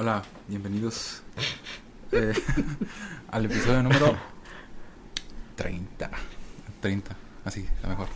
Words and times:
Hola, 0.00 0.22
bienvenidos 0.48 1.20
eh, 2.10 2.32
al 3.30 3.44
episodio 3.44 3.82
número 3.82 4.16
30. 5.56 6.10
30, 6.80 7.16
así, 7.44 7.68
la 7.82 7.90
mejor. 7.90 8.08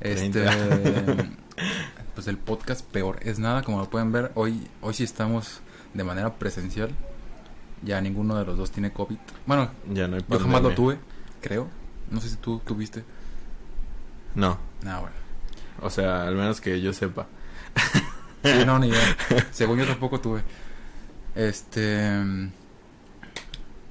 Este, 0.00 0.46
pues 2.14 2.26
el 2.26 2.38
podcast 2.38 2.86
peor 2.86 3.18
es 3.20 3.38
nada, 3.38 3.62
como 3.62 3.80
lo 3.80 3.90
pueden 3.90 4.12
ver, 4.12 4.32
hoy, 4.34 4.66
hoy 4.80 4.94
sí 4.94 5.04
estamos 5.04 5.60
de 5.92 6.04
manera 6.04 6.38
presencial. 6.38 6.90
Ya 7.82 8.00
ninguno 8.00 8.38
de 8.38 8.46
los 8.46 8.56
dos 8.56 8.70
tiene 8.70 8.90
COVID. 8.90 9.18
Bueno, 9.44 9.70
Ya 9.92 10.08
no 10.08 10.16
hay 10.16 10.24
yo 10.26 10.38
jamás 10.38 10.62
lo 10.62 10.70
tuve, 10.74 10.98
creo. 11.42 11.68
No 12.10 12.22
sé 12.22 12.30
si 12.30 12.36
tú 12.36 12.60
tuviste. 12.60 13.04
No, 14.34 14.56
Ah, 14.86 15.00
bueno. 15.00 15.16
o 15.82 15.90
sea, 15.90 16.26
al 16.26 16.34
menos 16.34 16.62
que 16.62 16.80
yo 16.80 16.94
sepa. 16.94 17.26
Sí, 18.42 18.64
no, 18.64 18.78
ni 18.78 18.88
idea. 18.88 19.16
Según 19.50 19.80
yo 19.80 19.86
tampoco 19.86 20.18
tuve. 20.18 20.42
Este. 21.34 22.10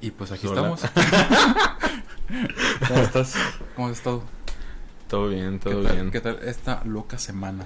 Y 0.01 0.11
pues 0.11 0.31
aquí 0.31 0.47
Hola. 0.47 0.73
estamos. 0.73 0.81
¿Cómo 2.87 2.99
estás? 3.01 3.35
¿Cómo 3.75 3.87
has 3.87 3.97
estado? 3.97 4.23
Todo 5.07 5.29
bien, 5.29 5.59
todo 5.59 5.81
¿Qué 5.81 5.87
tal, 5.87 5.95
bien. 5.95 6.11
¿Qué 6.11 6.21
tal 6.21 6.39
esta 6.43 6.83
loca 6.85 7.17
semana? 7.17 7.65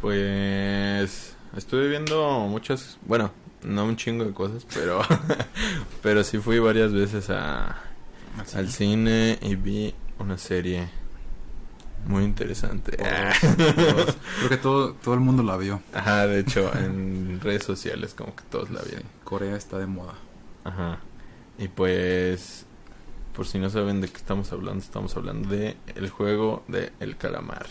Pues 0.00 1.34
estuve 1.56 1.88
viendo 1.88 2.40
muchas, 2.48 2.98
bueno, 3.06 3.30
no 3.62 3.84
un 3.84 3.96
chingo 3.96 4.24
de 4.24 4.32
cosas, 4.32 4.66
pero 4.74 5.00
pero 6.02 6.24
sí 6.24 6.38
fui 6.38 6.58
varias 6.58 6.92
veces 6.92 7.30
a 7.30 7.76
al 8.54 8.68
cine 8.70 9.38
y 9.42 9.54
vi 9.54 9.94
una 10.18 10.38
serie 10.38 10.88
muy 12.06 12.24
interesante. 12.24 12.96
Todos- 12.96 14.16
Creo 14.38 14.48
que 14.48 14.56
todo, 14.56 14.94
todo 14.94 15.14
el 15.14 15.20
mundo 15.20 15.42
la 15.42 15.56
vio. 15.56 15.80
Ajá, 15.94 16.26
de 16.26 16.40
hecho, 16.40 16.70
en 16.76 17.40
redes 17.40 17.64
sociales 17.64 18.14
como 18.14 18.34
que 18.34 18.42
todos 18.50 18.70
la 18.70 18.82
vieron. 18.82 19.04
Corea 19.24 19.56
está 19.56 19.78
de 19.78 19.86
moda. 19.86 20.14
Ajá. 20.64 20.98
Y 21.58 21.68
pues, 21.68 22.66
por 23.34 23.46
si 23.46 23.58
no 23.58 23.70
saben 23.70 24.00
de 24.00 24.08
qué 24.08 24.16
estamos 24.16 24.52
hablando, 24.52 24.82
estamos 24.82 25.16
hablando 25.16 25.48
de 25.48 25.76
el 25.94 26.08
juego 26.10 26.64
de 26.68 26.92
El 27.00 27.16
Calamar. 27.16 27.66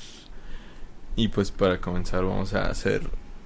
Y 1.16 1.28
pues 1.28 1.52
para 1.52 1.82
comenzar 1.82 2.24
vamos 2.24 2.54
a 2.54 2.68
hacer 2.70 3.02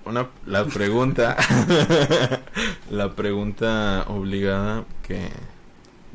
una 0.05 0.29
la 0.45 0.65
pregunta 0.65 1.35
la 2.91 3.15
pregunta 3.15 4.05
obligada 4.07 4.85
que 5.07 5.29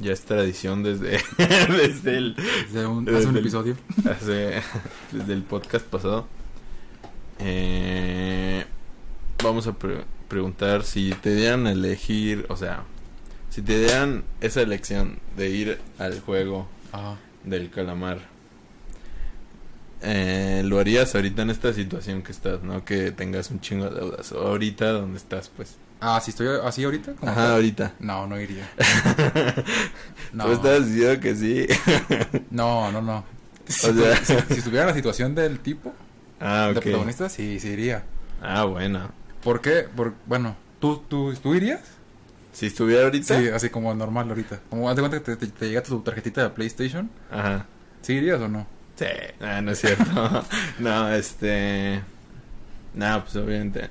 ya 0.01 0.13
es 0.13 0.23
tradición 0.23 0.83
desde 0.83 1.21
desde 1.39 2.17
el 2.17 2.35
Desde 2.35 2.87
un, 2.87 3.05
Desde 3.05 3.19
hace 3.19 3.27
un 3.29 3.35
el- 3.37 3.41
episodio. 3.41 3.77
hace 4.11 4.63
desde 5.13 5.33
el 5.33 5.43
podcast 5.43 5.87
pasado. 5.87 6.27
Eh, 7.39 8.65
vamos 9.43 9.67
a 9.67 9.73
pre- 9.79 10.05
preguntar 10.29 10.83
si 10.85 11.13
te 11.23 11.35
dieran 11.35 11.67
a 11.67 11.73
elegir, 11.73 12.47
o 12.49 12.57
sea, 12.57 12.85
si 13.51 13.63
te 13.63 13.79
dieran 13.79 14.25
esa 14.41 14.61
elección 14.63 15.19
de 15.37 15.51
ir 15.51 15.79
al 15.99 16.21
juego 16.21 16.69
Ajá. 16.93 17.17
del 17.45 17.71
calamar, 17.71 18.19
eh, 20.03 20.63
lo 20.65 20.79
harías 20.79 21.15
ahorita 21.15 21.43
en 21.43 21.51
esta 21.51 21.73
situación 21.73 22.23
que 22.23 22.33
estás, 22.33 22.63
¿no? 22.63 22.85
Que 22.85 23.11
tengas 23.13 23.51
un 23.51 23.61
chingo 23.61 23.89
de 23.91 24.01
deudas. 24.01 24.33
Ahorita 24.33 24.91
donde 24.93 25.19
estás, 25.19 25.51
pues. 25.55 25.77
Ah, 26.01 26.21
si 26.21 26.31
estoy 26.31 26.49
así 26.65 26.83
ahorita. 26.85 27.13
Ajá, 27.23 27.35
tal? 27.35 27.51
ahorita. 27.53 27.93
No, 28.01 28.27
no 28.27 28.41
iría. 28.41 28.69
No, 30.33 30.45
Tú 30.47 30.53
estás 30.53 30.87
diciendo 30.87 31.21
que 31.21 31.35
sí. 31.35 31.67
no, 32.51 32.91
no, 32.93 33.03
no. 33.03 33.25
Si, 33.67 33.89
O 33.89 33.95
sea- 33.95 34.17
si- 34.25 34.55
si 34.55 34.59
estuviera 34.61 34.87
la 34.87 34.95
situación 34.95 35.35
del 35.35 35.59
tipo, 35.59 35.93
ah, 36.41 36.67
de 36.73 36.79
ok. 36.79 36.83
protagonista, 36.85 37.29
sí, 37.29 37.59
sí 37.59 37.69
iría. 37.71 38.05
Ah, 38.41 38.65
bueno. 38.65 39.11
¿Por 39.43 39.61
qué? 39.61 39.87
Por, 39.95 40.15
bueno, 40.27 40.55
¿tú, 40.81 41.03
tú, 41.09 41.35
¿tú 41.35 41.55
irías? 41.55 41.81
Si 42.53 42.67
estuviera 42.67 43.05
ahorita. 43.05 43.39
Sí, 43.41 43.49
así 43.49 43.71
como 43.71 43.93
normal 43.95 44.29
ahorita. 44.29 44.61
Como 44.71 44.89
haz 44.89 44.97
de 44.97 45.03
cuenta 45.03 45.19
que 45.19 45.25
te, 45.25 45.47
te- 45.47 45.53
te 45.53 45.69
llega 45.69 45.83
tu 45.83 46.01
tarjetita 46.01 46.43
de 46.45 46.51
PlayStation. 46.51 47.11
Ajá. 47.31 47.67
¿Sí 48.03 48.15
irías 48.15 48.41
o 48.41 48.49
no? 48.49 48.67
Sí, 48.97 49.07
ah, 49.41 49.61
no 49.63 49.73
es 49.73 49.81
cierto. 49.81 50.45
no, 50.79 51.13
este. 51.13 52.03
No, 52.95 53.23
pues 53.23 53.37
obviamente. 53.37 53.89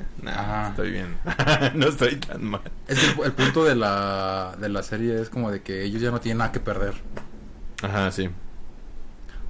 Estoy 0.69 0.91
bien. 0.91 1.17
no 1.75 1.87
estoy 1.87 2.17
tan 2.17 2.43
mal. 2.43 2.61
Es 2.87 2.99
que 2.99 3.21
el, 3.21 3.25
el 3.27 3.31
punto 3.31 3.63
de 3.63 3.75
la, 3.75 4.55
de 4.59 4.69
la 4.69 4.83
serie 4.83 5.21
es 5.21 5.29
como 5.29 5.51
de 5.51 5.61
que 5.61 5.83
ellos 5.83 6.01
ya 6.01 6.11
no 6.11 6.19
tienen 6.19 6.39
nada 6.39 6.51
que 6.51 6.59
perder. 6.59 6.95
Ajá, 7.81 8.11
sí. 8.11 8.29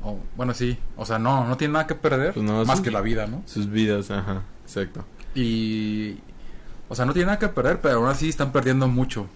O, 0.04 0.20
bueno, 0.36 0.54
sí. 0.54 0.78
O 0.96 1.06
sea, 1.06 1.20
no, 1.20 1.46
no 1.48 1.58
tienen 1.58 1.74
nada 1.74 1.88
que 1.88 1.96
perder. 1.96 2.34
Pues 2.34 2.46
no, 2.46 2.64
más 2.66 2.82
que 2.82 2.92
la 2.92 3.02
vida, 3.02 3.26
¿no? 3.26 3.42
Sus 3.46 3.70
vidas, 3.70 4.12
ajá, 4.12 4.44
exacto. 4.64 5.04
Y... 5.34 6.20
O 6.88 6.96
sea, 6.96 7.06
no 7.06 7.14
tienen 7.14 7.28
nada 7.28 7.40
que 7.40 7.50
perder, 7.50 7.82
pero 7.82 7.98
aún 7.98 8.08
así 8.08 8.30
están 8.30 8.52
perdiendo 8.52 8.88
mucho. 8.88 9.28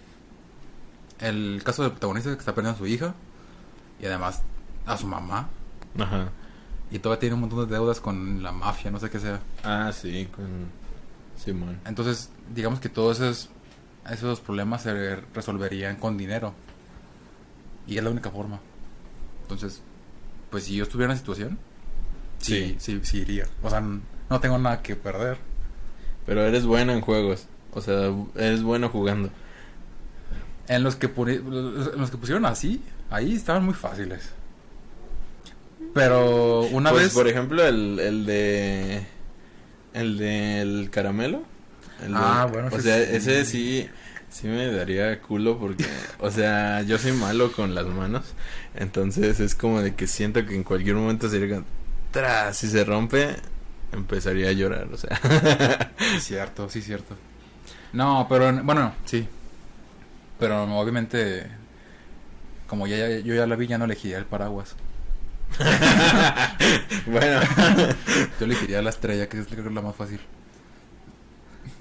El 1.20 1.62
caso 1.64 1.84
del 1.84 1.92
protagonista 1.92 2.32
es 2.32 2.36
que 2.36 2.40
está 2.40 2.56
perdiendo 2.56 2.76
a 2.76 2.80
su 2.80 2.88
hija. 2.88 3.14
Y 4.00 4.06
además 4.06 4.42
a 4.86 4.98
su 4.98 5.08
mamá. 5.08 5.50
Ajá. 5.98 6.30
Y 6.94 7.00
todavía 7.00 7.20
tiene 7.20 7.34
un 7.36 7.42
montón 7.42 7.68
de 7.68 7.74
deudas 7.76 8.00
con 8.00 8.42
la 8.44 8.52
mafia, 8.52 8.92
no 8.92 9.00
sé 9.00 9.10
qué 9.10 9.20
sea. 9.20 9.40
Ah, 9.64 9.92
sí, 9.92 10.28
con 10.34 10.46
Simón. 11.44 11.80
Entonces, 11.86 12.30
digamos 12.54 12.80
que 12.80 12.88
todos 12.88 13.20
esos, 13.20 13.50
esos 14.10 14.40
problemas 14.40 14.84
se 14.84 15.16
resolverían 15.34 15.96
con 15.96 16.18
dinero. 16.18 16.54
Y 17.88 17.98
es 17.98 18.04
la 18.04 18.12
única 18.12 18.30
forma. 18.30 18.60
Entonces, 19.42 19.82
pues 20.52 20.66
si 20.66 20.76
yo 20.76 20.84
estuviera 20.84 21.12
en 21.12 21.16
esa 21.16 21.22
situación, 21.22 21.58
sí, 22.38 22.76
sí, 22.80 23.00
sí, 23.04 23.18
iría. 23.22 23.48
O 23.64 23.70
sea, 23.72 23.82
no 23.82 24.40
tengo 24.40 24.58
nada 24.60 24.82
que 24.84 24.96
perder. 24.96 25.38
Pero 26.28 26.42
eres 26.46 26.66
bueno 26.66 26.94
en 26.94 27.02
juegos. 27.02 27.48
O 27.74 27.82
sea, 27.82 28.14
eres 28.36 28.62
bueno 28.62 28.90
jugando. 28.90 29.30
En 30.68 30.84
los 30.84 30.96
que, 30.96 31.14
poni- 31.14 31.38
en 31.40 32.00
los 32.00 32.12
que 32.12 32.18
pusieron 32.18 32.46
así, 32.46 32.82
ahí 33.10 33.34
estaban 33.34 33.66
muy 33.66 33.74
fáciles. 33.74 34.30
Pero 35.94 36.62
una 36.72 36.90
pues, 36.92 37.04
vez... 37.06 37.14
por 37.14 37.28
ejemplo, 37.28 37.66
el, 37.66 38.00
el 38.00 38.26
de. 38.26 39.06
El 39.94 40.18
del 40.18 40.90
caramelo. 40.92 41.44
El 42.02 42.14
de- 42.14 42.18
Ah, 42.20 42.48
bueno, 42.52 42.70
O 42.72 42.80
sea, 42.80 42.98
sí. 42.98 43.10
ese 43.16 43.46
sí. 43.46 43.90
Sí 44.30 44.48
me 44.48 44.66
daría 44.72 45.22
culo 45.22 45.60
porque, 45.60 45.86
o 46.20 46.32
sea, 46.32 46.82
yo 46.82 46.98
soy 46.98 47.12
malo 47.12 47.52
con 47.52 47.76
las 47.76 47.86
manos, 47.86 48.24
entonces 48.74 49.40
es 49.40 49.54
como 49.54 49.80
de 49.80 49.94
que 49.94 50.08
siento 50.08 50.44
que 50.44 50.56
en 50.56 50.64
cualquier 50.64 50.96
momento 50.96 51.30
sería 51.30 51.62
tras, 52.10 52.58
si 52.58 52.68
se 52.68 52.84
rompe, 52.84 53.36
empezaría 53.92 54.50
a 54.50 54.54
llorar, 54.54 54.88
o 54.92 54.98
sea. 54.98 55.20
Sí, 56.16 56.20
cierto, 56.20 56.68
sí, 56.68 56.82
cierto. 56.82 57.16
No, 57.94 58.26
pero 58.28 58.50
en- 58.50 58.66
bueno, 58.66 58.96
sí. 59.06 59.28
Pero 60.40 60.66
no, 60.66 60.80
obviamente, 60.80 61.46
como 62.66 62.88
ya, 62.88 62.98
ya- 62.98 63.20
yo 63.20 63.36
ya 63.36 63.46
la 63.46 63.56
vi, 63.56 63.68
ya 63.68 63.78
no 63.78 63.86
elegiría 63.86 64.18
el 64.18 64.26
paraguas. 64.26 64.76
bueno. 67.06 67.42
Yo 68.40 68.46
elegiría 68.46 68.82
la 68.82 68.90
estrella, 68.90 69.28
que 69.30 69.40
es 69.40 69.52
la 69.52 69.82
más 69.82 69.96
fácil. 69.96 70.20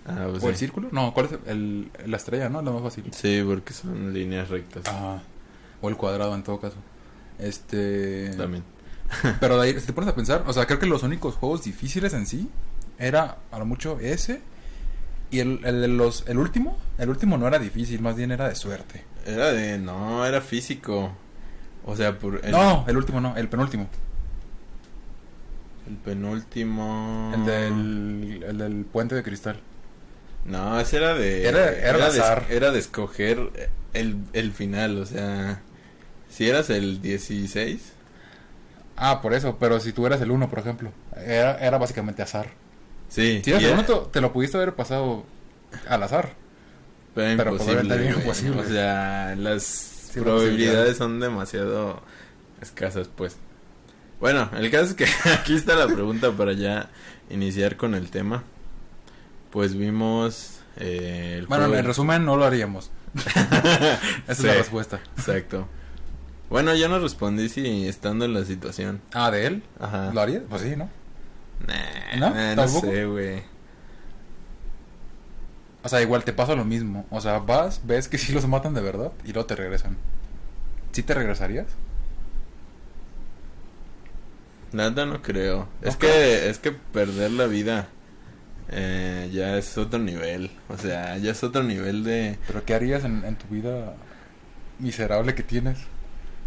Ah, 0.06 0.26
pues 0.30 0.42
¿O 0.42 0.48
el 0.48 0.56
círculo? 0.56 0.88
No, 0.90 1.14
¿cuál 1.14 1.26
es? 1.26 1.32
El, 1.46 1.90
la 2.06 2.16
estrella, 2.16 2.48
¿no? 2.48 2.60
La 2.62 2.72
más 2.72 2.82
fácil. 2.82 3.04
Sí, 3.12 3.42
porque 3.46 3.72
son 3.72 4.12
líneas 4.12 4.48
rectas. 4.48 4.86
Ajá. 4.86 5.22
O 5.80 5.88
el 5.88 5.96
cuadrado, 5.96 6.34
en 6.34 6.42
todo 6.42 6.60
caso. 6.60 6.76
Este... 7.38 8.30
También. 8.36 8.64
Pero 9.40 9.60
de 9.60 9.68
ahí, 9.68 9.80
si 9.80 9.86
te 9.86 9.92
pones 9.92 10.10
a 10.10 10.14
pensar, 10.14 10.44
o 10.46 10.52
sea, 10.52 10.66
creo 10.66 10.78
que 10.78 10.86
los 10.86 11.02
únicos 11.02 11.34
juegos 11.34 11.64
difíciles 11.64 12.14
en 12.14 12.26
sí 12.26 12.48
era 12.98 13.38
a 13.50 13.58
lo 13.58 13.66
mucho 13.66 13.98
ese 14.00 14.40
y 15.30 15.40
el, 15.40 15.60
el, 15.64 15.80
de 15.80 15.88
los, 15.88 16.24
el 16.28 16.38
último, 16.38 16.78
el 16.98 17.08
último 17.08 17.36
no 17.38 17.48
era 17.48 17.58
difícil, 17.58 18.00
más 18.00 18.16
bien 18.16 18.30
era 18.32 18.48
de 18.48 18.54
suerte. 18.54 19.04
Era 19.26 19.52
de, 19.52 19.78
no, 19.78 20.24
era 20.24 20.40
físico. 20.40 21.12
O 21.84 21.96
sea, 21.96 22.18
por 22.18 22.40
el, 22.44 22.50
No, 22.52 22.84
el 22.88 22.96
último 22.96 23.20
no, 23.20 23.36
el 23.36 23.48
penúltimo. 23.48 23.88
el 25.88 25.96
penúltimo. 25.96 27.32
El 27.34 27.44
del, 27.44 28.44
el 28.48 28.58
del 28.58 28.84
puente 28.84 29.14
de 29.14 29.22
cristal. 29.22 29.60
No, 30.44 30.78
ese 30.80 30.96
era 30.96 31.14
de. 31.14 31.46
Era- 31.46 31.72
era 31.72 32.10
de, 32.10 32.20
azar. 32.20 32.44
era 32.50 32.70
de 32.70 32.78
escoger 32.78 33.70
el, 33.94 34.16
el 34.32 34.52
final, 34.52 34.98
o 34.98 35.06
sea. 35.06 35.60
Si 36.28 36.48
eras 36.48 36.70
el 36.70 37.02
16. 37.02 37.92
Ah, 38.96 39.20
por 39.20 39.34
eso, 39.34 39.56
pero 39.58 39.80
si 39.80 39.92
tú 39.92 40.06
eras 40.06 40.20
el 40.20 40.30
uno, 40.30 40.48
por 40.48 40.58
ejemplo, 40.60 40.92
era, 41.16 41.56
era 41.58 41.78
básicamente 41.78 42.22
azar. 42.22 42.48
Sí, 43.08 43.40
Si 43.44 43.50
eras 43.50 43.62
el 43.62 43.70
era- 43.70 43.78
uno, 43.80 43.84
te, 44.04 44.10
te 44.12 44.20
lo 44.20 44.32
pudiste 44.32 44.56
haber 44.56 44.74
pasado 44.74 45.24
al 45.88 46.02
azar. 46.02 46.34
pero, 47.14 47.36
pero 47.36 47.56
pues, 47.56 47.68
imposible. 47.68 48.06
imposible. 48.16 48.60
O 48.60 48.64
sea, 48.64 49.34
las 49.36 49.91
Probabilidades 50.20 50.96
son 50.96 51.20
demasiado 51.20 52.00
escasas, 52.60 53.08
pues. 53.14 53.36
Bueno, 54.20 54.48
el 54.56 54.70
caso 54.70 54.84
es 54.84 54.94
que 54.94 55.06
aquí 55.34 55.54
está 55.54 55.74
la 55.74 55.86
pregunta 55.88 56.30
para 56.32 56.52
ya 56.52 56.90
iniciar 57.30 57.76
con 57.76 57.94
el 57.94 58.10
tema. 58.10 58.44
Pues 59.50 59.74
vimos. 59.76 60.60
Eh, 60.76 61.36
el 61.38 61.46
Bueno, 61.46 61.64
juego- 61.64 61.78
en 61.80 61.86
resumen, 61.86 62.24
no 62.24 62.36
lo 62.36 62.44
haríamos. 62.44 62.90
Esa 63.16 63.98
es 64.28 64.42
la 64.44 64.54
respuesta. 64.54 65.00
Exacto. 65.16 65.66
Bueno, 66.48 66.74
yo 66.74 66.88
no 66.88 66.98
respondí 66.98 67.48
si 67.48 67.86
estando 67.88 68.24
en 68.24 68.34
la 68.34 68.44
situación. 68.44 69.00
Ah, 69.12 69.30
¿de 69.30 69.46
él? 69.46 69.62
Ajá. 69.80 70.10
¿Lo 70.12 70.20
haría? 70.20 70.42
Pues 70.48 70.62
sí, 70.62 70.74
¿no? 70.76 70.88
Nah, 71.66 72.16
¿No? 72.18 72.30
nah, 72.34 72.54
no 72.54 72.68
sé, 72.68 73.04
güey. 73.06 73.42
O 75.82 75.88
sea, 75.88 76.00
igual 76.02 76.24
te 76.24 76.32
pasa 76.32 76.54
lo 76.54 76.64
mismo. 76.64 77.06
O 77.10 77.20
sea, 77.20 77.38
vas, 77.38 77.80
ves 77.84 78.08
que 78.08 78.18
sí 78.18 78.32
los 78.32 78.46
matan 78.46 78.74
de 78.74 78.80
verdad 78.80 79.12
y 79.24 79.32
luego 79.32 79.46
te 79.46 79.56
regresan. 79.56 79.96
¿Sí 80.92 81.02
te 81.02 81.14
regresarías? 81.14 81.66
Nada, 84.72 85.04
no 85.04 85.20
creo. 85.22 85.68
¿No 85.80 85.88
es 85.88 85.96
que 85.96 86.48
es 86.48 86.58
que 86.58 86.72
perder 86.72 87.32
la 87.32 87.46
vida 87.46 87.88
eh, 88.68 89.28
ya 89.32 89.58
es 89.58 89.76
otro 89.76 89.98
nivel. 89.98 90.50
O 90.68 90.78
sea, 90.78 91.18
ya 91.18 91.32
es 91.32 91.44
otro 91.44 91.62
nivel 91.62 92.04
de... 92.04 92.38
¿Pero 92.46 92.64
qué 92.64 92.74
harías 92.74 93.04
en, 93.04 93.24
en 93.24 93.36
tu 93.36 93.46
vida 93.48 93.94
miserable 94.78 95.34
que 95.34 95.42
tienes? 95.42 95.78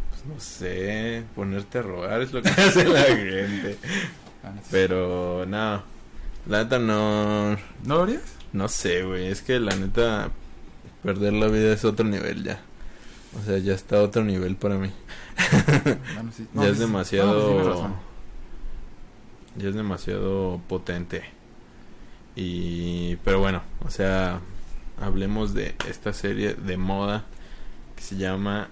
Pues 0.09 0.25
no 0.25 0.39
sé, 0.39 1.23
ponerte 1.35 1.79
a 1.79 1.81
robar 1.83 2.21
es 2.21 2.33
lo 2.33 2.41
que 2.41 2.49
hace 2.57 2.85
la 2.85 3.03
gente. 3.03 3.77
Ah. 4.43 4.53
Pero 4.71 5.45
no, 5.47 5.83
neta 6.45 6.79
no, 6.79 7.51
¿No 7.51 7.57
lo 7.83 8.03
harías? 8.03 8.34
No 8.55 8.67
sé, 8.67 9.03
güey. 9.03 9.27
Es 9.27 9.41
que 9.41 9.59
la 9.59 9.75
neta 9.75 10.31
perder 11.03 11.33
la 11.33 11.47
vida 11.47 11.73
es 11.73 11.85
otro 11.85 12.05
nivel 12.05 12.43
ya. 12.43 12.61
O 13.39 13.45
sea, 13.45 13.57
ya 13.57 13.73
está 13.73 13.97
a 13.97 14.01
otro 14.01 14.23
nivel 14.23 14.55
para 14.55 14.77
mí. 14.77 14.91
Bueno, 16.15 16.31
sí. 16.35 16.47
ya 16.53 16.67
es 16.67 16.75
sí, 16.75 16.79
demasiado... 16.79 17.63
No, 17.63 17.87
sí 17.87 17.93
ya 19.57 19.69
es 19.69 19.75
demasiado 19.75 20.61
potente. 20.67 21.23
Y... 22.35 23.17
Pero 23.17 23.39
bueno, 23.39 23.61
o 23.85 23.89
sea, 23.89 24.39
hablemos 25.01 25.53
de 25.53 25.75
esta 25.87 26.13
serie 26.13 26.53
de 26.53 26.77
moda 26.77 27.25
que 27.95 28.03
se 28.03 28.17
llama 28.17 28.69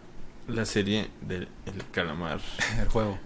la 0.48 0.66
serie 0.66 1.10
del 1.22 1.48
el 1.66 1.90
calamar. 1.92 2.42
El 2.80 2.88
juego. 2.90 3.18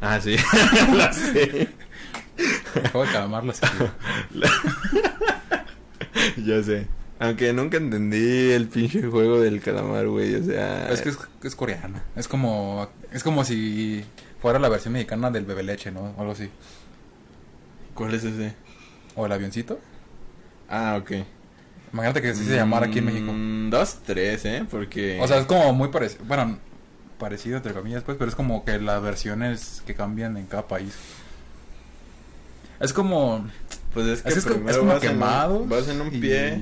Ah, 0.00 0.20
sí, 0.20 0.36
la 0.94 1.12
serie. 1.12 1.68
El 2.74 2.88
juego 2.90 3.06
de 3.06 3.12
calamar 3.12 3.44
la 3.44 3.54
serie. 3.54 3.90
Ya 6.44 6.62
sé. 6.62 6.86
Aunque 7.20 7.52
nunca 7.52 7.78
entendí 7.78 8.52
el 8.52 8.68
pinche 8.68 9.02
juego 9.02 9.40
del 9.40 9.60
calamar, 9.60 10.06
güey. 10.06 10.36
O 10.36 10.42
sea... 10.44 10.88
Es 10.90 11.00
que 11.02 11.08
es, 11.08 11.18
es 11.42 11.56
coreano. 11.56 12.00
Es 12.14 12.28
como, 12.28 12.88
es 13.12 13.24
como 13.24 13.44
si 13.44 14.04
fuera 14.40 14.58
la 14.58 14.68
versión 14.68 14.92
mexicana 14.94 15.30
del 15.30 15.44
bebe 15.44 15.64
leche, 15.64 15.90
¿no? 15.90 16.14
O 16.16 16.20
algo 16.20 16.32
así. 16.32 16.48
¿Cuál 17.94 18.14
es 18.14 18.22
ese? 18.22 18.54
O 19.16 19.26
el 19.26 19.32
avioncito. 19.32 19.80
Ah, 20.68 20.96
ok. 21.00 21.12
Imagínate 21.92 22.22
que 22.22 22.28
así 22.28 22.44
se 22.44 22.54
llamara 22.54 22.86
aquí 22.86 22.98
en 22.98 23.06
México. 23.06 23.32
Mm, 23.32 23.70
Dos, 23.70 23.98
tres, 24.06 24.44
¿eh? 24.44 24.64
Porque... 24.70 25.18
O 25.20 25.26
sea, 25.26 25.38
es 25.38 25.46
como 25.46 25.72
muy 25.72 25.88
parecido. 25.88 26.24
Bueno, 26.26 26.58
parecido 27.18 27.56
entre 27.56 27.72
comillas, 27.72 28.04
pues, 28.04 28.16
pero 28.16 28.28
es 28.28 28.36
como 28.36 28.64
que 28.64 28.78
las 28.78 29.02
versiones 29.02 29.82
que 29.86 29.94
cambian 29.94 30.36
en 30.36 30.46
cada 30.46 30.68
país. 30.68 30.94
Es 32.80 32.92
como. 32.92 33.46
Pues 33.94 34.06
es 34.06 34.22
que 34.22 34.28
Es, 34.28 34.34
que 34.34 34.38
es, 34.40 34.46
primero 34.46 34.70
es 34.70 34.76
como 34.78 34.92
vas 34.92 35.02
en 35.02 35.08
un- 35.10 35.14
quemado. 35.14 35.64
vas 35.66 35.88
en 35.88 36.00
un 36.00 36.14
y- 36.14 36.18
pie. 36.20 36.58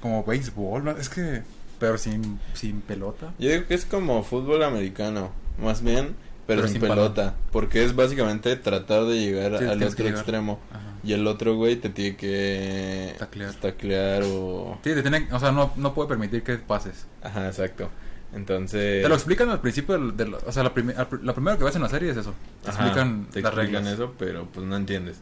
Como 0.00 0.24
béisbol, 0.24 0.84
¿no? 0.84 0.90
Es 0.92 1.08
que. 1.08 1.42
Pero 1.78 1.98
sin, 1.98 2.38
sin 2.54 2.80
pelota. 2.80 3.32
Yo 3.38 3.50
digo 3.50 3.66
que 3.66 3.74
es 3.74 3.84
como 3.84 4.22
fútbol 4.22 4.62
americano, 4.62 5.30
más 5.60 5.82
bien, 5.82 6.16
pero, 6.46 6.62
Pero 6.62 6.68
sin, 6.68 6.80
pelota. 6.80 7.34
Porque 7.52 7.84
es 7.84 7.94
básicamente 7.94 8.56
tratar 8.56 9.04
de 9.04 9.18
llegar 9.18 9.58
Sí, 9.58 9.64
al 9.66 9.82
otro 9.82 10.04
llegar. 10.04 10.14
extremo. 10.14 10.58
Ajá. 10.70 10.80
Y 11.04 11.12
el 11.12 11.26
otro 11.26 11.54
güey 11.56 11.76
te 11.76 11.90
tiene 11.90 12.16
que 12.16 13.14
Taclear. 13.18 13.52
taclear 13.54 14.22
o... 14.24 14.78
Sí, 14.82 14.94
te 14.94 15.02
tiene, 15.02 15.28
o 15.30 15.38
sea, 15.38 15.52
no, 15.52 15.70
no 15.76 15.92
puede 15.94 16.08
permitir 16.08 16.42
que 16.42 16.56
pases. 16.56 17.06
Ajá, 17.22 17.46
exacto. 17.46 17.90
Entonces... 18.34 19.02
Te 19.02 19.08
lo 19.08 19.14
explican 19.14 19.48
al 19.50 19.60
principio 19.60 19.98
del, 19.98 20.16
del- 20.16 20.34
o 20.34 20.52
sea, 20.52 20.62
la, 20.62 20.74
prime- 20.74 20.94
al 20.96 21.08
pr- 21.08 21.20
lo 21.22 21.34
primero 21.34 21.56
que 21.58 21.64
ves 21.64 21.76
en 21.76 21.82
la 21.82 21.88
serie 21.88 22.10
es 22.10 22.16
eso. 22.16 22.34
Te 22.62 22.70
Ajá, 22.70 22.82
explican 22.84 23.26
te 23.32 23.40
las 23.40 23.52
explican 23.52 23.84
reglas. 23.84 23.94
eso, 23.94 24.14
pero 24.18 24.46
pues 24.46 24.66
no 24.66 24.76
entiendes. 24.76 25.18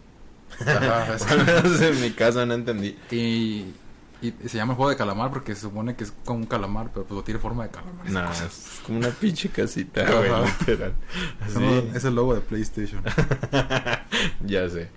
Ajá, 0.60 1.16
menos 1.46 1.80
en 1.80 2.00
mi 2.00 2.10
caso 2.12 2.44
no 2.46 2.54
entendí. 2.54 2.96
y, 3.10 3.66
y 4.22 4.32
se 4.48 4.56
llama 4.56 4.72
el 4.72 4.76
juego 4.76 4.90
de 4.90 4.96
calamar 4.96 5.30
porque 5.30 5.54
se 5.54 5.62
supone 5.62 5.94
que 5.96 6.04
es 6.04 6.12
como 6.24 6.40
un 6.40 6.46
calamar, 6.46 6.90
pero 6.92 7.04
pues 7.06 7.24
tiene 7.24 7.38
forma 7.40 7.64
de 7.64 7.70
calamar. 7.70 8.10
No, 8.10 8.32
es 8.32 8.80
como 8.86 8.98
una 8.98 9.10
pinche 9.10 9.48
casita, 9.50 10.02
Ajá. 10.02 10.14
güey, 10.16 10.30
literal. 10.58 10.94
Es 11.42 11.46
Así. 11.46 11.54
como- 11.54 11.96
Es 11.96 12.04
el 12.04 12.14
logo 12.14 12.34
de 12.34 12.40
PlayStation. 12.40 13.02
ya 14.46 14.68
sé. 14.68 14.88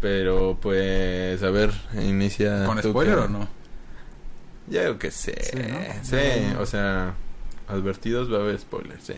Pero 0.00 0.58
pues, 0.60 1.42
a 1.42 1.50
ver, 1.50 1.72
inicia. 2.00 2.64
¿Con 2.66 2.82
spoiler 2.82 3.14
que- 3.16 3.20
o 3.22 3.28
no? 3.28 3.48
Ya 4.68 4.80
creo 4.82 4.98
que 4.98 5.10
sé. 5.10 5.34
Sí, 6.02 6.16
Sí, 6.16 6.52
¿no? 6.54 6.60
o 6.60 6.66
sea, 6.66 7.14
advertidos 7.68 8.32
va 8.32 8.38
a 8.38 8.40
haber 8.42 8.58
spoilers, 8.58 9.04
sí. 9.04 9.14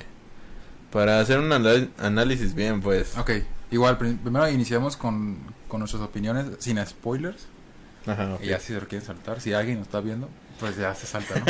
Para 0.92 1.20
hacer 1.20 1.38
un 1.38 1.52
anal- 1.52 1.90
análisis 1.98 2.54
bien, 2.54 2.80
pues. 2.80 3.16
Ok, 3.18 3.30
igual, 3.70 3.98
prim- 3.98 4.18
primero 4.18 4.48
iniciamos 4.48 4.96
con, 4.96 5.36
con 5.68 5.80
nuestras 5.80 6.02
opiniones 6.02 6.46
sin 6.58 6.84
spoilers. 6.86 7.46
Ajá. 8.06 8.38
Y 8.40 8.46
ya 8.48 8.60
si 8.60 8.68
se 8.72 8.80
lo 8.80 8.86
quieren 8.86 9.04
saltar, 9.06 9.40
si 9.40 9.52
alguien 9.52 9.78
nos 9.78 9.88
está 9.88 10.00
viendo, 10.00 10.28
pues 10.60 10.76
ya 10.76 10.94
se 10.94 11.06
salta, 11.06 11.34
¿no? 11.40 11.44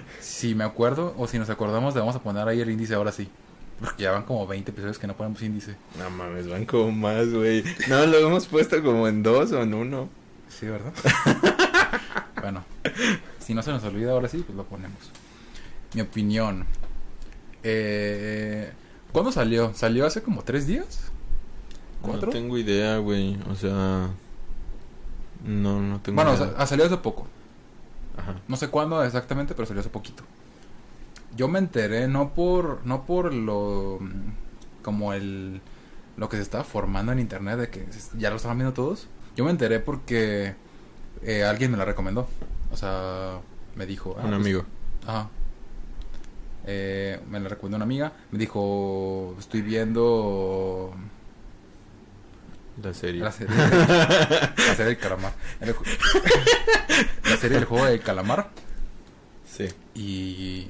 si 0.20 0.54
me 0.54 0.64
acuerdo 0.64 1.14
o 1.18 1.26
si 1.28 1.38
nos 1.38 1.50
acordamos, 1.50 1.94
le 1.94 2.00
vamos 2.00 2.16
a 2.16 2.22
poner 2.22 2.48
ahí 2.48 2.60
el 2.60 2.70
índice 2.70 2.94
ahora 2.94 3.12
sí. 3.12 3.28
Porque 3.78 4.02
ya 4.02 4.10
van 4.10 4.24
como 4.24 4.46
20 4.46 4.70
episodios 4.72 4.98
que 4.98 5.06
no 5.06 5.14
ponemos 5.16 5.40
índice. 5.42 5.74
No 5.98 6.10
mames, 6.10 6.48
van 6.48 6.64
como 6.66 6.90
más, 6.92 7.30
güey. 7.32 7.62
No, 7.88 8.04
lo 8.06 8.18
hemos 8.18 8.46
puesto 8.46 8.82
como 8.82 9.06
en 9.08 9.22
dos 9.22 9.52
o 9.52 9.62
en 9.62 9.72
uno. 9.74 10.08
Sí, 10.48 10.66
¿verdad? 10.66 10.92
bueno, 12.42 12.64
si 13.38 13.54
no 13.54 13.62
se 13.62 13.70
nos 13.70 13.82
olvida 13.84 14.12
ahora 14.12 14.28
sí, 14.28 14.42
pues 14.46 14.56
lo 14.56 14.64
ponemos. 14.64 14.98
Mi 15.94 16.00
opinión. 16.00 16.66
Eh, 17.62 18.72
¿Cuándo 19.12 19.32
salió? 19.32 19.74
¿Salió 19.74 20.06
hace 20.06 20.22
como 20.22 20.42
tres 20.42 20.66
días? 20.66 21.10
¿Cuatro? 22.00 22.26
No 22.26 22.32
tengo 22.32 22.58
idea, 22.58 22.98
güey. 22.98 23.38
O 23.50 23.54
sea. 23.54 24.10
No, 25.44 25.80
no 25.80 26.00
tengo 26.00 26.16
bueno, 26.16 26.34
idea. 26.34 26.54
ah, 26.56 26.66
salió 26.66 26.86
hace 26.86 26.96
poco. 26.98 27.26
Ajá. 28.16 28.36
No 28.48 28.56
sé 28.56 28.68
cuándo 28.68 29.02
exactamente, 29.02 29.54
pero 29.54 29.66
salió 29.66 29.80
hace 29.80 29.90
poquito. 29.90 30.22
Yo 31.36 31.48
me 31.48 31.58
enteré 31.58 32.08
no 32.08 32.34
por 32.34 32.84
no 32.84 33.06
por 33.06 33.32
lo 33.32 33.98
como 34.82 35.12
el 35.12 35.60
lo 36.16 36.28
que 36.28 36.36
se 36.36 36.42
estaba 36.42 36.64
formando 36.64 37.12
en 37.12 37.18
internet 37.18 37.58
de 37.58 37.70
que 37.70 37.86
ya 38.18 38.30
lo 38.30 38.36
estaban 38.36 38.58
viendo 38.58 38.74
todos. 38.74 39.08
Yo 39.36 39.44
me 39.44 39.50
enteré 39.50 39.80
porque 39.80 40.54
eh, 41.22 41.44
alguien 41.44 41.70
me 41.70 41.76
la 41.78 41.84
recomendó. 41.84 42.28
O 42.72 42.76
sea, 42.76 43.40
me 43.74 43.86
dijo, 43.86 44.16
ah, 44.18 44.22
Un 44.24 44.30
pues, 44.30 44.40
amigo. 44.40 44.64
Ajá. 45.06 45.30
Eh, 46.66 47.20
me 47.28 47.40
la 47.40 47.48
recomendó 47.48 47.76
una 47.76 47.84
amiga. 47.84 48.12
Me 48.30 48.38
dijo, 48.38 49.34
estoy 49.38 49.62
viendo 49.62 50.92
La 52.82 52.94
serie. 52.94 53.22
la 53.22 53.32
serie, 53.32 53.54
la 53.56 54.74
serie 54.74 54.84
del 54.84 54.98
calamar. 54.98 55.32
La 57.24 57.36
serie 57.36 57.56
del 57.56 57.64
juego 57.64 57.86
del 57.86 58.00
calamar. 58.00 58.50
Sí. 59.46 59.68
Y 59.94 60.68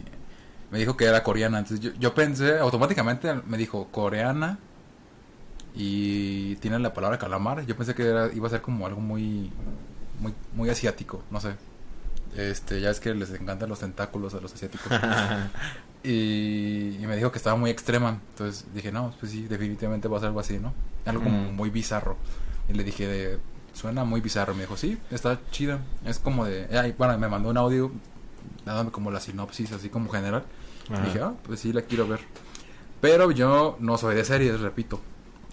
me 0.71 0.79
dijo 0.79 0.97
que 0.97 1.05
era 1.07 1.23
coreana. 1.23 1.59
Entonces 1.59 1.81
yo, 1.81 1.93
yo 1.99 2.15
pensé, 2.15 2.59
automáticamente 2.59 3.35
me 3.47 3.57
dijo 3.59 3.89
coreana. 3.91 4.59
Y 5.75 6.57
tiene 6.57 6.79
la 6.79 6.93
palabra 6.93 7.19
calamar. 7.19 7.65
Yo 7.67 7.77
pensé 7.77 7.95
que 7.95 8.05
era, 8.07 8.33
iba 8.33 8.47
a 8.47 8.51
ser 8.51 8.61
como 8.61 8.87
algo 8.87 9.01
muy, 9.01 9.53
muy, 10.19 10.35
muy 10.55 10.69
asiático. 10.69 11.23
No 11.31 11.41
sé. 11.41 11.55
Este, 12.37 12.81
ya 12.81 12.91
es 12.91 13.01
que 13.01 13.15
les 13.15 13.31
encantan 13.33 13.69
los 13.69 13.81
tentáculos 13.81 14.35
a 14.35 14.41
los 14.41 14.53
asiáticos. 14.55 14.87
Y, 16.03 16.97
y 16.99 17.05
me 17.07 17.15
dijo 17.17 17.31
que 17.31 17.37
estaba 17.37 17.57
muy 17.57 17.69
extrema. 17.71 18.21
Entonces 18.31 18.65
dije, 18.75 18.91
no, 18.91 19.15
pues 19.21 19.33
sí, 19.33 19.43
definitivamente 19.47 20.09
va 20.09 20.17
a 20.17 20.21
ser 20.21 20.29
algo 20.29 20.41
así, 20.41 20.59
¿no? 20.59 20.73
Algo 21.05 21.23
como 21.23 21.51
Mm. 21.51 21.55
muy 21.55 21.69
bizarro. 21.69 22.17
Y 22.71 22.73
le 22.73 22.85
dije, 22.85 23.07
de, 23.07 23.39
suena 23.75 24.05
muy 24.05 24.23
bizarro. 24.23 24.55
Me 24.55 24.63
dijo, 24.63 24.79
sí, 24.79 24.97
está 25.11 25.39
chida. 25.51 25.81
Es 26.07 26.19
como 26.19 26.47
de. 26.47 26.69
ay, 26.79 26.95
bueno, 26.97 27.19
me 27.19 27.29
mandó 27.29 27.51
un 27.51 27.59
audio 27.59 27.93
dándome 28.65 28.91
como 28.93 29.11
la 29.11 29.21
sinopsis, 29.21 29.73
así 29.73 29.91
como 29.91 30.09
general. 30.11 30.45
Ajá. 30.91 31.03
Y 31.03 31.07
dije, 31.07 31.21
ah, 31.21 31.35
pues 31.43 31.61
sí, 31.61 31.71
la 31.75 31.83
quiero 31.83 32.09
ver. 32.09 32.21
Pero 33.03 33.31
yo 33.31 33.77
no 33.81 33.99
soy 33.99 34.15
de 34.17 34.25
series, 34.25 34.59
repito. 34.61 35.03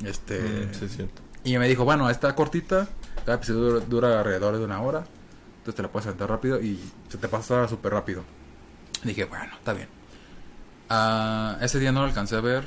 Este. 0.06 0.40
Mm, 0.40 0.74
sí, 0.74 0.86
es 0.86 0.96
cierto. 0.96 1.22
Y 1.44 1.58
me 1.58 1.68
dijo, 1.68 1.84
bueno, 1.84 2.10
está 2.10 2.34
cortita, 2.36 2.88
cada 3.26 3.36
episodio 3.38 3.64
dura, 3.82 3.86
dura 3.86 4.20
alrededor 4.20 4.58
de 4.58 4.64
una 4.64 4.82
hora, 4.82 5.06
entonces 5.68 5.76
te 5.76 5.84
la 5.84 5.92
puedes 5.92 6.08
aventar 6.08 6.30
rápido 6.30 6.62
y 6.62 6.80
se 7.10 7.18
te 7.18 7.28
pasa 7.28 7.68
súper 7.68 7.92
rápido. 7.92 8.24
Dije, 9.04 9.26
bueno, 9.26 9.54
está 9.54 9.74
bien. 9.74 9.90
Ah, 10.88 11.58
ese 11.60 11.78
día 11.78 11.92
no 11.92 12.00
lo 12.00 12.06
alcancé 12.06 12.38
a 12.38 12.42
ver 12.42 12.64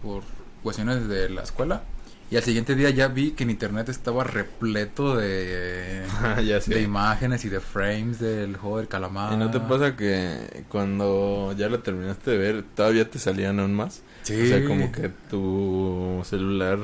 por 0.00 0.22
cuestiones 0.62 1.08
de 1.08 1.30
la 1.30 1.42
escuela. 1.42 1.82
Y 2.30 2.36
al 2.36 2.44
siguiente 2.44 2.76
día 2.76 2.90
ya 2.90 3.08
vi 3.08 3.32
que 3.32 3.42
en 3.42 3.50
internet 3.50 3.88
estaba 3.88 4.22
repleto 4.22 5.16
de, 5.16 6.04
ya 6.46 6.60
sé. 6.60 6.74
de 6.74 6.82
imágenes 6.82 7.44
y 7.44 7.48
de 7.48 7.58
frames 7.58 8.20
del 8.20 8.56
juego 8.56 8.78
del 8.78 8.86
calamar. 8.86 9.32
¿Y 9.32 9.36
no 9.36 9.50
te 9.50 9.58
pasa 9.58 9.96
que 9.96 10.64
cuando 10.68 11.52
ya 11.58 11.68
lo 11.68 11.80
terminaste 11.80 12.30
de 12.30 12.38
ver, 12.38 12.62
todavía 12.62 13.10
te 13.10 13.18
salían 13.18 13.58
aún 13.58 13.74
más? 13.74 14.02
Sí. 14.22 14.40
O 14.40 14.46
sea, 14.46 14.64
como 14.64 14.92
que 14.92 15.08
tu 15.28 16.22
celular 16.24 16.78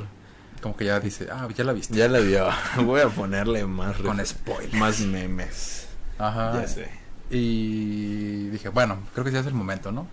Como 0.61 0.76
que 0.76 0.85
ya 0.85 1.00
dice, 1.00 1.29
ah, 1.33 1.49
ya 1.55 1.64
la 1.64 1.73
viste. 1.73 1.95
ya 1.97 2.09
la 2.09 2.19
vio. 2.21 2.47
Voy 2.85 3.00
a 3.00 3.09
ponerle 3.09 3.64
más 3.67 3.97
Con 3.97 4.25
spoilers. 4.25 4.75
más 4.75 5.00
memes. 5.00 5.88
Ajá. 6.19 6.61
Ya 6.61 6.69
sé. 6.69 6.90
Y 7.31 8.49
dije, 8.49 8.69
bueno, 8.69 8.99
creo 9.14 9.25
que 9.25 9.33
ya 9.33 9.40
es 9.40 9.47
el 9.47 9.55
momento, 9.55 9.93
¿no? 9.93 10.07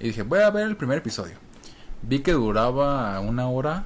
Y 0.00 0.08
dije, 0.08 0.22
voy 0.22 0.40
a 0.40 0.50
ver 0.50 0.66
el 0.66 0.76
primer 0.76 0.98
episodio. 0.98 1.36
Vi 2.02 2.20
que 2.20 2.32
duraba 2.32 3.20
una 3.20 3.46
hora. 3.48 3.84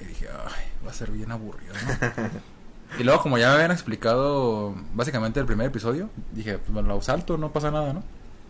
Y 0.00 0.04
dije, 0.04 0.26
ay, 0.28 0.64
va 0.86 0.90
a 0.90 0.94
ser 0.94 1.10
bien 1.10 1.30
aburrido, 1.32 1.72
¿no? 1.74 2.28
Y 2.98 3.04
luego, 3.04 3.22
como 3.22 3.38
ya 3.38 3.48
me 3.48 3.54
habían 3.54 3.70
explicado 3.70 4.74
básicamente 4.92 5.40
el 5.40 5.46
primer 5.46 5.68
episodio, 5.68 6.10
dije, 6.32 6.58
pues 6.58 6.70
me 6.72 6.82
lo 6.82 7.00
salto, 7.00 7.38
no 7.38 7.50
pasa 7.50 7.70
nada, 7.70 7.94
¿no? 7.94 8.02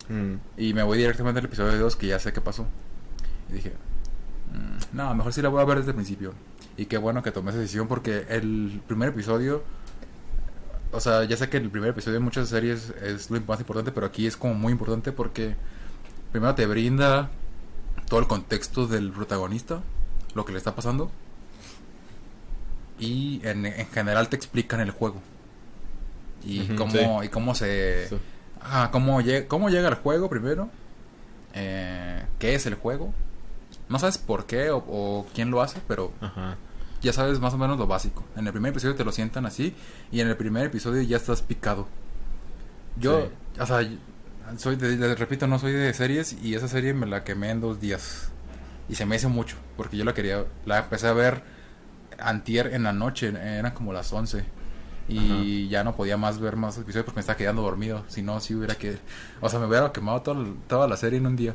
Mm, 0.08 0.38
Y 0.56 0.74
me 0.74 0.82
voy 0.82 0.98
directamente 0.98 1.38
al 1.38 1.44
episodio 1.46 1.78
2, 1.78 1.94
que 1.94 2.08
ya 2.08 2.18
sé 2.18 2.32
qué 2.32 2.40
pasó. 2.40 2.66
Y 3.48 3.52
dije, 3.52 3.72
"Mm, 4.52 4.96
no, 4.96 5.14
mejor 5.14 5.32
sí 5.32 5.42
la 5.42 5.48
voy 5.48 5.62
a 5.62 5.64
ver 5.64 5.78
desde 5.78 5.90
el 5.90 5.94
principio. 5.94 6.34
Y 6.76 6.86
qué 6.86 6.96
bueno 6.96 7.22
que 7.22 7.32
tomé 7.32 7.50
esa 7.50 7.60
decisión 7.60 7.88
porque 7.88 8.26
el 8.28 8.82
primer 8.86 9.10
episodio, 9.10 9.62
o 10.90 11.00
sea, 11.00 11.24
ya 11.24 11.36
sé 11.36 11.48
que 11.48 11.58
el 11.58 11.70
primer 11.70 11.90
episodio 11.90 12.16
en 12.18 12.24
muchas 12.24 12.48
series 12.48 12.90
es 13.02 13.30
lo 13.30 13.40
más 13.42 13.60
importante, 13.60 13.92
pero 13.92 14.06
aquí 14.06 14.26
es 14.26 14.36
como 14.36 14.54
muy 14.54 14.72
importante 14.72 15.12
porque 15.12 15.54
primero 16.32 16.54
te 16.54 16.66
brinda 16.66 17.30
todo 18.08 18.20
el 18.20 18.26
contexto 18.26 18.86
del 18.86 19.10
protagonista, 19.12 19.82
lo 20.34 20.44
que 20.44 20.52
le 20.52 20.58
está 20.58 20.74
pasando. 20.74 21.10
Y 22.98 23.40
en, 23.44 23.66
en 23.66 23.86
general 23.88 24.28
te 24.28 24.36
explican 24.36 24.80
el 24.80 24.90
juego. 24.90 25.20
Y 26.44 26.72
Ujú, 26.72 26.76
cómo, 26.76 26.92
sí. 26.92 27.26
y 27.26 27.28
cómo 27.28 27.54
se... 27.54 28.04
eso. 28.04 28.18
Ah, 28.60 28.90
¿cómo, 28.92 29.20
llega, 29.20 29.48
¿cómo 29.48 29.70
llega 29.70 29.88
el 29.88 29.94
juego 29.96 30.28
primero? 30.30 30.70
Eh, 31.54 32.24
¿Qué 32.38 32.54
es 32.54 32.66
el 32.66 32.74
juego? 32.74 33.12
No 33.92 33.98
sabes 33.98 34.16
por 34.16 34.46
qué 34.46 34.70
o, 34.70 34.78
o 34.78 35.26
quién 35.34 35.50
lo 35.50 35.60
hace, 35.60 35.80
pero 35.86 36.12
Ajá. 36.22 36.56
ya 37.02 37.12
sabes 37.12 37.40
más 37.40 37.52
o 37.52 37.58
menos 37.58 37.78
lo 37.78 37.86
básico. 37.86 38.24
En 38.36 38.46
el 38.46 38.52
primer 38.52 38.70
episodio 38.70 38.94
te 38.94 39.04
lo 39.04 39.12
sientan 39.12 39.44
así 39.44 39.74
y 40.10 40.20
en 40.20 40.28
el 40.28 40.36
primer 40.38 40.64
episodio 40.64 41.02
ya 41.02 41.18
estás 41.18 41.42
picado. 41.42 41.86
Yo, 42.98 43.28
o 43.60 43.66
sea, 43.66 43.86
soy 44.56 44.76
de, 44.76 44.96
les 44.96 45.18
repito, 45.18 45.46
no 45.46 45.58
soy 45.58 45.72
de 45.72 45.92
series 45.92 46.36
y 46.42 46.54
esa 46.54 46.68
serie 46.68 46.94
me 46.94 47.04
la 47.04 47.22
quemé 47.22 47.50
en 47.50 47.60
dos 47.60 47.80
días. 47.80 48.30
Y 48.88 48.94
se 48.94 49.04
me 49.04 49.16
hizo 49.16 49.28
mucho, 49.28 49.56
porque 49.76 49.98
yo 49.98 50.06
la 50.06 50.14
quería, 50.14 50.46
la 50.64 50.78
empecé 50.78 51.08
a 51.08 51.12
ver 51.12 51.42
antier 52.18 52.68
en 52.74 52.84
la 52.84 52.94
noche, 52.94 53.28
eran 53.28 53.72
como 53.72 53.92
las 53.92 54.10
11. 54.10 54.42
Y 55.06 55.68
ya 55.68 55.84
no 55.84 55.96
podía 55.96 56.16
más 56.16 56.38
ver 56.38 56.56
más 56.56 56.78
episodios 56.78 57.04
porque 57.04 57.16
me 57.16 57.20
estaba 57.20 57.36
quedando 57.36 57.60
dormido. 57.60 58.04
Si 58.08 58.22
no, 58.22 58.40
si 58.40 58.54
hubiera 58.54 58.74
que... 58.74 58.96
O 59.42 59.50
sea, 59.50 59.58
me 59.58 59.66
hubiera 59.66 59.92
quemado 59.92 60.22
toda, 60.22 60.46
toda 60.66 60.88
la 60.88 60.96
serie 60.96 61.18
en 61.18 61.26
un 61.26 61.36
día. 61.36 61.54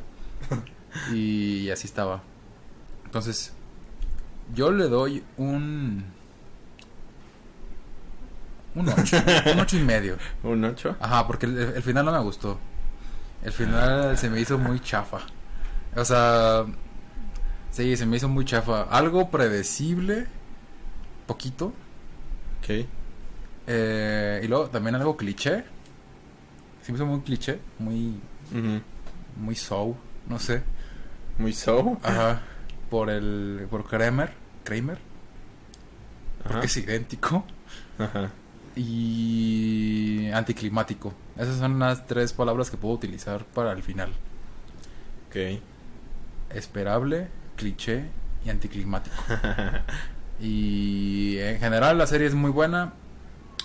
y 1.12 1.68
así 1.70 1.86
estaba. 1.86 2.22
Entonces, 3.08 3.54
yo 4.54 4.70
le 4.70 4.84
doy 4.84 5.24
un... 5.38 6.04
Un 8.74 8.86
8. 8.86 9.16
un 9.54 9.60
8 9.60 9.76
y 9.78 9.80
medio. 9.80 10.18
¿Un 10.42 10.62
8? 10.62 10.96
Ajá, 11.00 11.26
porque 11.26 11.46
el, 11.46 11.58
el 11.58 11.82
final 11.82 12.04
no 12.04 12.12
me 12.12 12.18
gustó. 12.18 12.58
El 13.42 13.52
final 13.52 14.18
se 14.18 14.28
me 14.28 14.40
hizo 14.40 14.58
muy 14.58 14.78
chafa. 14.80 15.20
O 15.96 16.04
sea, 16.04 16.66
sí, 17.70 17.96
se 17.96 18.04
me 18.04 18.18
hizo 18.18 18.28
muy 18.28 18.44
chafa. 18.44 18.82
Algo 18.82 19.30
predecible, 19.30 20.26
poquito. 21.26 21.72
Ok. 22.58 22.86
Eh, 23.68 24.42
y 24.44 24.48
luego 24.48 24.68
también 24.68 24.96
algo 24.96 25.16
cliché. 25.16 25.64
Se 26.82 26.92
me 26.92 26.96
hizo 26.96 27.06
muy 27.06 27.20
cliché, 27.22 27.58
muy, 27.78 28.20
muy 29.34 29.54
show, 29.54 29.96
no 30.26 30.38
sé. 30.38 30.62
Muy 31.38 31.54
so. 31.54 31.96
Ajá, 32.02 32.42
por 32.90 33.10
el, 33.10 33.66
por 33.70 33.84
Kramer, 33.84 34.32
Kramer, 34.64 34.98
Ajá. 36.40 36.48
porque 36.50 36.66
es 36.66 36.76
idéntico. 36.76 37.44
Ajá. 37.98 38.30
Y 38.76 40.30
anticlimático. 40.32 41.12
Esas 41.36 41.58
son 41.58 41.78
las 41.78 42.06
tres 42.06 42.32
palabras 42.32 42.70
que 42.70 42.76
puedo 42.76 42.94
utilizar 42.94 43.44
para 43.44 43.72
el 43.72 43.82
final. 43.82 44.10
Ok. 45.28 45.60
esperable, 46.54 47.28
cliché 47.56 48.04
y 48.44 48.50
anticlimático. 48.50 49.16
y 50.40 51.36
en 51.38 51.58
general 51.58 51.98
la 51.98 52.06
serie 52.06 52.26
es 52.26 52.34
muy 52.34 52.50
buena. 52.50 52.92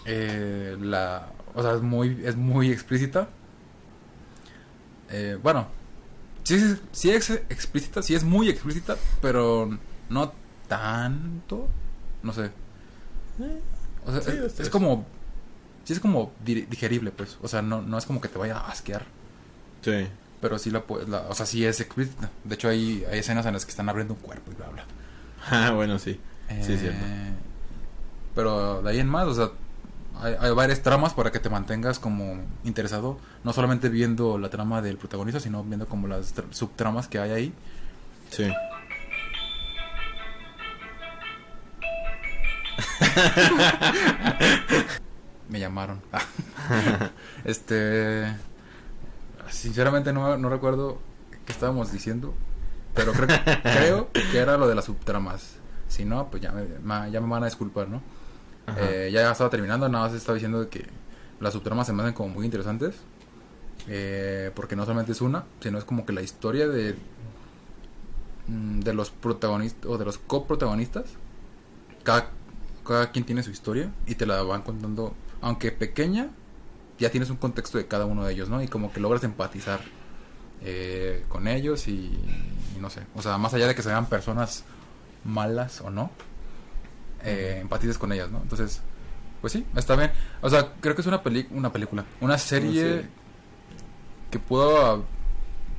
Eh, 0.05 0.75
la, 0.81 1.31
o 1.53 1.61
sea, 1.61 1.73
es 1.73 1.81
muy, 1.81 2.21
es 2.25 2.35
muy 2.35 2.71
explícita. 2.71 3.29
Eh, 5.09 5.37
bueno, 5.41 5.67
sí, 6.43 6.55
es- 6.55 6.77
sí 6.91 7.09
es 7.11 7.29
explícita, 7.29 8.01
sí 8.01 8.15
es 8.15 8.23
muy 8.23 8.49
explícita, 8.49 8.95
pero 9.21 9.77
no 10.09 10.33
tanto. 10.67 11.67
No 12.21 12.33
sé. 12.33 12.51
O 14.05 14.11
sea, 14.11 14.21
Sí, 14.21 14.29
es, 14.31 14.37
este 14.45 14.63
es 14.63 14.69
como. 14.69 15.05
Sí 15.85 15.93
es 15.93 15.99
como 15.99 16.31
di- 16.43 16.61
digerible, 16.63 17.11
pues. 17.11 17.37
O 17.41 17.47
sea, 17.47 17.61
no, 17.61 17.81
no 17.81 17.97
es 17.97 18.05
como 18.05 18.21
que 18.21 18.27
te 18.29 18.37
vaya 18.37 18.57
a 18.57 18.69
asquear. 18.71 19.05
Sí. 19.81 20.07
Pero 20.41 20.57
sí 20.59 20.71
la 20.71 20.83
puedes, 20.83 21.07
o 21.09 21.33
sea, 21.35 21.45
sí 21.45 21.65
es 21.65 21.79
explícita. 21.79 22.29
De 22.43 22.55
hecho, 22.55 22.67
hay, 22.69 23.05
hay 23.09 23.19
escenas 23.19 23.45
en 23.45 23.53
las 23.53 23.65
que 23.65 23.71
están 23.71 23.87
abriendo 23.89 24.13
un 24.13 24.19
cuerpo 24.19 24.51
y 24.51 24.55
bla, 24.55 24.67
bla. 24.69 24.85
Ah, 25.49 25.71
bueno, 25.71 25.99
sí. 25.99 26.19
Sí, 26.61 26.73
es 26.73 26.79
cierto. 26.81 26.99
Eh, 27.05 27.33
Pero 28.35 28.81
de 28.81 28.89
ahí 28.91 28.99
en 28.99 29.07
más, 29.09 29.25
o 29.27 29.33
sea, 29.33 29.51
hay, 30.23 30.35
hay 30.39 30.51
varias 30.53 30.81
tramas 30.81 31.13
para 31.13 31.31
que 31.31 31.39
te 31.39 31.49
mantengas 31.49 31.99
como 31.99 32.39
interesado. 32.63 33.17
No 33.43 33.53
solamente 33.53 33.89
viendo 33.89 34.37
la 34.37 34.49
trama 34.49 34.81
del 34.81 34.97
protagonista, 34.97 35.39
sino 35.39 35.63
viendo 35.63 35.87
como 35.87 36.07
las 36.07 36.35
tra- 36.35 36.51
subtramas 36.51 37.07
que 37.07 37.19
hay 37.19 37.31
ahí. 37.31 37.53
Sí. 38.29 38.43
Me 45.49 45.59
llamaron. 45.59 46.01
este. 47.45 48.33
Sinceramente 49.49 50.13
no, 50.13 50.37
no 50.37 50.49
recuerdo 50.49 50.99
qué 51.45 51.51
estábamos 51.51 51.91
diciendo. 51.91 52.33
Pero 52.95 53.11
creo, 53.13 53.27
creo 53.63 54.09
que 54.31 54.37
era 54.37 54.57
lo 54.57 54.67
de 54.67 54.75
las 54.75 54.85
subtramas. 54.85 55.55
Si 55.87 56.05
no, 56.05 56.27
pues 56.29 56.41
ya 56.43 56.51
me, 56.51 56.63
ma- 56.83 57.07
ya 57.09 57.19
me 57.21 57.27
van 57.27 57.43
a 57.43 57.47
disculpar, 57.47 57.87
¿no? 57.89 58.01
Eh, 58.77 59.09
ya 59.11 59.31
estaba 59.31 59.49
terminando, 59.49 59.89
nada 59.89 60.07
más 60.07 60.15
estaba 60.15 60.35
diciendo 60.35 60.69
que 60.69 60.85
las 61.39 61.53
subtramas 61.53 61.87
se 61.87 61.93
me 61.93 62.03
hacen 62.03 62.13
como 62.13 62.29
muy 62.29 62.45
interesantes. 62.45 62.95
Eh, 63.87 64.51
porque 64.55 64.75
no 64.75 64.85
solamente 64.85 65.11
es 65.11 65.21
una, 65.21 65.43
sino 65.59 65.77
es 65.77 65.83
como 65.83 66.05
que 66.05 66.13
la 66.13 66.21
historia 66.21 66.67
de 66.67 66.95
mm, 68.47 68.79
de 68.79 68.93
los 68.93 69.09
protagonistas 69.09 69.85
o 69.85 69.97
de 69.97 70.05
los 70.05 70.17
coprotagonistas. 70.17 71.05
Cada, 72.03 72.29
cada 72.85 73.11
quien 73.11 73.25
tiene 73.25 73.43
su 73.43 73.51
historia 73.51 73.91
y 74.05 74.15
te 74.15 74.25
la 74.25 74.41
van 74.43 74.61
contando, 74.61 75.13
aunque 75.41 75.71
pequeña, 75.71 76.29
ya 76.99 77.09
tienes 77.09 77.29
un 77.29 77.37
contexto 77.37 77.77
de 77.77 77.87
cada 77.87 78.05
uno 78.05 78.25
de 78.25 78.33
ellos, 78.33 78.49
¿no? 78.49 78.61
Y 78.61 78.67
como 78.67 78.91
que 78.91 78.99
logras 78.99 79.23
empatizar 79.23 79.81
eh, 80.61 81.25
con 81.27 81.47
ellos 81.47 81.87
y 81.87 82.17
no 82.79 82.89
sé, 82.89 83.01
o 83.15 83.21
sea, 83.21 83.37
más 83.37 83.53
allá 83.53 83.67
de 83.67 83.75
que 83.75 83.81
sean 83.81 84.07
personas 84.07 84.63
malas 85.25 85.81
o 85.81 85.89
no, 85.89 86.11
eh, 87.23 87.59
empatices 87.61 87.97
con 87.97 88.11
ellas, 88.11 88.29
¿no? 88.29 88.39
Entonces, 88.41 88.81
pues 89.41 89.53
sí, 89.53 89.65
está 89.75 89.95
bien. 89.95 90.11
O 90.41 90.49
sea, 90.49 90.73
creo 90.79 90.95
que 90.95 91.01
es 91.01 91.07
una, 91.07 91.21
peli 91.23 91.47
una 91.51 91.71
película, 91.71 92.05
una 92.21 92.37
serie 92.37 93.05
que 94.31 94.39
pudo, 94.39 95.05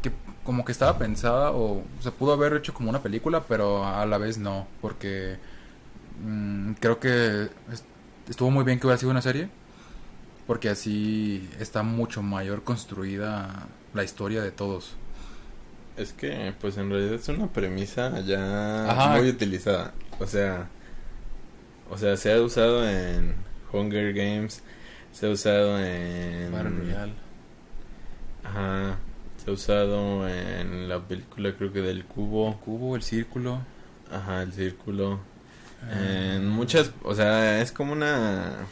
que 0.03 0.13
como 0.45 0.65
que 0.65 0.73
estaba 0.73 0.99
pensada 0.99 1.51
o 1.53 1.83
se 2.01 2.11
pudo 2.13 2.33
haber 2.35 2.55
hecho 2.55 2.75
como 2.75 2.91
una 2.91 3.03
película, 3.03 3.43
pero 3.49 3.85
a 3.87 4.05
la 4.07 4.19
vez 4.19 4.39
no, 4.39 4.67
porque 4.81 5.37
mm, 6.23 6.73
creo 6.81 7.01
que 7.01 7.49
es- 7.73 7.85
estuvo 8.29 8.51
muy 8.51 8.65
bien 8.65 8.79
que 8.79 8.87
hubiera 8.87 8.99
sido 8.99 9.11
una 9.11 9.23
serie, 9.23 9.49
porque 10.47 10.69
así 10.69 11.49
está 11.59 11.83
mucho 11.83 12.23
mayor 12.23 12.63
construida 12.65 13.67
la 13.95 14.05
historia 14.05 14.43
de 14.43 14.51
todos. 14.51 14.95
Es 15.97 16.13
que, 16.13 16.53
pues 16.61 16.77
en 16.77 16.91
realidad 16.91 17.15
es 17.15 17.29
una 17.29 17.47
premisa 17.47 18.21
ya 18.21 18.91
Ajá. 18.91 19.17
muy 19.17 19.29
utilizada. 19.29 19.93
O 20.21 20.27
sea, 20.27 20.69
o 21.91 21.99
sea, 21.99 22.17
se 22.17 22.33
ha 22.33 22.41
usado 22.41 22.89
en 22.89 23.35
Hunger 23.73 24.13
Games, 24.13 24.63
se 25.13 25.27
ha 25.27 25.31
usado 25.31 25.79
en. 25.79 26.51
Battle 26.53 26.71
Royale. 26.71 27.13
Ajá. 28.45 28.99
Se 29.43 29.51
ha 29.51 29.55
usado 29.55 30.29
en 30.29 30.89
la 30.89 31.01
película, 31.01 31.55
creo 31.57 31.73
que 31.73 31.81
del 31.83 32.05
cubo. 32.05 32.59
Cubo, 32.61 32.97
el 32.97 33.03
círculo. 33.03 33.61
Ajá, 34.11 34.43
el 34.43 34.53
círculo. 34.53 35.21
eh, 35.91 36.35
En 36.37 36.49
muchas, 36.49 36.93
o 37.03 37.15
sea, 37.15 37.61
es 37.61 37.73
como 37.73 37.93
una. 37.93 38.67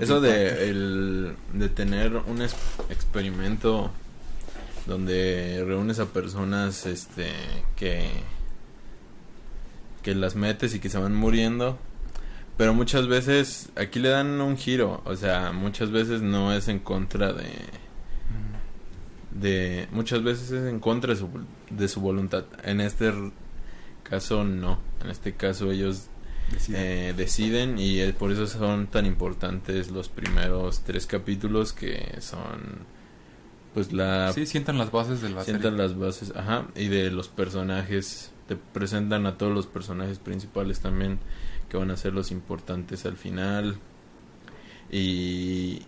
Eso 0.00 0.20
de, 0.20 0.68
el, 0.68 1.36
de 1.52 1.68
tener 1.68 2.16
un 2.16 2.42
experimento 2.90 3.90
donde 4.86 5.62
reúnes 5.66 6.00
a 6.00 6.06
personas 6.06 6.84
este 6.86 7.30
que 7.76 8.10
que 10.02 10.14
las 10.16 10.34
metes 10.34 10.74
y 10.74 10.80
que 10.80 10.88
se 10.88 10.98
van 10.98 11.14
muriendo 11.14 11.78
pero 12.58 12.74
muchas 12.74 13.06
veces 13.08 13.70
aquí 13.76 13.98
le 14.00 14.10
dan 14.10 14.40
un 14.42 14.58
giro 14.58 15.00
o 15.06 15.16
sea 15.16 15.52
muchas 15.52 15.90
veces 15.90 16.20
no 16.20 16.52
es 16.52 16.68
en 16.68 16.80
contra 16.80 17.32
de 17.32 17.48
de 19.30 19.88
muchas 19.92 20.22
veces 20.22 20.50
es 20.50 20.68
en 20.68 20.80
contra 20.80 21.14
de 21.14 21.20
su, 21.20 21.28
de 21.70 21.88
su 21.88 22.00
voluntad 22.00 22.44
en 22.64 22.80
este 22.80 23.12
caso 24.02 24.44
no 24.44 24.78
en 25.02 25.10
este 25.10 25.34
caso 25.34 25.70
ellos 25.70 26.08
Decide. 26.50 27.08
eh, 27.10 27.14
deciden 27.14 27.78
y 27.78 28.00
eh, 28.00 28.14
por 28.18 28.32
eso 28.32 28.46
son 28.46 28.86
tan 28.86 29.04
importantes 29.04 29.90
los 29.90 30.08
primeros 30.08 30.80
tres 30.80 31.06
capítulos 31.06 31.72
que 31.74 32.16
son 32.20 32.86
pues 33.74 33.92
la 33.92 34.32
sí, 34.32 34.46
sientan 34.46 34.78
las 34.78 34.90
bases 34.90 35.20
de 35.20 35.28
la 35.28 35.44
sientan 35.44 35.72
serie. 35.72 35.78
las 35.86 35.98
bases 35.98 36.32
ajá 36.34 36.66
y 36.74 36.88
de 36.88 37.10
los 37.10 37.28
personajes 37.28 38.32
te 38.48 38.56
presentan 38.56 39.26
a 39.26 39.36
todos 39.36 39.54
los 39.54 39.66
personajes 39.66 40.18
principales 40.18 40.80
también 40.80 41.18
que 41.68 41.76
van 41.76 41.90
a 41.90 41.96
ser 41.96 42.12
los 42.12 42.30
importantes 42.30 43.06
al 43.06 43.16
final. 43.16 43.78
Y 44.90 45.82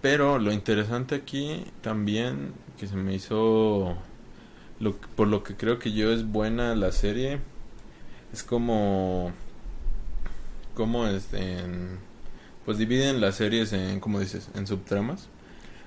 pero 0.00 0.38
lo 0.38 0.52
interesante 0.52 1.16
aquí 1.16 1.64
también 1.80 2.52
que 2.78 2.86
se 2.86 2.96
me 2.96 3.14
hizo 3.14 3.96
lo, 4.78 4.96
por 4.96 5.26
lo 5.28 5.42
que 5.42 5.56
creo 5.56 5.78
que 5.78 5.92
yo 5.92 6.12
es 6.12 6.24
buena 6.26 6.74
la 6.76 6.92
serie 6.92 7.40
es 8.32 8.44
como 8.44 9.32
como 10.74 11.06
este 11.08 11.56
pues 12.64 12.78
dividen 12.78 13.20
las 13.20 13.36
series 13.36 13.72
en 13.72 13.98
como 13.98 14.20
dices 14.20 14.50
en 14.54 14.66
subtramas 14.66 15.28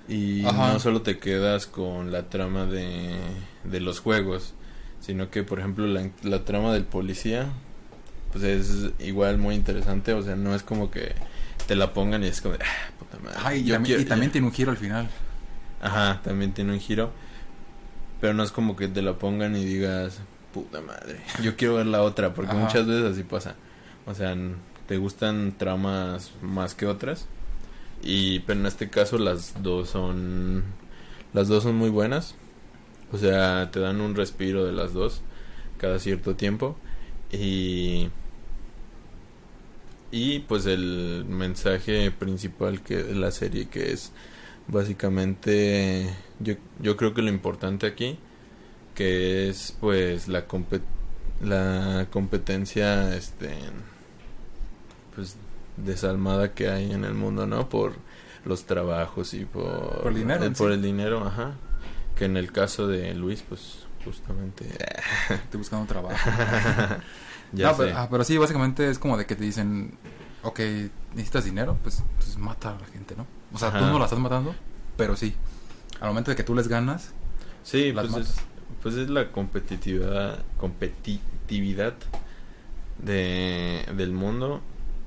y 0.10 0.42
no 0.42 0.80
solo 0.80 1.04
te 1.04 1.20
quedas 1.20 1.68
con 1.68 2.12
la 2.12 2.30
trama 2.30 2.66
de, 2.66 3.16
de 3.64 3.80
los 3.80 4.02
juegos 4.02 4.54
sino 5.00 5.30
que 5.30 5.44
por 5.44 5.60
ejemplo 5.60 5.88
la, 5.88 6.10
la 6.24 6.44
trama 6.44 6.74
del 6.74 6.84
policía 6.84 7.48
pues 8.32 8.44
es 8.44 8.92
igual 9.00 9.38
muy 9.38 9.56
interesante 9.56 10.14
o 10.14 10.22
sea 10.22 10.36
no 10.36 10.56
es 10.56 10.64
como 10.64 10.90
que 10.90 11.14
te 11.68 11.76
la 11.76 11.94
pongan 11.94 12.24
y 12.24 12.28
es 12.28 12.42
como 12.42 12.56
ah, 12.56 12.92
puta 13.00 13.18
madre. 13.20 13.58
y, 13.58 13.70
también, 14.06 14.32
tiene 14.32 14.48
un 14.48 14.54
giro 14.54 14.72
al 14.72 14.78
final. 14.78 15.10
Ajá 15.82 16.22
también 16.24 16.54
tiene 16.54 16.74
un 16.74 16.80
giro 16.80 17.12
pero 18.20 18.34
no 18.34 18.44
es 18.44 18.52
como 18.52 18.76
que 18.76 18.88
te 18.88 19.02
la 19.02 19.14
pongan 19.14 19.56
y 19.56 19.66
digas 19.66 20.20
puta 20.54 20.82
madre 20.82 21.20
yo 21.44 21.56
quiero 21.56 21.76
ver 21.76 21.88
la 21.88 22.02
otra 22.04 22.34
porque 22.34 22.54
muchas 22.54 22.86
veces 22.88 23.12
así 23.12 23.24
pasa. 23.24 23.56
O 24.06 24.16
sea 24.16 24.36
te 24.88 24.98
gustan 24.98 25.56
tramas 25.58 26.32
más 26.42 26.76
que 26.76 26.86
otras 26.86 27.28
y 28.04 28.40
pero 28.40 28.60
en 28.60 28.66
este 28.66 28.90
caso 28.90 29.18
las 29.18 29.62
dos 29.62 29.90
son 29.90 30.64
las 31.34 31.48
dos 31.48 31.64
son 31.64 31.76
muy 31.76 31.90
buenas. 31.90 32.36
O 33.12 33.18
sea 33.18 33.70
te 33.72 33.80
dan 33.80 34.02
un 34.02 34.16
respiro 34.16 34.66
de 34.66 34.72
las 34.72 34.94
dos 34.94 35.22
cada 35.78 35.98
cierto 35.98 36.36
tiempo 36.36 36.78
y 37.32 38.10
y 40.12 40.40
pues 40.40 40.66
el 40.66 41.26
mensaje 41.28 42.12
principal 42.12 42.82
que 42.82 43.04
de 43.04 43.16
la 43.16 43.32
serie 43.32 43.68
que 43.68 43.92
es 43.92 44.12
básicamente 44.68 46.10
yo, 46.40 46.56
yo 46.80 46.98
creo 46.98 47.14
que 47.14 47.22
lo 47.22 47.30
importante 47.30 47.88
aquí 47.88 48.20
que 48.94 49.50
es 49.50 49.76
pues 49.80 50.28
la 50.28 50.46
la 51.42 52.08
competencia 52.12 53.16
este 53.16 53.50
pues 55.16 55.38
desalmada 55.78 56.54
que 56.54 56.70
hay 56.70 56.92
en 56.92 57.06
el 57.06 57.14
mundo, 57.14 57.48
¿no? 57.48 57.70
Por 57.70 57.94
los 58.46 58.66
trabajos 58.66 59.34
y 59.34 59.46
por, 59.46 60.04
el 60.06 60.16
dinero. 60.16 60.46
Eh, 60.46 60.52
por 60.52 60.72
el 60.72 60.82
dinero, 60.82 61.26
ajá. 61.26 61.56
Que 62.16 62.26
en 62.26 62.38
el 62.38 62.52
caso 62.52 62.88
de 62.88 63.14
Luis, 63.14 63.44
pues 63.48 63.86
justamente... 64.04 64.66
Te 65.50 65.58
buscando 65.58 65.82
un 65.82 65.88
trabajo. 65.88 66.16
ya 67.52 67.76
Pero, 67.76 67.98
ah, 67.98 68.08
pero 68.10 68.24
sí, 68.24 68.38
básicamente 68.38 68.90
es 68.90 69.00
como 69.00 69.18
de 69.18 69.26
que 69.26 69.36
te 69.36 69.44
dicen, 69.44 69.98
ok, 70.44 70.60
necesitas 71.14 71.46
dinero, 71.46 71.78
pues, 71.84 72.04
pues 72.18 72.38
mata 72.38 72.72
a 72.72 72.80
la 72.80 72.86
gente, 72.88 73.16
¿no? 73.16 73.26
O 73.54 73.58
sea, 73.58 73.72
tú 73.72 73.86
no 73.86 74.00
la 74.00 74.06
estás 74.06 74.20
matando, 74.20 74.56
pero 74.98 75.16
sí. 75.16 75.36
Al 76.00 76.10
momento 76.10 76.32
de 76.32 76.38
que 76.38 76.44
tú 76.44 76.56
les 76.56 76.68
ganas, 76.68 77.12
sí, 77.64 77.92
pues 77.94 78.16
es, 78.16 78.36
pues 78.82 78.96
es 78.96 79.10
la 79.10 79.32
competitividad, 79.32 80.40
competitividad 80.58 81.94
de, 82.98 83.86
del 83.96 84.12
mundo. 84.12 84.62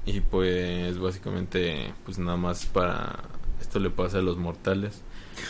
Y 0.07 0.21
pues 0.21 0.99
básicamente 0.99 1.95
pues 2.05 2.19
nada 2.19 2.37
más 2.37 2.67
para 2.67 3.21
esto 3.61 3.79
le 3.79 3.89
pasa 3.91 4.19
a 4.19 4.23
los 4.23 4.37
mortales. 4.37 5.03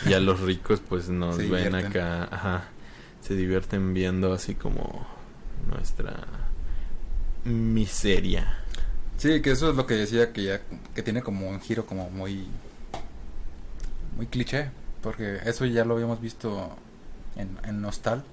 Y 0.07 0.13
a 0.13 0.19
los 0.19 0.39
ricos 0.39 0.81
pues 0.87 1.09
nos 1.09 1.37
ven 1.49 1.75
acá, 1.75 2.23
ajá, 2.31 2.63
se 3.21 3.35
divierten 3.35 3.93
viendo 3.93 4.33
así 4.33 4.55
como 4.55 5.05
nuestra 5.69 6.15
miseria. 7.45 8.59
Sí, 9.17 9.41
que 9.41 9.51
eso 9.51 9.69
es 9.69 9.75
lo 9.75 9.85
que 9.85 9.93
decía 9.93 10.33
que 10.33 10.43
ya 10.43 10.61
que 10.93 11.01
tiene 11.01 11.21
como 11.21 11.49
un 11.49 11.61
giro 11.61 11.85
como 11.85 12.09
muy 12.09 12.47
muy 14.17 14.27
cliché, 14.27 14.69
porque 15.01 15.39
eso 15.45 15.65
ya 15.65 15.85
lo 15.85 15.95
habíamos 15.95 16.21
visto 16.21 16.75
en, 17.35 17.57
en 17.63 17.83
Hostal. 17.85 18.23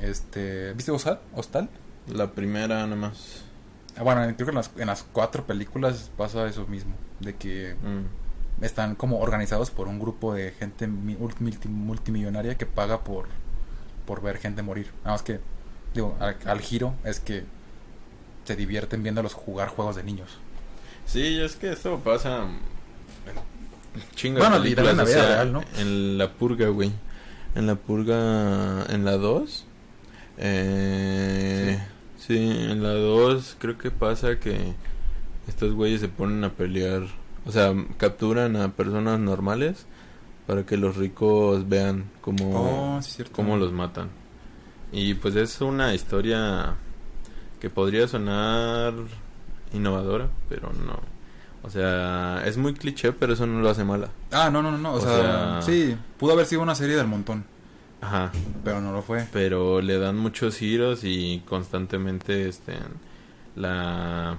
Este, 0.00 0.72
¿viste 0.72 0.90
Hostal? 0.90 1.20
Hostal? 1.34 1.68
La 2.08 2.32
primera 2.32 2.86
nada 2.86 2.96
más. 2.96 3.44
Ah, 3.96 4.02
bueno, 4.02 4.22
creo 4.34 4.46
que 4.46 4.50
en 4.50 4.56
las, 4.56 4.70
en 4.76 4.86
las 4.86 5.02
cuatro 5.02 5.46
películas 5.46 6.10
pasa 6.16 6.46
eso 6.46 6.66
mismo, 6.66 6.94
de 7.20 7.36
que 7.36 7.74
mm. 7.74 8.64
están 8.64 8.94
como 8.94 9.18
organizados 9.18 9.70
por 9.70 9.86
un 9.86 9.98
grupo 9.98 10.32
de 10.34 10.52
gente 10.52 10.86
multimillonaria 10.86 12.56
que 12.56 12.64
paga 12.64 13.04
por, 13.04 13.26
por 14.06 14.22
ver 14.22 14.38
gente 14.38 14.62
morir. 14.62 14.90
Nada 15.04 15.12
más 15.12 15.22
que, 15.22 15.40
digo, 15.94 16.16
al, 16.20 16.60
giro 16.60 16.94
es 17.04 17.20
que 17.20 17.44
se 18.44 18.56
divierten 18.56 19.02
viéndolos 19.02 19.34
jugar 19.34 19.68
juegos 19.68 19.96
de 19.96 20.02
niños. 20.02 20.38
Sí, 21.06 21.40
es 21.40 21.56
que 21.56 21.72
eso 21.72 22.00
pasa 22.00 22.46
chingo 24.14 24.38
bueno, 24.38 24.60
de 24.60 24.70
en 24.70 24.96
la 24.96 25.04
vida 25.04 25.04
real, 25.04 25.52
¿no? 25.52 25.64
En 25.76 26.18
la 26.18 26.32
purga, 26.32 26.68
güey. 26.68 26.92
En 27.54 27.66
la 27.66 27.74
purga, 27.74 28.86
en 28.88 29.04
la 29.04 29.16
2. 29.16 29.66
Eh, 30.38 31.78
Sí, 32.26 32.36
en 32.36 32.84
la 32.84 32.92
2 32.92 33.56
creo 33.58 33.76
que 33.76 33.90
pasa 33.90 34.38
que 34.38 34.74
estos 35.48 35.74
güeyes 35.74 36.00
se 36.00 36.08
ponen 36.08 36.44
a 36.44 36.50
pelear, 36.50 37.02
o 37.44 37.50
sea, 37.50 37.74
capturan 37.96 38.54
a 38.54 38.76
personas 38.76 39.18
normales 39.18 39.86
para 40.46 40.64
que 40.64 40.76
los 40.76 40.96
ricos 40.96 41.68
vean 41.68 42.12
cómo, 42.20 43.00
oh, 43.00 43.56
los 43.56 43.72
matan. 43.72 44.10
Y 44.92 45.14
pues 45.14 45.34
es 45.34 45.60
una 45.60 45.94
historia 45.94 46.76
que 47.62 47.70
podría 47.70 48.08
sonar 48.08 48.92
innovadora, 49.72 50.28
pero 50.48 50.72
no. 50.72 50.98
O 51.62 51.70
sea, 51.70 52.42
es 52.44 52.56
muy 52.56 52.74
cliché, 52.74 53.12
pero 53.12 53.34
eso 53.34 53.46
no 53.46 53.60
lo 53.60 53.70
hace 53.70 53.84
mala. 53.84 54.08
Ah, 54.32 54.50
no, 54.50 54.62
no, 54.62 54.76
no. 54.76 54.94
O, 54.94 55.00
sea, 55.00 55.62
sí, 55.62 55.96
pudo 56.18 56.32
haber 56.32 56.46
sido 56.46 56.60
una 56.60 56.74
serie 56.74 56.96
del 56.96 57.06
montón. 57.06 57.44
Ajá. 58.00 58.32
Pero 58.64 58.80
no 58.80 58.90
lo 58.90 59.00
fue. 59.00 59.28
Pero 59.32 59.80
le 59.80 59.96
dan 60.00 60.18
muchos 60.18 60.56
giros 60.56 61.04
y 61.04 61.44
constantemente 61.46 62.48
este 62.48 62.74
la 63.54 64.38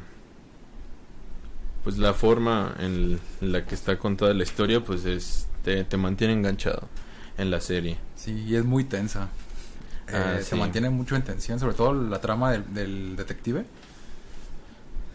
pues 1.85 1.97
la 1.97 2.13
forma 2.13 2.75
en 2.77 3.21
la 3.39 3.65
que 3.65 3.73
está 3.73 3.97
contada 3.99 4.33
la 4.33 4.43
historia 4.43 4.83
pues 4.83 5.05
es 5.05 5.47
te, 5.63 5.85
mantiene 5.95 6.33
enganchado 6.33 6.89
en 7.37 7.51
la 7.51 7.61
serie. 7.61 7.95
Sí, 8.17 8.43
y 8.45 8.57
es 8.57 8.65
muy 8.65 8.83
tensa. 8.83 9.29
Ah, 10.11 10.37
eh, 10.39 10.43
se 10.43 10.55
mantiene 10.55 10.89
mucho 10.89 11.15
en 11.15 11.23
tensión, 11.23 11.59
sobre 11.59 11.75
todo 11.75 11.93
la 11.93 12.19
trama 12.19 12.51
del, 12.51 12.73
del 12.73 13.15
detective. 13.15 13.65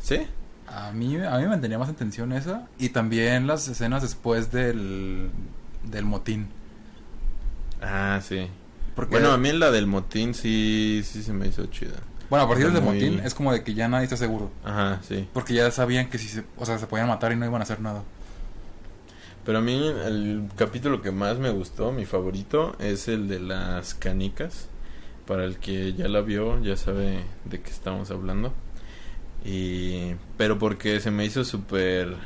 ¿Sí? 0.02 0.26
A 0.66 0.92
mí, 0.92 1.16
a 1.16 1.36
mí 1.36 1.42
me 1.42 1.48
mantenía 1.48 1.78
más 1.78 1.88
en 1.88 1.94
tensión 1.94 2.32
esa. 2.32 2.66
Y 2.78 2.90
también 2.90 3.46
las 3.46 3.68
escenas 3.68 4.02
después 4.02 4.52
del, 4.52 5.30
del 5.84 6.04
motín. 6.04 6.48
Ah, 7.82 8.20
sí. 8.22 8.48
Porque 8.94 9.12
bueno, 9.12 9.30
a 9.30 9.38
mí 9.38 9.52
la 9.52 9.70
del 9.70 9.86
motín 9.86 10.34
sí, 10.34 11.02
sí 11.04 11.22
se 11.22 11.32
me 11.32 11.46
hizo 11.46 11.66
chida. 11.66 11.96
Bueno, 12.30 12.44
a 12.44 12.48
partir 12.48 12.70
del 12.70 12.82
motín 12.82 13.20
es 13.24 13.32
como 13.32 13.52
de 13.52 13.62
que 13.62 13.72
ya 13.72 13.88
nadie 13.88 14.04
está 14.04 14.16
seguro. 14.16 14.50
Ajá, 14.64 15.00
sí. 15.06 15.28
Porque 15.32 15.54
ya 15.54 15.70
sabían 15.70 16.10
que 16.10 16.18
si 16.18 16.28
se, 16.28 16.44
o 16.58 16.66
sea, 16.66 16.78
se 16.78 16.86
podían 16.86 17.08
matar 17.08 17.32
y 17.32 17.36
no 17.36 17.46
iban 17.46 17.60
a 17.60 17.64
hacer 17.64 17.80
nada. 17.80 18.02
Pero 19.46 19.58
a 19.58 19.60
mí 19.62 19.74
el 20.04 20.50
capítulo 20.56 21.00
que 21.00 21.10
más 21.10 21.38
me 21.38 21.48
gustó, 21.50 21.90
mi 21.90 22.04
favorito, 22.04 22.76
es 22.80 23.08
el 23.08 23.28
de 23.28 23.40
las 23.40 23.94
canicas. 23.94 24.68
Para 25.28 25.44
el 25.44 25.58
que 25.58 25.92
ya 25.92 26.08
la 26.08 26.22
vio, 26.22 26.60
ya 26.60 26.76
sabe 26.76 27.20
de 27.44 27.60
qué 27.60 27.70
estamos 27.70 28.10
hablando. 28.10 28.52
Y 29.44 30.14
pero 30.36 30.58
porque 30.58 30.98
se 30.98 31.12
me 31.12 31.24
hizo 31.24 31.44
súper 31.44 32.16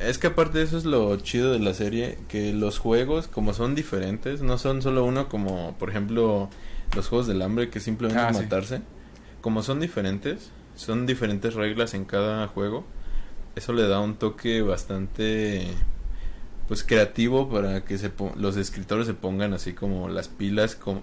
es 0.00 0.18
que 0.18 0.28
aparte 0.28 0.58
de 0.58 0.64
eso 0.64 0.78
es 0.78 0.84
lo 0.84 1.16
chido 1.16 1.52
de 1.52 1.58
la 1.58 1.74
serie, 1.74 2.18
que 2.28 2.52
los 2.52 2.78
juegos 2.78 3.26
como 3.26 3.52
son 3.52 3.74
diferentes, 3.74 4.42
no 4.42 4.58
son 4.58 4.82
solo 4.82 5.04
uno 5.04 5.28
como 5.28 5.76
por 5.78 5.90
ejemplo 5.90 6.48
los 6.94 7.08
juegos 7.08 7.26
del 7.26 7.42
hambre 7.42 7.68
que 7.68 7.80
simplemente 7.80 8.22
ah, 8.22 8.32
matarse, 8.32 8.82
como 9.40 9.62
son 9.62 9.80
diferentes, 9.80 10.50
son 10.76 11.06
diferentes 11.06 11.54
reglas 11.54 11.94
en 11.94 12.04
cada 12.04 12.46
juego, 12.48 12.84
eso 13.56 13.72
le 13.72 13.88
da 13.88 14.00
un 14.00 14.16
toque 14.16 14.62
bastante 14.62 15.66
pues 16.68 16.84
creativo 16.84 17.50
para 17.50 17.84
que 17.84 17.98
se 17.98 18.12
los 18.36 18.56
escritores 18.56 19.06
se 19.06 19.14
pongan 19.14 19.52
así 19.52 19.72
como 19.72 20.08
las 20.08 20.28
pilas 20.28 20.76
como 20.76 21.02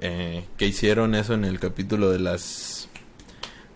eh, 0.00 0.44
que 0.56 0.66
hicieron 0.66 1.14
eso 1.14 1.34
en 1.34 1.44
el 1.44 1.60
capítulo 1.60 2.10
de 2.10 2.18
las 2.18 2.88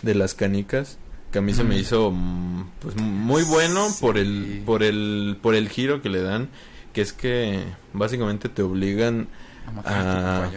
de 0.02 0.14
las 0.14 0.34
canicas 0.34 0.98
que 1.30 1.38
a 1.38 1.42
mí 1.42 1.52
se 1.52 1.64
me 1.64 1.76
hizo 1.76 2.10
mm, 2.10 2.70
pues 2.80 2.96
muy 2.96 3.42
bueno 3.42 3.88
por 4.00 4.16
el 4.16 4.62
por 4.64 4.82
el 4.82 5.36
por 5.42 5.54
el 5.54 5.68
giro 5.68 6.00
que 6.00 6.08
le 6.08 6.22
dan 6.22 6.48
que 6.94 7.02
es 7.02 7.12
que 7.12 7.64
básicamente 7.92 8.48
te 8.48 8.62
obligan 8.62 9.28
a, 9.84 10.48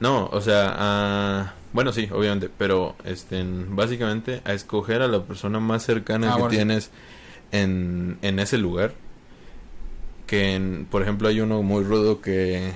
no 0.00 0.26
o 0.32 0.40
sea 0.40 0.74
a 0.76 1.54
bueno 1.72 1.92
sí 1.92 2.08
obviamente 2.10 2.50
pero 2.56 2.96
este 3.04 3.44
básicamente 3.68 4.40
a 4.44 4.52
escoger 4.52 5.02
a 5.02 5.08
la 5.08 5.22
persona 5.24 5.60
más 5.60 5.84
cercana 5.84 6.34
ah, 6.34 6.38
que 6.38 6.56
tienes 6.56 6.90
en, 7.52 8.18
en 8.22 8.38
ese 8.38 8.58
lugar 8.58 8.94
que 10.26 10.86
por 10.90 11.02
ejemplo 11.02 11.28
hay 11.28 11.40
uno 11.40 11.62
muy 11.62 11.84
rudo 11.84 12.20
que 12.20 12.72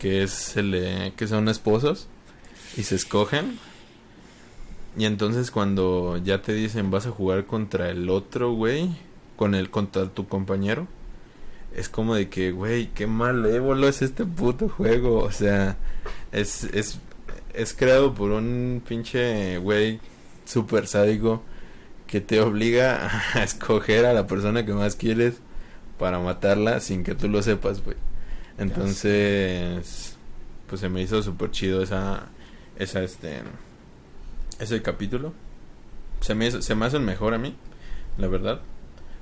que 0.00 0.22
es 0.24 0.56
el 0.56 1.12
que 1.16 1.28
son 1.28 1.48
esposos 1.48 2.08
y 2.76 2.84
se 2.84 2.96
escogen 2.96 3.58
Y 4.96 5.04
entonces 5.04 5.50
cuando 5.50 6.16
ya 6.16 6.42
te 6.42 6.54
dicen 6.54 6.90
vas 6.90 7.06
a 7.06 7.10
jugar 7.10 7.46
contra 7.46 7.90
el 7.90 8.10
otro, 8.10 8.52
güey, 8.52 8.90
con 9.36 9.54
el 9.54 9.70
contra 9.70 10.08
tu 10.08 10.26
compañero, 10.26 10.88
es 11.74 11.88
como 11.88 12.14
de 12.14 12.28
que, 12.28 12.50
güey, 12.52 12.88
qué 12.88 13.06
malévolo 13.06 13.88
es 13.88 14.02
este 14.02 14.24
puto 14.24 14.68
juego. 14.68 15.18
O 15.22 15.32
sea, 15.32 15.76
es, 16.32 16.64
es, 16.64 16.98
es 17.54 17.74
creado 17.74 18.14
por 18.14 18.32
un 18.32 18.82
pinche 18.86 19.58
güey 19.58 20.00
super 20.44 20.86
sádico 20.86 21.42
que 22.06 22.20
te 22.20 22.40
obliga 22.40 23.10
a 23.34 23.44
escoger 23.44 24.06
a 24.06 24.12
la 24.12 24.26
persona 24.26 24.66
que 24.66 24.72
más 24.72 24.96
quieres 24.96 25.36
para 25.98 26.18
matarla 26.18 26.80
sin 26.80 27.04
que 27.04 27.14
tú 27.14 27.28
lo 27.28 27.42
sepas, 27.42 27.84
güey. 27.84 27.96
Entonces, 28.58 30.16
pues 30.68 30.80
se 30.80 30.88
me 30.88 31.02
hizo 31.02 31.22
súper 31.22 31.50
chido 31.50 31.82
esa, 31.82 32.26
esa, 32.76 33.02
este, 33.02 33.40
ese 34.58 34.82
capítulo. 34.82 35.32
Se 36.20 36.34
me, 36.34 36.50
se 36.50 36.74
me 36.74 36.86
hace 36.86 36.98
mejor 36.98 37.34
a 37.34 37.38
mí, 37.38 37.54
la 38.18 38.28
verdad. 38.28 38.60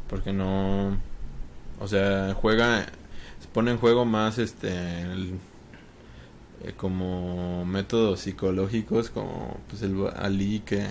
Porque 0.09 0.33
no, 0.33 0.97
o 1.81 1.89
sea, 1.89 2.35
juega, 2.35 2.87
se 3.41 3.49
pone 3.53 3.71
en 3.71 3.79
juego 3.79 4.05
más, 4.05 4.39
este, 4.39 5.03
el, 5.03 5.35
eh, 6.65 6.73
como 6.77 7.65
métodos 7.65 8.21
psicológicos, 8.21 9.11
como 9.11 9.61
pues 9.69 9.83
el 9.83 9.95
Ali 10.17 10.61
que, 10.61 10.87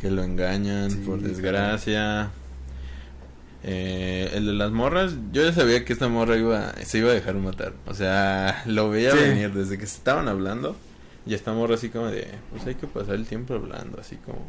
que 0.00 0.10
lo 0.10 0.24
engañan, 0.24 0.90
por 1.06 1.20
desgracia. 1.20 2.30
Eh, 3.64 4.30
el 4.34 4.46
de 4.46 4.52
las 4.52 4.70
morras, 4.70 5.14
yo 5.32 5.42
ya 5.42 5.52
sabía 5.52 5.84
que 5.84 5.92
esta 5.92 6.08
morra 6.08 6.36
iba, 6.36 6.72
se 6.84 6.98
iba 6.98 7.10
a 7.10 7.14
dejar 7.14 7.34
matar. 7.36 7.72
O 7.86 7.94
sea, 7.94 8.62
lo 8.66 8.90
veía 8.90 9.14
venir 9.14 9.52
desde 9.52 9.78
que 9.78 9.86
se 9.86 9.96
estaban 9.96 10.28
hablando. 10.28 10.76
Y 11.26 11.34
esta 11.34 11.52
morra 11.52 11.74
así 11.74 11.90
como 11.90 12.06
de, 12.06 12.28
pues 12.50 12.66
hay 12.66 12.74
que 12.74 12.86
pasar 12.86 13.16
el 13.16 13.26
tiempo 13.26 13.54
hablando, 13.54 14.00
así 14.00 14.16
como, 14.16 14.46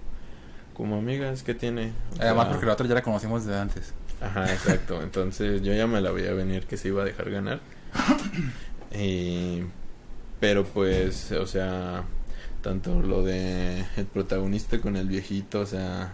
como 0.74 0.98
amigas, 0.98 1.44
¿qué 1.44 1.54
tiene? 1.54 1.92
Además 2.20 2.48
porque 2.48 2.66
la 2.66 2.74
otra 2.74 2.88
ya 2.88 2.94
la 2.96 3.02
conocimos 3.02 3.46
desde 3.46 3.60
antes. 3.60 3.94
Ajá, 4.22 4.52
exacto. 4.52 5.02
Entonces 5.04 5.62
yo 5.62 5.74
ya 5.74 5.88
me 5.88 6.00
la 6.00 6.12
veía 6.12 6.32
venir 6.34 6.66
que 6.68 6.78
se 6.78 6.90
iba 6.90 7.02
a 7.02 7.06
dejar 7.06 7.30
ganar. 7.32 7.60
Y, 8.98 9.64
pero 10.40 10.64
pues, 10.64 11.32
o 11.34 11.48
sea, 11.48 12.04
tanto 12.62 13.02
lo 13.02 13.24
de 13.24 13.84
el 13.98 14.06
protagonista 14.06 14.80
con 14.80 14.96
el 14.96 15.08
viejito, 15.08 15.62
o 15.62 15.66
sea, 15.66 16.14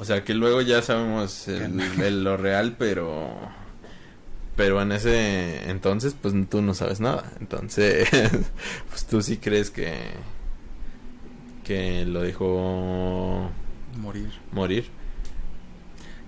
o 0.00 0.04
sea 0.06 0.24
que 0.24 0.32
luego 0.32 0.62
ya 0.62 0.80
sabemos 0.80 1.46
el, 1.46 2.24
lo 2.24 2.38
real, 2.38 2.76
pero 2.78 3.34
pero 4.56 4.80
en 4.80 4.92
ese 4.92 5.70
entonces 5.70 6.16
pues 6.20 6.32
tú 6.48 6.62
no 6.62 6.72
sabes 6.72 7.00
nada, 7.00 7.24
entonces 7.38 8.08
pues 8.88 9.04
tú 9.04 9.20
sí 9.20 9.36
crees 9.36 9.70
que 9.70 9.94
que 11.64 12.06
lo 12.06 12.22
dejó 12.22 13.50
morir. 13.98 14.30
Morir. 14.52 14.88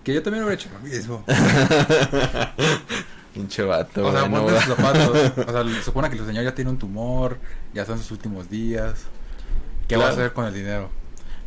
Que 0.04 0.12
yo 0.12 0.22
también 0.22 0.44
hubiera 0.44 0.60
hecho 0.60 0.68
lo 0.70 0.80
mismo. 0.80 1.24
Pinche 3.34 3.62
vato. 3.62 4.06
O 4.06 4.12
sea, 4.12 4.24
bueno, 4.24 4.50
sus 4.50 4.76
zapatos. 4.76 5.32
O 5.48 5.50
sea, 5.50 5.82
supone 5.82 6.10
que 6.10 6.18
el 6.18 6.26
señor 6.26 6.44
ya 6.44 6.54
tiene 6.54 6.70
un 6.70 6.78
tumor, 6.78 7.38
ya 7.72 7.82
están 7.82 7.98
sus 7.98 8.10
últimos 8.10 8.50
días. 8.50 9.04
¿Qué 9.88 9.96
va 9.96 10.08
a 10.08 10.10
hacer 10.10 10.34
con 10.34 10.44
el 10.44 10.52
dinero? 10.52 10.90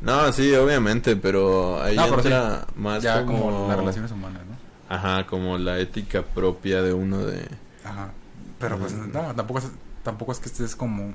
No, 0.02 0.32
sí, 0.32 0.54
obviamente, 0.54 1.16
pero 1.16 1.82
ahí 1.82 1.98
entra 1.98 2.68
más 2.76 3.02
ya 3.02 3.26
como... 3.26 3.68
las 3.68 3.78
relaciones 3.78 4.12
humanas, 4.12 4.42
¿no? 4.46 4.56
Ajá, 4.96 5.26
como 5.26 5.58
la 5.58 5.80
ética 5.80 6.22
propia 6.24 6.82
de 6.82 6.94
uno 6.94 7.20
de... 7.20 7.48
Ajá. 7.84 8.12
Pero 8.60 8.78
pues 8.78 8.94
no, 8.94 9.34
tampoco 9.36 9.60
es, 9.60 9.66
tampoco 10.04 10.32
es 10.32 10.40
que 10.40 10.50
estés 10.50 10.76
como 10.76 11.14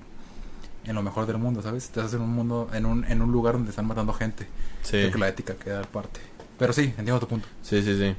en 0.85 0.95
lo 0.95 1.03
mejor 1.03 1.27
del 1.27 1.39
mundo, 1.39 1.63
¿sabes? 1.63 1.85
Estás 1.85 2.13
en 2.15 2.21
un 2.21 2.31
mundo, 2.31 2.69
en 2.73 2.87
un, 2.87 3.05
en 3.05 3.23
un 3.23 3.31
lugar 3.31 3.55
donde 3.55 3.71
están 3.71 3.87
matando 3.87 4.13
gente. 4.13 4.47
Sí. 4.83 4.93
Creo 4.93 5.13
que 5.13 5.19
la 5.19 5.29
ética 5.29 5.55
queda 5.55 5.81
aparte. 5.81 6.21
Pero 6.59 6.73
sí, 6.73 6.83
entiendo 6.83 7.21
tu 7.21 7.29
punto. 7.29 7.49
Sí, 7.63 7.83
sí, 7.83 7.97
sí. 7.97 8.15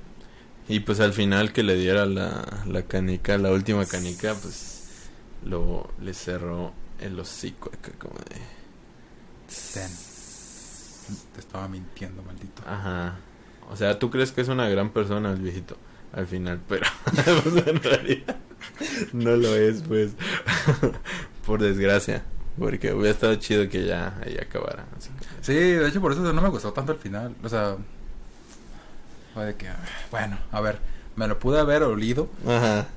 Y 0.67 0.79
pues 0.81 0.99
al 0.99 1.13
final 1.13 1.51
que 1.51 1.63
le 1.63 1.75
diera 1.75 2.05
la, 2.05 2.45
la 2.65 2.83
canica, 2.83 3.37
la 3.37 3.51
última 3.51 3.85
canica, 3.85 4.33
pues 4.35 5.09
lo 5.43 5.89
le 6.01 6.13
cerró 6.13 6.71
el 6.99 7.19
hocico 7.19 7.71
acá 7.73 7.91
como 7.99 8.15
de... 8.15 8.37
Ten. 9.73 10.10
Te 11.33 11.39
estaba 11.39 11.67
mintiendo, 11.67 12.21
maldito. 12.23 12.61
Ajá. 12.65 13.15
O 13.69 13.75
sea, 13.75 13.99
tú 13.99 14.09
crees 14.09 14.31
que 14.31 14.41
es 14.41 14.47
una 14.47 14.67
gran 14.67 14.89
persona 14.89 15.31
el 15.31 15.39
viejito 15.39 15.77
al 16.13 16.27
final, 16.27 16.59
pero 16.67 16.85
pues, 17.43 17.67
en 17.67 17.81
realidad 17.81 18.35
no 19.13 19.35
lo 19.35 19.55
es, 19.55 19.81
pues. 19.81 20.11
por 21.45 21.61
desgracia. 21.61 22.23
Porque 22.59 22.93
hubiera 22.93 23.11
estado 23.11 23.35
chido 23.35 23.69
que 23.69 23.85
ya 23.85 24.19
ahí 24.25 24.37
acabara. 24.37 24.85
Sí, 25.41 25.53
de 25.53 25.87
hecho 25.87 26.01
por 26.01 26.11
eso 26.11 26.21
no 26.21 26.41
me 26.41 26.49
gustó 26.49 26.73
tanto 26.73 26.91
el 26.91 26.97
final. 26.97 27.33
O 27.43 27.49
sea, 27.49 27.77
de 29.35 29.55
que, 29.55 29.69
bueno, 30.11 30.37
a 30.51 30.59
ver, 30.59 30.79
me 31.15 31.27
lo 31.27 31.39
pude 31.39 31.59
haber 31.59 31.83
olido. 31.83 32.29
Ajá. 32.45 32.87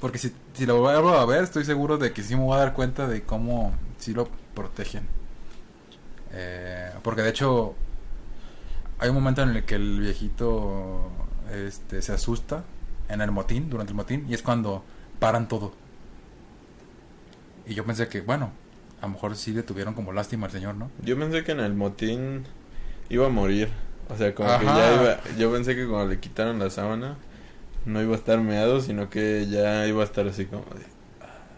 Porque 0.00 0.18
si, 0.18 0.32
si 0.54 0.66
lo 0.66 0.80
vuelvo 0.80 1.10
a 1.10 1.26
ver, 1.26 1.44
estoy 1.44 1.64
seguro 1.64 1.98
de 1.98 2.12
que 2.12 2.22
sí 2.22 2.34
me 2.34 2.42
voy 2.42 2.56
a 2.56 2.60
dar 2.60 2.72
cuenta 2.72 3.06
de 3.06 3.22
cómo 3.22 3.74
sí 3.98 4.14
lo 4.14 4.28
protegen. 4.54 5.06
Eh, 6.34 6.90
porque 7.02 7.22
de 7.22 7.30
hecho, 7.30 7.74
hay 8.98 9.08
un 9.08 9.14
momento 9.14 9.42
en 9.42 9.50
el 9.50 9.64
que 9.64 9.76
el 9.76 10.00
viejito 10.00 11.10
este, 11.52 12.02
se 12.02 12.12
asusta 12.12 12.64
en 13.08 13.20
el 13.20 13.30
motín, 13.30 13.70
durante 13.70 13.92
el 13.92 13.96
motín, 13.96 14.26
y 14.28 14.34
es 14.34 14.42
cuando 14.42 14.84
paran 15.18 15.48
todo. 15.48 15.72
Y 17.66 17.74
yo 17.74 17.84
pensé 17.84 18.08
que, 18.08 18.20
bueno, 18.20 18.50
a 19.00 19.06
lo 19.06 19.12
mejor 19.12 19.36
sí 19.36 19.52
le 19.52 19.62
tuvieron 19.62 19.94
como 19.94 20.12
lástima 20.12 20.46
al 20.46 20.52
señor, 20.52 20.74
¿no? 20.74 20.90
Yo 21.02 21.18
pensé 21.18 21.44
que 21.44 21.52
en 21.52 21.60
el 21.60 21.74
motín 21.74 22.44
iba 23.08 23.26
a 23.26 23.30
morir. 23.30 23.68
O 24.08 24.16
sea, 24.16 24.34
como 24.34 24.58
que 24.58 24.64
ya 24.66 24.94
iba. 24.94 25.36
Yo 25.38 25.52
pensé 25.52 25.74
que 25.74 25.86
cuando 25.86 26.08
le 26.08 26.20
quitaron 26.20 26.58
la 26.58 26.68
sábana, 26.68 27.16
no 27.86 28.02
iba 28.02 28.14
a 28.14 28.18
estar 28.18 28.40
meado, 28.40 28.80
sino 28.80 29.08
que 29.08 29.46
ya 29.46 29.86
iba 29.86 30.02
a 30.02 30.04
estar 30.04 30.26
así 30.26 30.46
como 30.46 30.64
de. 30.64 30.84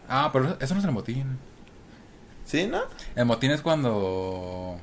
Ah, 0.08 0.30
pero 0.32 0.56
eso 0.60 0.74
no 0.74 0.80
es 0.80 0.86
el 0.86 0.92
motín. 0.92 1.38
¿Sí, 2.46 2.66
no? 2.66 2.82
El 3.14 3.26
motín 3.26 3.50
es 3.50 3.60
cuando. 3.60 4.78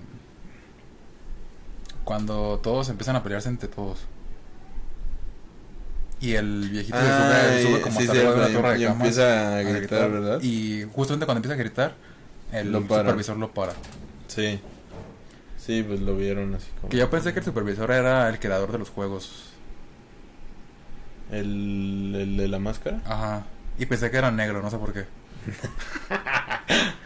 Cuando 2.04 2.60
todos 2.62 2.90
empiezan 2.90 3.16
a 3.16 3.24
pelearse 3.24 3.50
entre 3.50 3.70
todos. 3.70 4.00
Y 6.20 6.36
el 6.36 6.70
viejito 6.70 6.98
se 6.98 7.64
sube, 7.64 7.82
como 7.82 8.00
hasta 8.00 8.12
arriba 8.12 8.32
de 8.32 8.40
la 8.40 8.48
torre 8.50 8.74
de 8.74 8.80
y 8.80 8.84
empieza 8.86 9.58
a 9.58 9.62
gritar, 9.62 10.12
¿verdad? 10.12 10.42
Y 10.42 10.84
justamente 10.94 11.26
cuando 11.26 11.40
empieza 11.40 11.54
a 11.54 11.58
gritar, 11.58 11.96
el 12.52 12.72
supervisor 12.74 13.38
lo 13.38 13.52
para. 13.52 13.74
Sí. 14.28 14.60
Sí, 15.58 15.84
pues 15.84 16.02
lo 16.02 16.16
vieron 16.18 16.56
así 16.56 16.68
como... 16.80 16.90
Que 16.90 16.98
yo 16.98 17.10
pensé 17.10 17.32
que 17.34 17.40
el 17.40 17.46
supervisor 17.46 17.90
era 17.92 18.28
el 18.30 18.40
creador 18.40 18.72
de 18.72 18.80
los 18.80 18.90
juegos. 18.90 19.50
¿El, 21.32 22.14
el 22.16 22.38
de 22.38 22.48
la 22.50 22.60
máscara? 22.60 23.00
Ajá. 23.06 23.46
Y 23.78 23.86
pensé 23.86 24.12
que 24.12 24.18
era 24.18 24.30
negro, 24.32 24.62
no 24.62 24.70
sé 24.70 24.78
por 24.78 24.94
qué. 24.94 25.06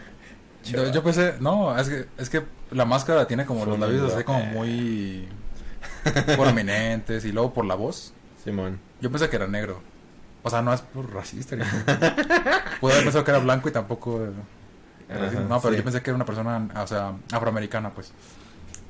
yo, 0.70 1.02
pensé, 1.02 1.34
no, 1.40 1.78
es 1.78 1.88
que, 1.88 2.06
es 2.18 2.30
que 2.30 2.42
la 2.70 2.84
máscara 2.84 3.26
tiene 3.26 3.46
como 3.46 3.64
los 3.64 3.78
labios 3.78 4.12
así 4.12 4.24
como 4.24 4.44
muy 4.44 5.28
prominentes 6.36 7.24
y 7.24 7.32
luego 7.32 7.52
por 7.52 7.64
la 7.64 7.74
voz. 7.74 8.12
Simón. 8.42 8.78
Yo 9.00 9.10
pensé 9.10 9.28
que 9.28 9.36
era 9.36 9.46
negro. 9.46 9.80
O 10.42 10.50
sea, 10.50 10.62
no 10.62 10.72
es 10.72 10.80
por 10.80 11.12
racista. 11.12 11.56
Pude 12.80 12.92
haber 12.92 13.04
pensado 13.04 13.24
que 13.24 13.30
era 13.30 13.40
blanco 13.40 13.68
y 13.68 13.72
tampoco... 13.72 14.28
no, 15.48 15.60
pero 15.60 15.74
yo 15.74 15.84
pensé 15.84 16.00
que 16.02 16.10
era 16.10 16.16
una 16.16 16.24
persona, 16.24 16.68
o 16.76 16.86
sea, 16.86 17.14
afroamericana, 17.32 17.90
pues 17.90 18.12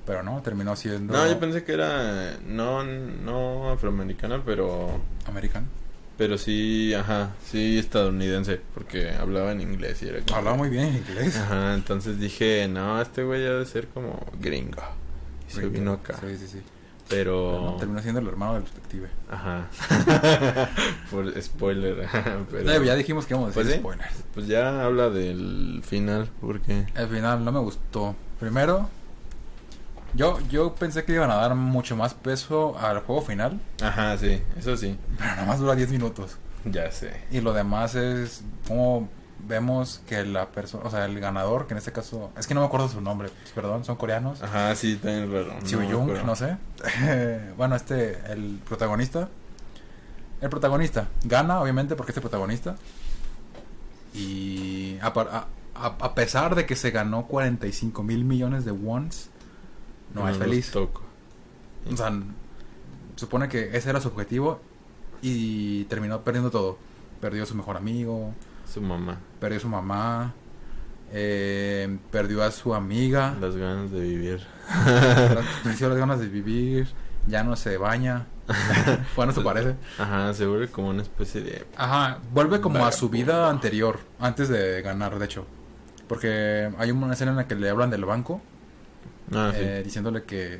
pero 0.09 0.23
no, 0.23 0.41
terminó 0.41 0.75
siendo... 0.75 1.13
No, 1.13 1.27
yo 1.27 1.39
pensé 1.39 1.65
que 1.65 1.75
era 1.75 2.39
no, 2.47 2.83
no 2.83 3.71
afroamericana, 3.73 4.43
pero... 4.43 5.03
¿Americana? 5.27 5.67
Pero 6.19 6.37
sí, 6.37 6.93
ajá, 6.95 7.31
sí 7.49 7.79
estadounidense, 7.79 8.61
porque 8.75 9.11
hablaba 9.11 9.53
en 9.53 9.61
inglés 9.61 10.03
y 10.03 10.09
era 10.09 10.19
Hablaba 10.35 10.57
muy 10.57 10.69
bien 10.69 10.97
inglés. 10.97 11.37
Ajá, 11.37 11.75
entonces 11.75 12.19
dije, 12.19 12.67
no, 12.69 13.01
este 13.01 13.23
güey 13.23 13.41
debe 13.41 13.65
ser 13.65 13.87
como 13.87 14.27
gringo. 14.41 14.83
Y 15.49 15.53
se 15.53 15.69
vino 15.69 15.93
acá. 15.93 16.17
Sí, 16.21 16.37
sí, 16.37 16.49
sí. 16.49 16.63
Pero... 17.09 17.77
terminó 17.79 18.03
siendo 18.03 18.21
el 18.21 18.27
hermano 18.27 18.55
del 18.55 18.65
detective. 18.65 19.09
Ajá. 19.31 19.69
Por 21.11 21.41
spoiler. 21.41 22.09
pero... 22.51 22.85
Ya 22.85 22.97
dijimos 22.97 23.25
que 23.25 23.35
íbamos 23.35 23.57
a 23.57 23.61
decir 23.61 23.81
pues, 23.81 23.97
spoilers. 23.97 24.25
Pues 24.35 24.47
ya 24.49 24.85
habla 24.85 25.11
del 25.11 25.83
final, 25.87 26.29
porque... 26.41 26.85
El 26.97 27.09
final 27.09 27.45
no 27.45 27.53
me 27.53 27.61
gustó. 27.61 28.17
Primero, 28.41 28.91
yo, 30.15 30.39
yo 30.49 30.75
pensé 30.75 31.05
que 31.05 31.13
iban 31.13 31.31
a 31.31 31.37
dar 31.37 31.55
mucho 31.55 31.97
más 31.97 32.15
peso 32.15 32.79
al 32.79 33.01
juego 33.01 33.23
final. 33.23 33.61
Ajá, 33.83 34.17
sí, 34.19 34.43
eso 34.57 34.77
sí. 34.77 34.99
Pero 35.19 35.31
nada 35.31 35.47
más 35.47 35.59
dura 35.59 35.75
10 35.75 35.91
minutos. 35.91 36.39
Ya 36.65 36.91
sé. 36.91 37.13
Y 37.31 37.41
lo 37.41 37.53
demás 37.53 37.95
es 37.95 38.43
como 38.67 39.09
vemos 39.47 40.03
que 40.07 40.25
la 40.25 40.49
persona, 40.49 40.85
o 40.85 40.91
sea, 40.91 41.05
el 41.05 41.19
ganador, 41.21 41.67
que 41.67 41.75
en 41.75 41.79
este 41.79 41.93
caso, 41.93 42.31
es 42.37 42.47
que 42.47 42.55
no 42.55 42.61
me 42.61 42.67
acuerdo 42.67 42.89
su 42.89 43.01
nombre, 43.01 43.31
perdón, 43.55 43.85
son 43.85 43.97
coreanos. 43.97 44.43
Ajá, 44.43 44.75
sí, 44.75 44.97
también 44.97 45.33
raro. 45.33 45.55
No, 45.71 46.25
no 46.25 46.37
sé. 46.37 46.57
bueno, 47.57 47.77
este, 47.77 48.19
el 48.33 48.61
protagonista. 48.67 49.29
El 50.41 50.51
protagonista 50.51 51.09
gana, 51.25 51.61
obviamente, 51.61 51.97
porque 51.97 52.13
es 52.13 52.17
el 52.17 52.23
protagonista. 52.23 52.77
Y 54.15 54.99
a, 55.01 55.47
a 55.75 56.15
pesar 56.15 56.55
de 56.55 56.67
que 56.67 56.77
se 56.77 56.91
ganó 56.91 57.27
45 57.27 58.03
mil 58.03 58.25
millones 58.25 58.65
de 58.65 58.73
wons, 58.73 59.31
no, 60.15 60.29
es 60.29 60.37
feliz. 60.37 60.71
toco. 60.71 61.03
O 61.93 61.97
sea, 61.97 62.13
supone 63.17 63.49
que 63.49 63.77
ese 63.77 63.91
era 63.91 64.01
su 64.01 64.09
objetivo 64.09 64.61
y 65.23 65.85
terminó 65.85 66.23
perdiendo 66.23 66.51
todo. 66.51 66.79
Perdió 67.21 67.43
a 67.43 67.47
su 67.47 67.55
mejor 67.55 67.77
amigo, 67.77 68.33
Su 68.73 68.81
mamá. 68.81 69.19
perdió 69.41 69.59
a 69.59 69.61
su 69.61 69.69
mamá, 69.69 70.35
eh, 71.13 71.99
perdió 72.11 72.45
a 72.45 72.51
su 72.51 72.75
amiga, 72.75 73.35
Las 73.41 73.57
ganas 73.57 73.91
de 73.91 74.01
vivir. 74.01 74.41
perdió 75.65 75.89
las 75.89 75.99
ganas 75.99 76.21
de 76.21 76.29
vivir, 76.29 76.89
ya 77.27 77.43
no 77.43 77.57
se 77.57 77.77
baña. 77.77 78.27
bueno, 79.17 79.33
eso 79.33 79.43
parece. 79.43 79.75
Ajá, 79.99 80.33
se 80.33 80.47
vuelve 80.47 80.69
como 80.69 80.89
una 80.91 81.03
especie 81.03 81.41
de... 81.43 81.67
Ajá, 81.77 82.19
vuelve 82.33 82.61
como 82.61 82.85
a 82.87 82.93
su 82.93 83.09
vida 83.09 83.51
anterior, 83.51 83.99
antes 84.21 84.49
de 84.49 84.81
ganar, 84.83 85.19
de 85.19 85.25
hecho. 85.25 85.45
Porque 86.07 86.71
hay 86.79 86.91
una 86.91 87.13
escena 87.13 87.33
en 87.33 87.37
la 87.37 87.47
que 87.49 87.55
le 87.57 87.69
hablan 87.69 87.91
del 87.91 88.05
banco, 88.05 88.41
Ah, 89.33 89.53
sí. 89.55 89.61
eh, 89.63 89.83
diciéndole 89.85 90.23
que, 90.25 90.59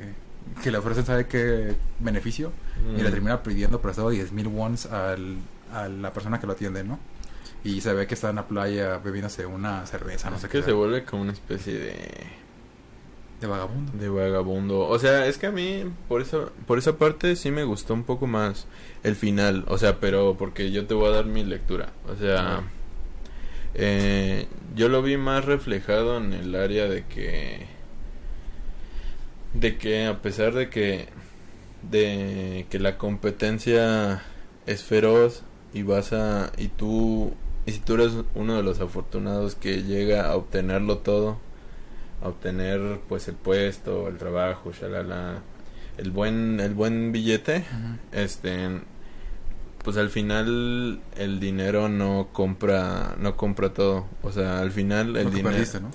que 0.63 0.71
le 0.71 0.77
ofrecen, 0.77 1.05
¿sabe 1.05 1.27
qué 1.27 1.75
beneficio? 1.99 2.51
Y 2.95 3.01
le 3.01 3.09
Mm. 3.09 3.11
termina 3.11 3.43
pidiendo 3.43 3.81
prestado 3.81 4.09
10 4.09 4.31
mil 4.31 4.47
wons 4.47 4.85
al, 4.87 5.37
a 5.73 5.87
la 5.89 6.13
persona 6.13 6.39
que 6.39 6.47
lo 6.47 6.53
atiende, 6.53 6.83
¿no? 6.83 6.99
Y 7.63 7.81
se 7.81 7.93
ve 7.93 8.07
que 8.07 8.13
está 8.13 8.29
en 8.29 8.37
la 8.37 8.47
playa 8.47 8.99
bebiéndose 8.99 9.45
una 9.45 9.85
cerveza, 9.85 10.29
no 10.29 10.37
Es 10.37 10.43
sé 10.43 10.47
que 10.49 10.59
qué. 10.59 10.63
se 10.63 10.71
vuelve 10.71 11.03
como 11.03 11.23
una 11.23 11.33
especie 11.33 11.73
de... 11.73 11.95
De 13.41 13.47
vagabundo. 13.47 13.91
De 13.93 14.09
vagabundo. 14.09 14.87
O 14.87 14.99
sea, 14.99 15.25
es 15.25 15.37
que 15.37 15.47
a 15.47 15.51
mí, 15.51 15.85
por 16.09 16.21
eso, 16.21 16.51
por 16.67 16.77
esa 16.77 16.97
parte 16.97 17.35
sí 17.37 17.51
me 17.51 17.63
gustó 17.63 17.93
un 17.93 18.03
poco 18.03 18.27
más 18.27 18.65
el 19.03 19.15
final. 19.15 19.63
O 19.69 19.77
sea, 19.77 19.99
pero 20.01 20.35
porque 20.37 20.71
yo 20.71 20.85
te 20.87 20.93
voy 20.93 21.07
a 21.07 21.15
dar 21.15 21.25
mi 21.25 21.45
lectura. 21.45 21.89
O 22.11 22.17
sea, 22.17 22.63
eh, 23.75 24.47
yo 24.75 24.89
lo 24.89 25.01
vi 25.01 25.17
más 25.17 25.45
reflejado 25.45 26.17
en 26.17 26.33
el 26.33 26.55
área 26.55 26.87
de 26.87 27.05
que, 27.05 27.65
de 29.53 29.77
que 29.77 30.05
a 30.05 30.21
pesar 30.21 30.53
de 30.53 30.69
que, 30.69 31.07
de 31.89 32.65
que 32.69 32.79
la 32.79 32.97
competencia 32.97 34.21
es 34.65 34.83
feroz 34.83 35.43
y 35.73 35.83
vas 35.83 36.13
a, 36.13 36.51
y 36.57 36.67
tú, 36.67 37.33
y 37.65 37.71
si 37.71 37.79
tú 37.79 37.95
eres 37.95 38.13
uno 38.35 38.55
de 38.55 38.63
los 38.63 38.79
afortunados 38.79 39.55
que 39.55 39.83
llega 39.83 40.27
a 40.29 40.35
obtenerlo 40.35 40.99
todo, 40.99 41.39
a 42.21 42.27
obtener 42.27 42.99
pues 43.07 43.27
el 43.27 43.35
puesto, 43.35 44.07
el 44.07 44.17
trabajo, 44.17 44.71
shalala, 44.71 45.41
el 45.97 46.11
buen 46.11 46.59
el 46.59 46.73
buen 46.73 47.11
billete, 47.11 47.65
este 48.11 48.81
pues 49.83 49.95
al 49.97 50.09
final 50.09 51.01
el 51.15 51.39
dinero 51.39 51.87
no 51.87 52.29
compra 52.33 53.15
no 53.19 53.37
compra 53.37 53.73
todo, 53.73 54.05
o 54.21 54.31
sea, 54.31 54.59
al 54.59 54.71
final 54.71 55.15
el 55.15 55.31
dinero 55.31 55.51
perdiste, 55.51 55.79
¿no? 55.79 55.91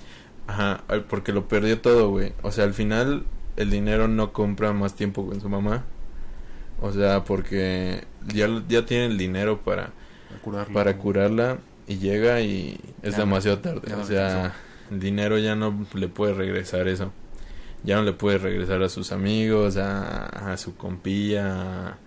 Ajá, 0.47 0.85
porque 1.09 1.33
lo 1.33 1.49
perdió 1.49 1.81
todo, 1.81 2.11
güey. 2.11 2.35
O 2.43 2.53
sea, 2.53 2.65
al 2.65 2.75
final 2.75 3.25
el 3.57 3.71
dinero 3.71 4.09
no 4.09 4.33
compra 4.33 4.73
más 4.73 4.95
tiempo 4.95 5.27
con 5.27 5.41
su 5.41 5.49
mamá. 5.49 5.85
O 6.81 6.93
sea, 6.93 7.25
porque 7.25 8.05
ya 8.27 8.49
ya 8.69 8.85
tiene 8.85 9.07
el 9.07 9.19
dinero 9.19 9.61
para 9.63 9.91
Para 10.29 10.41
curarlo. 10.43 10.75
para 10.75 10.97
curarla 10.99 11.59
y 11.87 11.97
llega 11.99 12.41
y 12.41 12.81
es 13.03 13.13
Ya 13.13 13.19
demasiado 13.21 13.59
tarde. 13.59 13.95
o 13.95 14.05
sea, 14.05 14.55
el 14.91 15.01
dinero 15.01 15.39
ya 15.39 15.55
no 15.55 15.87
le 15.95 16.09
puede 16.09 16.35
regresar 16.35 16.89
eso. 16.89 17.13
Ya 17.85 17.97
no 17.97 18.03
le 18.03 18.13
puede 18.13 18.39
regresar 18.39 18.83
a 18.83 18.89
sus 18.89 19.13
amigos, 19.13 19.77
a, 19.77 20.53
a 20.53 20.57
su 20.57 20.75
compilla, 20.77 21.89
a, 21.91 21.99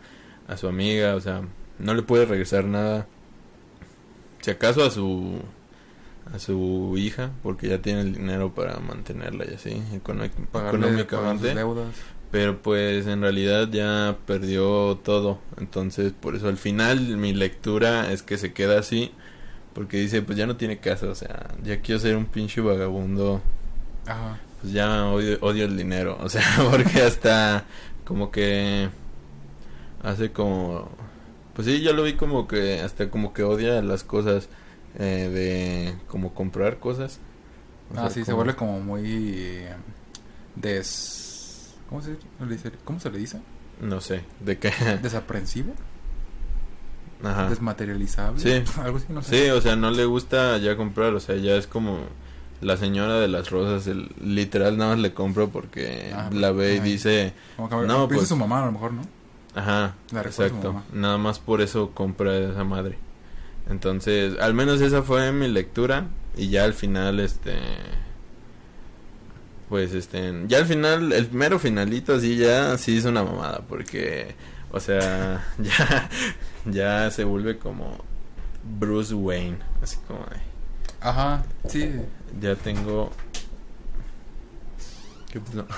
a 0.47 0.57
su 0.57 0.67
amiga, 0.67 1.15
o 1.15 1.21
sea, 1.21 1.41
no 1.79 1.93
le 1.93 2.01
puede 2.01 2.25
regresar 2.25 2.65
nada. 2.65 3.05
Si 4.41 4.51
acaso 4.51 4.83
a 4.83 4.89
su 4.91 5.39
a 6.33 6.39
su 6.39 6.95
hija, 6.97 7.31
porque 7.43 7.69
ya 7.69 7.81
tiene 7.81 8.01
el 8.01 8.13
dinero 8.13 8.53
para 8.53 8.79
mantenerla 8.79 9.45
y 9.49 9.55
así, 9.55 9.81
económicamente. 9.93 11.55
Pero 12.31 12.61
pues 12.61 13.07
en 13.07 13.21
realidad 13.21 13.69
ya 13.69 14.17
perdió 14.25 14.99
todo. 15.03 15.39
Entonces 15.57 16.11
por 16.11 16.35
eso 16.35 16.49
al 16.49 16.57
final 16.57 16.99
mi 17.17 17.33
lectura 17.33 18.11
es 18.11 18.21
que 18.21 18.37
se 18.37 18.53
queda 18.53 18.79
así. 18.79 19.11
Porque 19.73 19.97
dice, 19.97 20.21
pues 20.23 20.37
ya 20.37 20.47
no 20.47 20.57
tiene 20.57 20.79
caso. 20.79 21.09
O 21.09 21.15
sea, 21.15 21.51
ya 21.63 21.81
quiero 21.81 21.99
ser 21.99 22.17
un 22.17 22.25
pinche 22.25 22.61
vagabundo. 22.61 23.41
Ajá. 24.05 24.39
Pues 24.61 24.73
ya 24.73 25.05
odio, 25.05 25.37
odio 25.41 25.65
el 25.65 25.77
dinero. 25.77 26.17
O 26.21 26.29
sea, 26.29 26.43
porque 26.71 27.01
hasta 27.01 27.65
como 28.03 28.31
que 28.31 28.89
hace 30.03 30.31
como... 30.31 30.89
Pues 31.53 31.67
sí, 31.67 31.81
yo 31.81 31.93
lo 31.93 32.03
vi 32.03 32.13
como 32.13 32.47
que 32.47 32.81
hasta 32.81 33.09
como 33.09 33.33
que 33.33 33.43
odia 33.43 33.81
las 33.81 34.03
cosas 34.03 34.49
eh, 34.97 35.29
de 35.29 35.95
como 36.07 36.33
comprar 36.33 36.77
cosas. 36.79 37.19
O 37.93 37.97
Ah, 37.97 38.01
sea, 38.01 38.09
sí, 38.09 38.19
se 38.21 38.25
como- 38.31 38.37
vuelve 38.37 38.55
como 38.55 38.79
muy 38.81 39.03
eh, 39.35 39.73
des... 40.55 41.75
¿Cómo 41.89 42.01
se, 42.01 42.17
le 42.39 42.47
dice? 42.53 42.71
¿Cómo 42.83 42.99
se 42.99 43.09
le 43.09 43.17
dice? 43.19 43.39
No 43.81 44.01
sé, 44.01 44.23
de 44.41 44.57
qué. 44.57 44.71
¿Desaprensivo? 45.01 45.73
Ajá. 47.23 47.49
¿Desmaterializable? 47.49 48.39
Sí. 48.39 48.71
Algo 48.81 48.97
así, 48.97 49.05
no 49.09 49.21
sé. 49.21 49.45
Sí, 49.45 49.49
o 49.51 49.61
sea, 49.61 49.75
no 49.75 49.91
le 49.91 50.05
gusta 50.05 50.57
ya 50.57 50.75
comprar, 50.75 51.13
o 51.13 51.19
sea, 51.19 51.35
ya 51.37 51.55
es 51.55 51.65
como 51.67 51.99
la 52.61 52.75
señora 52.77 53.19
de 53.19 53.27
las 53.27 53.49
rosas, 53.51 53.87
el, 53.87 54.09
literal 54.21 54.77
nada 54.77 54.91
más 54.95 54.99
le 54.99 55.13
compro 55.13 55.49
porque 55.49 56.11
Ah, 56.13 56.29
la 56.33 56.51
ve 56.51 56.75
y 56.75 56.79
ay. 56.79 56.91
dice, 56.91 57.33
Como 57.55 57.69
que 57.69 57.75
No, 57.87 58.07
pues- 58.07 58.27
su 58.27 58.35
mamá 58.35 58.63
a 58.63 58.65
lo 58.65 58.71
mejor, 58.71 58.93
¿no? 58.93 59.01
ajá, 59.55 59.95
La 60.11 60.21
exacto, 60.21 60.83
nada 60.93 61.17
más 61.17 61.39
por 61.39 61.61
eso 61.61 61.91
compra 61.91 62.35
esa 62.37 62.63
madre. 62.63 62.97
Entonces, 63.69 64.39
al 64.39 64.53
menos 64.53 64.81
esa 64.81 65.03
fue 65.03 65.31
mi 65.31 65.47
lectura 65.47 66.07
y 66.35 66.49
ya 66.49 66.63
al 66.63 66.73
final, 66.73 67.19
este, 67.19 67.55
pues, 69.69 69.93
este, 69.93 70.43
ya 70.47 70.59
al 70.59 70.65
final, 70.65 71.11
el 71.11 71.31
mero 71.31 71.59
finalito 71.59 72.15
así 72.15 72.37
ya 72.37 72.77
sí 72.77 72.97
es 72.97 73.05
una 73.05 73.23
mamada 73.23 73.61
porque, 73.67 74.35
o 74.71 74.79
sea, 74.79 75.45
ya, 75.59 76.09
ya 76.65 77.11
se 77.11 77.23
vuelve 77.23 77.57
como 77.57 77.97
Bruce 78.79 79.13
Wayne, 79.13 79.57
así 79.81 79.97
como 80.07 80.19
de, 80.25 80.47
Ajá, 81.01 81.43
sí. 81.67 81.91
Ya 82.39 82.55
tengo. 82.55 83.11
¿Qué 85.31 85.39
pasó? 85.39 85.65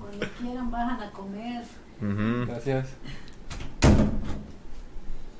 Cuando 0.00 0.26
quieran 0.40 0.70
bajan 0.70 1.00
a 1.00 1.10
comer. 1.12 1.64
Gracias. 2.00 2.88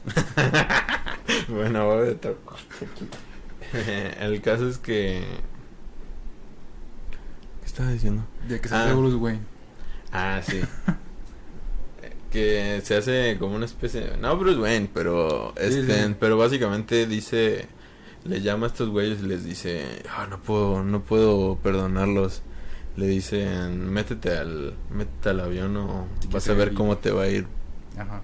Bueno, 1.49 1.87
voy 1.87 2.09
a 2.09 2.11
aquí. 2.13 3.09
El 4.21 4.41
caso 4.43 4.69
es 4.69 4.79
que. 4.79 5.23
¿Qué 7.61 7.67
estaba 7.67 7.91
diciendo? 7.91 8.25
De 8.49 8.61
que 8.61 8.69
se 8.69 8.75
Ah. 8.75 8.85
hace 8.85 8.95
Bruce 8.95 9.17
Wayne. 9.17 9.41
Ah, 10.13 10.41
sí. 10.47 10.61
que 12.31 12.81
se 12.85 12.97
hace 12.97 13.37
como 13.39 13.57
una 13.57 13.67
especie 13.67 14.01
de... 14.01 14.17
No 14.17 14.37
Bruce 14.39 14.59
Wayne, 14.59 14.89
pero... 14.93 15.53
Sí, 15.57 15.63
Este, 15.65 16.07
sí. 16.07 16.17
Pero 16.19 16.37
básicamente 16.37 17.07
dice... 17.07 17.67
Le 18.25 18.41
llama 18.41 18.67
a 18.67 18.69
estos 18.69 18.89
güeyes 18.89 19.21
y 19.21 19.27
les 19.27 19.45
dice... 19.45 20.03
"Ah, 20.17 20.27
no 20.29 20.41
puedo, 20.41 20.83
no 20.83 21.03
puedo 21.03 21.57
perdonarlos. 21.63 22.43
Le 22.97 23.07
dicen... 23.07 23.91
Métete 23.91 24.37
al, 24.37 24.75
métete 24.91 25.31
al 25.31 25.41
avión 25.41 25.77
o 25.77 26.07
vas 26.31 26.49
a 26.49 26.55
ver 26.55 26.73
cómo 26.75 26.99
te 26.99 27.11
va 27.11 27.23
a 27.25 27.29
ir, 27.29 27.47
Ajá. 27.99 28.21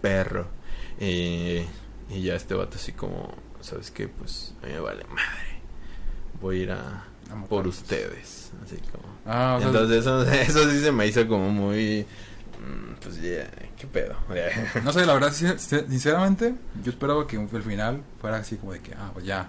perro. 0.00 0.46
Y, 1.00 1.64
y 2.10 2.22
ya 2.22 2.34
este 2.34 2.54
vato 2.54 2.76
así 2.76 2.92
como... 2.92 3.34
¿Sabes 3.60 3.90
qué? 3.90 4.08
Pues 4.08 4.54
a 4.62 4.66
mí 4.66 4.72
me 4.72 4.80
vale 4.80 5.04
madre. 5.04 5.60
Voy 6.40 6.60
a 6.60 6.62
ir 6.62 6.70
a... 6.72 7.04
Por 7.48 7.66
ustedes. 7.66 8.50
Así 8.64 8.76
como... 8.92 9.04
Ah, 9.26 9.54
o 9.56 9.60
sea, 9.60 9.68
Entonces 9.68 9.98
eso, 9.98 10.22
eso 10.30 10.70
sí 10.70 10.80
se 10.80 10.92
me 10.92 11.06
hizo 11.06 11.26
como 11.28 11.48
muy... 11.50 12.04
mm, 12.58 12.94
Pues 13.02 13.16
ya, 13.16 13.48
¿qué 13.78 13.86
pedo? 13.86 14.16
no 14.84 14.92
sé, 14.92 15.06
la 15.06 15.14
verdad, 15.14 15.32
sin- 15.32 15.58
sin- 15.58 15.88
sinceramente, 15.88 16.54
yo 16.82 16.90
esperaba 16.90 17.26
que 17.26 17.36
el 17.36 17.62
final 17.62 18.02
fuera 18.20 18.38
así 18.38 18.56
como 18.56 18.72
de 18.72 18.80
que, 18.80 18.94
ah, 18.94 19.10
pues 19.12 19.24
ya, 19.26 19.48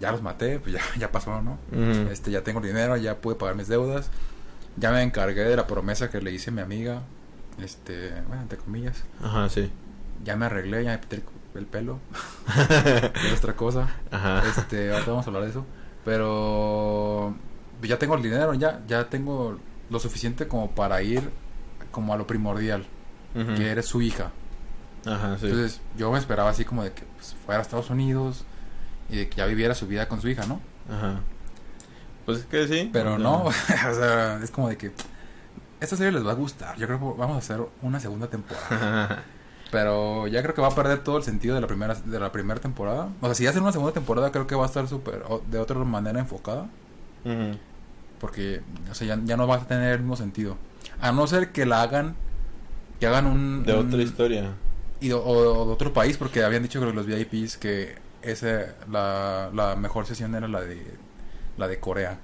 ya 0.00 0.12
los 0.12 0.20
maté, 0.22 0.58
pues 0.60 0.74
ya, 0.74 0.80
ya 0.98 1.10
pasó, 1.10 1.40
¿no? 1.42 1.58
Este, 2.10 2.30
ya 2.30 2.42
tengo 2.42 2.60
dinero, 2.60 2.96
ya 2.96 3.16
pude 3.16 3.36
pagar 3.36 3.54
mis 3.56 3.68
deudas, 3.68 4.10
ya 4.76 4.90
me 4.92 5.02
encargué 5.02 5.42
de 5.44 5.56
la 5.56 5.66
promesa 5.66 6.10
que 6.10 6.20
le 6.20 6.30
hice 6.32 6.50
a 6.50 6.52
mi 6.52 6.60
amiga, 6.60 7.02
este, 7.62 8.10
bueno, 8.28 8.42
entre 8.42 8.58
comillas, 8.58 9.02
Ajá, 9.22 9.48
sí. 9.48 9.70
Ya 10.24 10.36
me 10.36 10.46
arreglé, 10.46 10.84
ya 10.84 10.92
me 10.92 10.98
pinté 10.98 11.16
el, 11.16 11.22
el 11.54 11.66
pelo, 11.66 11.98
es 13.26 13.38
otra 13.38 13.54
cosa, 13.54 13.88
Ajá. 14.10 14.42
este, 14.48 14.92
ahorita 14.92 15.10
vamos 15.10 15.26
a 15.26 15.28
hablar 15.28 15.44
de 15.44 15.50
eso, 15.50 15.66
pero 16.04 17.34
ya 17.82 17.98
tengo 17.98 18.14
el 18.14 18.22
dinero, 18.22 18.54
ya, 18.54 18.80
ya 18.86 19.08
tengo 19.08 19.58
lo 19.90 19.98
suficiente 19.98 20.48
como 20.48 20.70
para 20.70 21.02
ir 21.02 21.30
como 21.90 22.12
a 22.12 22.16
lo 22.16 22.26
primordial, 22.26 22.86
que 23.34 23.70
eres 23.70 23.86
su 23.86 24.02
hija. 24.02 24.32
Ajá, 25.06 25.38
sí. 25.38 25.46
Entonces 25.46 25.80
yo 25.96 26.10
me 26.10 26.18
esperaba 26.18 26.50
así 26.50 26.64
como 26.64 26.82
de 26.82 26.92
que 26.92 27.04
pues, 27.16 27.36
fuera 27.46 27.60
a 27.60 27.62
Estados 27.62 27.88
Unidos 27.88 28.44
y 29.08 29.16
de 29.16 29.28
que 29.28 29.36
ya 29.36 29.46
viviera 29.46 29.74
su 29.74 29.86
vida 29.86 30.08
con 30.08 30.20
su 30.20 30.28
hija, 30.28 30.44
¿no? 30.46 30.60
Ajá. 30.92 31.20
Pues 32.26 32.40
es 32.40 32.46
que 32.46 32.66
sí. 32.66 32.90
Pero 32.92 33.16
no, 33.16 33.44
o 33.44 33.52
sea, 33.52 34.40
es 34.42 34.50
como 34.50 34.68
de 34.68 34.76
que 34.76 34.90
esta 35.80 35.96
serie 35.96 36.12
les 36.12 36.26
va 36.26 36.32
a 36.32 36.34
gustar. 36.34 36.76
Yo 36.76 36.86
creo 36.86 36.98
que 36.98 37.18
vamos 37.18 37.36
a 37.36 37.38
hacer 37.38 37.60
una 37.80 38.00
segunda 38.00 38.26
temporada. 38.26 39.22
Pero 39.70 40.26
ya 40.26 40.42
creo 40.42 40.54
que 40.54 40.62
va 40.62 40.68
a 40.68 40.74
perder 40.74 41.00
todo 41.04 41.18
el 41.18 41.22
sentido 41.22 41.54
de 41.54 41.60
la 41.60 41.66
primera 41.66 41.94
de 41.94 42.18
la 42.20 42.32
primera 42.32 42.58
temporada. 42.60 43.10
O 43.20 43.26
sea, 43.26 43.34
si 43.34 43.46
hacen 43.46 43.62
una 43.62 43.72
segunda 43.72 43.92
temporada, 43.92 44.32
creo 44.32 44.46
que 44.46 44.54
va 44.54 44.62
a 44.64 44.66
estar 44.66 44.88
súper 44.88 45.22
de 45.50 45.58
otra 45.58 45.76
manera 45.84 46.18
enfocada. 46.20 46.68
Porque, 48.20 48.62
o 48.90 48.94
sea, 48.94 49.06
ya, 49.06 49.20
ya 49.24 49.36
no 49.36 49.46
va 49.46 49.56
a 49.56 49.66
tener 49.66 49.92
el 49.94 50.00
mismo 50.00 50.16
sentido. 50.16 50.56
A 51.00 51.12
no 51.12 51.26
ser 51.26 51.52
que 51.52 51.66
la 51.66 51.82
hagan, 51.82 52.16
que 52.98 53.06
hagan 53.06 53.26
un... 53.26 53.64
De 53.64 53.74
un- 53.74 53.88
otra 53.88 54.02
historia. 54.02 54.50
y, 55.00 55.12
o, 55.12 55.22
o 55.22 55.66
de 55.66 55.72
otro 55.72 55.92
país, 55.92 56.16
porque 56.16 56.42
habían 56.42 56.62
dicho 56.62 56.80
que 56.80 56.92
los 56.92 57.06
VIPs 57.06 57.58
que 57.58 57.96
ese, 58.22 58.72
la, 58.90 59.50
la 59.54 59.76
mejor 59.76 60.06
sesión 60.06 60.34
era 60.34 60.48
la 60.48 60.62
de, 60.62 60.82
la 61.56 61.68
de 61.68 61.78
Corea. 61.78 62.18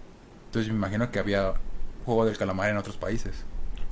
Entonces 0.47 0.73
me 0.73 0.79
imagino 0.79 1.11
que 1.13 1.19
había 1.21 1.53
juego 2.05 2.25
del 2.27 2.37
calamar 2.37 2.71
en 2.71 2.77
otros 2.79 2.97
países. 2.97 3.45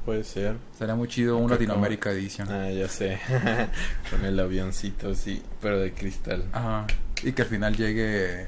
Puede 0.05 0.25
ser. 0.25 0.57
Sería 0.77 0.95
muy 0.97 1.07
chido 1.09 1.37
un 1.37 1.49
Latinoamérica 1.51 2.11
edition. 2.11 2.51
Ah, 2.51 2.69
ya 2.71 2.89
sé. 2.89 3.21
Con 4.11 4.25
el 4.25 4.39
avioncito, 4.41 5.15
sí. 5.15 5.43
Pero 5.61 5.79
de 5.79 5.93
cristal. 5.93 6.45
Ajá. 6.53 6.87
Y 7.23 7.33
que 7.33 7.43
al 7.43 7.49
final 7.49 7.77
llegue... 7.77 8.47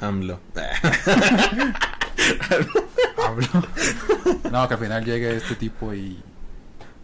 AMLO. 0.00 0.38
Hablo. 3.24 3.46
no, 4.50 4.68
que 4.68 4.74
al 4.74 4.80
final 4.80 5.04
llegue 5.04 5.36
este 5.36 5.54
tipo 5.54 5.94
y, 5.94 6.20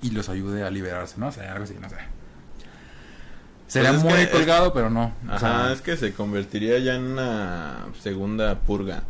y 0.02 0.10
los 0.10 0.28
ayude 0.28 0.64
a 0.64 0.70
liberarse, 0.70 1.14
¿no? 1.18 1.28
O 1.28 1.32
sea, 1.32 1.52
algo 1.52 1.64
así, 1.64 1.74
no 1.80 1.88
sé. 1.88 1.96
Sería 3.66 3.90
Pues 3.90 4.02
es 4.04 4.10
muy 4.10 4.24
que- 4.26 4.30
colgado, 4.30 4.72
pero 4.72 4.90
no. 4.90 5.12
O 5.28 5.32
Ajá, 5.32 5.38
sea, 5.38 5.72
es 5.72 5.80
que 5.82 5.96
se 5.96 6.12
convertiría 6.12 6.78
ya 6.78 6.94
en 6.94 7.02
una 7.02 7.86
segunda 8.00 8.58
purga. 8.60 9.02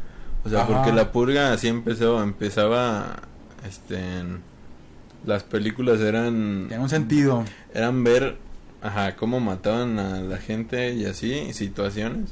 O 0.45 0.49
sea, 0.49 0.63
Ajá. 0.63 0.69
porque 0.75 0.93
la 0.93 1.13
purga 1.13 1.53
así 1.53 1.69
empezó, 1.69 2.23
empezaba, 2.23 3.17
este, 3.67 3.97
en- 4.19 4.43
las 5.27 5.43
películas 5.45 6.01
eran, 6.01 6.67
tiene 6.69 6.83
un 6.83 6.89
sentido. 6.89 7.45
eran 7.75 8.05
ver, 8.05 8.37
ajá, 8.83 9.17
cómo 9.17 9.41
mataban 9.41 9.99
a 9.99 10.21
la 10.21 10.39
gente 10.39 10.95
y 10.95 11.05
así, 11.07 11.53
situaciones. 11.53 12.31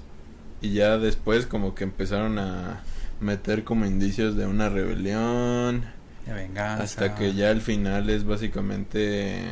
Y 0.61 0.71
ya 0.75 0.97
después 0.99 1.47
como 1.47 1.75
que 1.75 1.85
empezaron 1.85 2.39
a 2.39 2.81
meter 3.21 3.65
como 3.65 3.85
indicios 3.87 4.37
de 4.37 4.47
una 4.47 4.69
rebelión, 4.69 5.85
De 6.27 6.33
venganza. 6.33 6.83
hasta 6.83 7.15
que 7.15 7.35
ya 7.35 7.51
al 7.51 7.61
final 7.61 8.09
es 8.11 8.25
básicamente, 8.25 9.43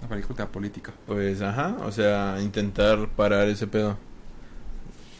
Una 0.00 0.08
película 0.08 0.46
política. 0.48 0.92
pues, 1.06 1.42
ajá, 1.42 1.76
o 1.84 1.92
sea, 1.92 2.38
intentar 2.42 3.08
parar 3.16 3.48
ese 3.48 3.66
pedo. 3.66 3.98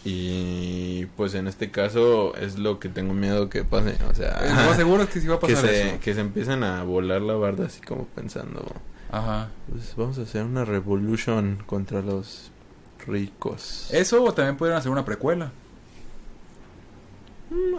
Y 0.09 1.07
pues 1.17 1.35
en 1.35 1.49
este 1.49 1.73
caso 1.73 2.37
es 2.37 2.61
lo 2.61 2.79
que 2.79 2.89
tengo 2.89 3.13
miedo 3.13 3.49
que 3.49 3.65
pase, 3.65 3.97
o 4.09 4.15
sea, 4.15 4.41
Lo 4.47 4.55
más 4.55 4.77
seguro 4.77 5.03
es 5.03 5.09
que 5.09 5.21
sí 5.21 5.27
va 5.27 5.35
a 5.35 5.41
que 5.41 5.53
pasar 5.55 5.69
se, 5.69 5.89
eso. 5.89 6.01
que 6.01 6.15
se 6.15 6.21
empiecen 6.21 6.63
a 6.63 6.85
volar 6.85 7.23
la 7.23 7.35
barda 7.35 7.67
así 7.67 7.81
como 7.81 8.05
pensando, 8.07 8.65
Ajá. 9.11 9.51
pues 9.69 9.95
vamos 9.97 10.17
a 10.19 10.23
hacer 10.23 10.45
una 10.45 10.65
revolution 10.65 11.61
contra 11.67 12.03
los 12.03 12.53
ricos. 13.05 13.89
Eso 13.91 14.23
o 14.23 14.33
también 14.33 14.57
podrían 14.57 14.79
hacer 14.79 14.93
una 14.93 15.05
precuela. 15.05 15.51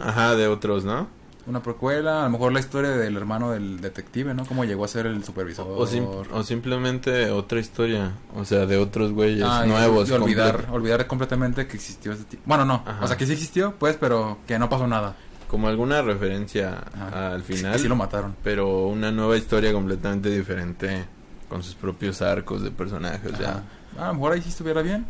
Ajá, 0.02 0.36
de 0.36 0.48
otros, 0.48 0.84
¿no? 0.84 1.08
Una 1.48 1.64
precuela, 1.64 2.22
a 2.22 2.24
lo 2.26 2.32
mejor 2.32 2.52
la 2.52 2.60
historia 2.60 2.90
del 2.92 3.16
hermano 3.16 3.52
del 3.52 3.80
detective, 3.80 4.34
¿no? 4.34 4.46
Cómo 4.46 4.66
llegó 4.66 4.84
a 4.84 4.88
ser 4.90 5.06
el 5.06 5.24
supervisor. 5.24 5.66
O, 5.70 5.88
sim- 5.88 6.06
o 6.34 6.44
simplemente 6.44 7.32
otra 7.32 7.60
historia, 7.62 8.12
o 8.36 8.44
sea, 8.44 8.66
de 8.66 8.76
otros 8.78 9.14
güeyes 9.14 9.46
Ah, 9.48 9.66
nuevos. 9.66 10.10
y 10.10 10.12
olvidar, 10.12 10.66
olvidar 10.72 11.08
completamente 11.08 11.66
que 11.66 11.78
existió 11.78 12.12
ese 12.12 12.26
tipo. 12.26 12.44
Bueno, 12.46 12.66
no. 12.66 12.84
Ajá. 12.86 13.00
O 13.06 13.08
sea, 13.08 13.16
que 13.16 13.26
sí 13.26 13.32
existió, 13.34 13.74
pues, 13.80 13.96
pero 13.98 14.40
que 14.46 14.60
no 14.60 14.68
pasó 14.68 14.88
nada. 14.88 15.16
Como 15.48 15.70
alguna 15.70 16.02
referencia 16.02 16.84
Ajá. 16.94 17.32
al 17.32 17.44
final. 17.44 17.72
Que 17.72 17.80
sí 17.80 17.88
lo 17.88 17.96
mataron. 17.96 18.36
pero 18.44 18.88
una 18.88 19.12
nueva 19.12 19.38
historia 19.38 19.72
completamente 19.72 20.30
diferente 20.30 21.06
con 21.48 21.64
sus 21.64 21.76
propios 21.76 22.22
arcos 22.22 22.62
de 22.62 22.72
personajes, 22.72 23.32
o 23.34 23.38
sea. 23.38 23.64
Ah, 23.98 24.04
a 24.04 24.08
lo 24.10 24.16
mejor 24.16 24.34
ahí 24.34 24.42
sí 24.42 24.50
estuviera 24.50 24.82
bien. 24.82 25.06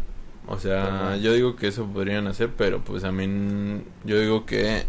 o 0.50 0.60
sea, 0.60 1.10
Pero- 1.10 1.16
yo 1.18 1.34
digo 1.34 1.56
que 1.56 1.68
eso 1.70 1.86
podrían 1.88 2.28
hacer, 2.28 2.52
pero 2.56 2.80
pues 2.82 3.04
a 3.04 3.12
mí 3.12 3.82
yo 4.06 4.20
digo 4.22 4.46
que 4.46 4.86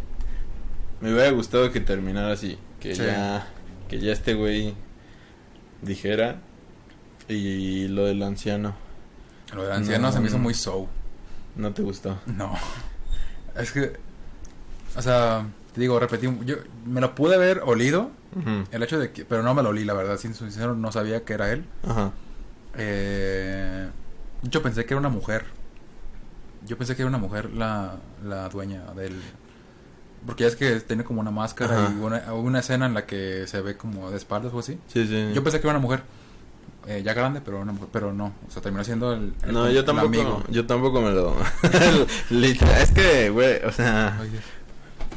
me 1.01 1.13
hubiera 1.13 1.31
gustado 1.31 1.71
que 1.73 1.81
terminara 1.81 2.33
así, 2.33 2.59
que 2.81 2.95
Sí. 2.95 3.03
ya 3.03 3.47
que 3.89 3.99
ya 4.01 4.13
este 4.13 4.35
güey 4.35 4.75
dijera 5.83 6.41
y 7.29 7.89
lo 7.89 8.05
del 8.07 8.23
anciano, 8.23 8.75
Lo 9.55 9.63
del 9.63 9.73
anciano 9.73 10.07
No, 10.09 10.13
se 10.13 10.21
me 10.21 10.29
hizo 10.29 10.39
muy 10.39 10.55
so. 10.55 10.89
¿no 11.57 11.73
te 11.73 11.83
gustó? 11.83 12.19
No. 12.27 12.55
Es 13.57 13.73
que. 13.73 13.95
O 14.97 15.03
sea, 15.03 15.47
te 15.75 15.81
digo, 15.81 15.99
repetí. 15.99 16.27
Yo 16.45 16.57
me 16.87 17.01
lo 17.01 17.15
pude 17.15 17.35
haber 17.35 17.61
olido. 17.65 18.11
El 18.71 18.83
hecho 18.83 18.99
de 18.99 19.11
que. 19.13 19.25
Pero 19.25 19.43
no 19.43 19.55
me 19.55 19.63
lo 19.63 19.71
olí, 19.71 19.85
la 19.85 19.95
verdad. 19.95 20.17
Sin 20.19 20.35
sincero, 20.35 20.75
no 20.77 20.93
sabía 20.93 21.25
que 21.25 21.33
era 21.33 21.51
él. 21.51 21.65
Ajá. 21.87 22.13
Eh, 22.77 23.89
yo 24.43 24.63
pensé 24.63 24.85
que 24.85 24.95
era 24.95 25.01
una 25.01 25.09
mujer. 25.09 25.45
Yo 26.67 26.77
pensé 26.79 26.95
que 26.95 27.03
era 27.03 27.09
una 27.09 27.19
mujer 27.19 27.51
la, 27.53 27.97
la 28.25 28.49
dueña 28.49 28.83
del... 28.95 29.15
Porque 30.27 30.45
ya 30.45 30.49
es 30.49 30.57
que 30.57 30.81
tiene 30.81 31.05
como 31.05 31.21
una 31.21 31.31
máscara 31.31 31.87
Ajá. 31.87 31.95
y 31.97 32.01
una, 32.03 32.33
una 32.35 32.59
escena 32.61 32.87
en 32.87 32.95
la 32.95 33.07
que 33.07 33.47
se 33.47 33.61
ve 33.61 33.77
como 33.77 34.11
de 34.11 34.17
espaldas 34.17 34.53
o 34.53 34.59
así. 34.59 34.79
Sí, 34.89 35.07
sí. 35.07 35.31
Yo 35.35 35.43
pensé 35.43 35.61
que 35.61 35.67
era 35.67 35.77
una 35.79 35.83
mujer. 35.83 36.03
Eh, 36.87 37.03
ya 37.05 37.13
grande, 37.13 37.41
pero 37.45 37.65
mujer, 37.65 37.89
pero 37.93 38.13
no. 38.13 38.33
O 38.47 38.51
sea, 38.51 38.63
terminó 38.63 38.83
siendo 38.85 39.13
el, 39.13 39.35
el- 39.45 39.53
no, 39.53 39.71
yo 39.71 39.85
tampoco, 39.85 40.07
amigo. 40.09 40.43
yo 40.49 40.67
tampoco 40.67 41.01
me 41.03 41.11
lo 41.11 41.37
literal, 42.31 42.81
es 42.83 42.91
que 42.93 43.29
güey, 43.31 43.63
o 43.65 43.73
sea. 43.73 44.19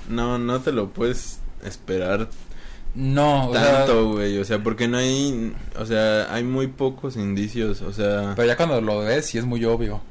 No, 0.10 0.38
no 0.38 0.60
te 0.60 0.72
lo 0.74 0.90
puedes 0.90 1.40
esperar 1.64 2.28
No, 2.94 3.48
o 3.48 3.52
tanto, 3.54 4.12
güey. 4.14 4.38
O 4.40 4.44
sea, 4.46 4.62
porque 4.62 4.88
no 4.90 4.98
hay. 4.98 5.56
O 5.80 5.86
sea, 5.86 6.34
hay 6.34 6.44
muy 6.44 6.68
pocos 6.68 7.16
indicios. 7.16 7.82
O 7.82 7.94
sea, 7.94 8.34
pero 8.36 8.48
ya 8.48 8.58
cuando 8.58 8.82
lo 8.82 9.00
ves 9.00 9.26
sí 9.28 9.38
es 9.38 9.46
muy 9.46 9.64
obvio. 9.66 10.02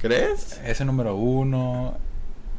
¿crees? 0.00 0.60
Ese 0.64 0.84
número 0.84 1.14
uno 1.16 1.96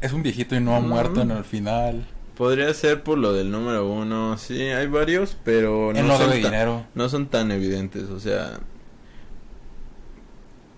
es 0.04 0.12
un 0.12 0.22
viejito 0.22 0.54
y 0.54 0.60
no 0.60 0.74
ha 0.76 0.80
Mm. 0.80 0.88
muerto 0.88 1.20
en 1.22 1.30
el 1.30 1.44
final. 1.44 2.06
Podría 2.36 2.72
ser 2.74 3.02
por 3.02 3.16
lo 3.18 3.32
del 3.32 3.50
número 3.50 3.88
uno. 3.88 4.36
Sí, 4.38 4.60
hay 4.60 4.86
varios, 4.88 5.36
pero 5.44 5.92
no, 5.94 6.02
no 6.02 6.16
son 6.18 6.30
debe 6.30 6.42
ta- 6.42 6.48
dinero. 6.50 6.84
no 6.94 7.08
son 7.08 7.26
tan 7.26 7.50
evidentes. 7.52 8.04
O 8.10 8.18
sea. 8.20 8.58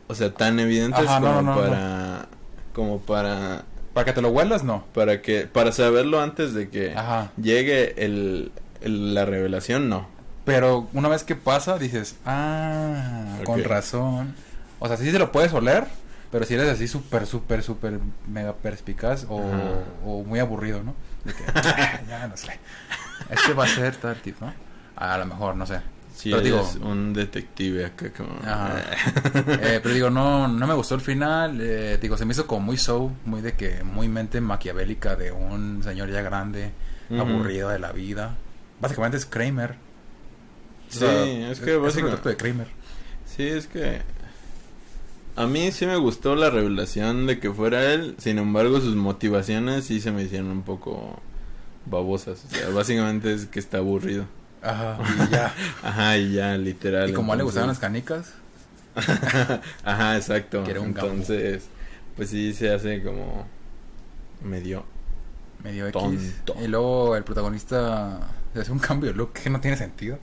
O 0.09 0.15
sea, 0.15 0.33
tan 0.33 0.61
evidentes 0.61 1.05
Ajá, 1.07 1.21
no, 1.21 1.27
como 1.29 1.43
no, 1.43 1.55
no, 1.55 1.61
para. 1.61 2.27
Como 2.73 3.01
para. 3.01 3.65
Para 3.95 4.05
que 4.05 4.13
te 4.13 4.23
lo 4.23 4.29
huelas, 4.29 4.63
no. 4.65 4.85
Para 4.95 5.23
que. 5.23 5.47
Para 5.47 5.73
saberlo 5.73 6.21
antes 6.21 6.53
de 6.55 6.69
que 6.69 6.93
Ajá. 6.95 7.33
llegue 7.41 8.05
el, 8.05 8.53
el- 8.83 9.15
la 9.15 9.25
revelación, 9.25 9.89
no. 9.89 10.07
Pero 10.45 10.89
una 10.93 11.09
vez 11.09 11.25
que 11.25 11.35
pasa, 11.35 11.77
dices, 11.79 12.17
ah, 12.25 13.39
con 13.45 13.61
Ok. 13.61 13.67
razón. 13.67 14.35
O 14.79 14.87
sea, 14.87 14.97
sí 14.97 15.11
se 15.11 15.19
lo 15.19 15.33
puedes 15.33 15.53
oler, 15.55 15.85
pero 16.31 16.45
si 16.45 16.55
eres 16.55 16.69
así 16.69 16.89
súper, 16.89 17.27
súper, 17.27 17.63
súper 17.63 17.99
mega 18.29 18.55
perspicaz 18.55 19.27
o, 19.29 19.41
o 20.05 20.23
muy 20.25 20.39
aburrido, 20.41 20.83
¿no? 20.83 20.95
De 21.25 21.33
que, 21.33 21.43
"Ah, 21.55 22.01
ya 22.09 22.29
no 22.29 22.37
sé. 22.37 22.59
Este 23.31 23.53
va 23.55 23.65
a 23.65 23.69
ser 23.69 23.97
tal 23.97 24.17
tipo, 24.17 24.45
¿no? 24.47 24.55
A 24.97 25.17
lo 25.19 25.27
mejor, 25.27 25.57
no 25.57 25.67
sé. 25.67 25.81
Si 26.15 26.31
Pero 26.31 26.41
digo- 26.43 26.71
un 26.83 27.13
detective 27.13 27.85
acá 27.85 28.11
como... 28.11 28.31
Ajá. 28.45 28.77
Eh, 29.61 29.81
pero 29.83 29.95
digo, 29.95 30.09
no, 30.11 30.49
no 30.49 30.67
me 30.67 30.73
gustó 30.75 30.95
el 30.95 31.01
final. 31.03 31.59
eh, 31.61 31.99
digo, 32.01 32.17
se 32.17 32.25
me 32.25 32.33
hizo 32.33 32.47
como 32.47 32.61
muy 32.67 32.77
show, 32.79 33.13
muy 33.27 33.43
de 33.43 33.53
que, 33.53 33.83
muy 33.85 34.09
mente 34.09 34.41
maquiavélica 34.41 35.15
de 35.17 35.31
un 35.33 35.83
señor 35.83 36.11
ya 36.11 36.23
grande, 36.23 36.71
Ujú. 37.11 37.21
aburrido 37.21 37.69
de 37.69 37.79
la 37.79 37.93
vida. 37.93 38.35
Básicamente 38.81 39.19
es 39.19 39.27
Kramer. 39.27 39.75
Sí, 40.89 41.05
es 41.05 41.61
que 41.61 41.77
básicamente- 41.77 42.17
retrato 42.17 42.29
de 42.31 42.37
Kramer. 42.37 42.69
Sí, 43.27 43.47
es 43.47 43.67
que 43.67 44.01
a 45.37 45.47
mí 45.47 45.71
sí 45.73 45.87
me 45.87 45.97
gustó 45.97 46.35
la 46.35 46.51
revelación 46.51 47.27
de 47.27 47.39
que 47.39 47.53
fuera 47.53 47.93
él, 47.93 48.15
sin 48.19 48.39
embargo 48.39 48.81
sus 48.81 48.97
motivaciones 48.97 49.85
sí 49.85 50.01
se 50.01 50.11
me 50.11 50.23
hicieron 50.23 50.51
un 50.51 50.63
poco 50.63 51.21
babosas, 51.85 52.45
o 52.45 52.55
sea, 52.55 52.69
básicamente 52.71 53.33
es 53.33 53.47
que 53.47 53.59
está 53.59 53.79
aburrido. 53.79 54.27
Ajá, 54.63 54.99
y 55.27 55.31
ya. 55.31 55.55
Ajá, 55.83 56.19
y 56.19 56.33
ya, 56.33 56.57
literal. 56.57 57.11
Y 57.11 57.13
como 57.13 57.33
a 57.33 57.35
él 57.35 57.39
le 57.39 57.45
gustaban 57.45 57.69
las 57.69 57.83
entonces- 57.83 58.05
canicas, 58.05 58.47
Ajá, 59.85 60.17
exacto. 60.17 60.65
Que 60.65 60.71
era 60.71 60.81
un 60.81 60.89
entonces, 60.89 61.69
pues 62.17 62.31
sí 62.31 62.55
se 62.55 62.73
hace 62.73 63.03
como 63.03 63.47
medio 64.43 64.85
medio 65.63 65.87
X. 65.89 66.01
Tonto. 66.45 66.57
Y 66.63 66.69
luego 66.69 67.17
el 67.17 67.25
protagonista 67.25 68.21
se 68.55 68.61
hace 68.61 68.73
un 68.73 68.79
cambio 68.79 69.11
de 69.11 69.17
look 69.17 69.33
que 69.33 69.51
no 69.51 69.61
tiene 69.61 69.77
sentido. 69.77 70.19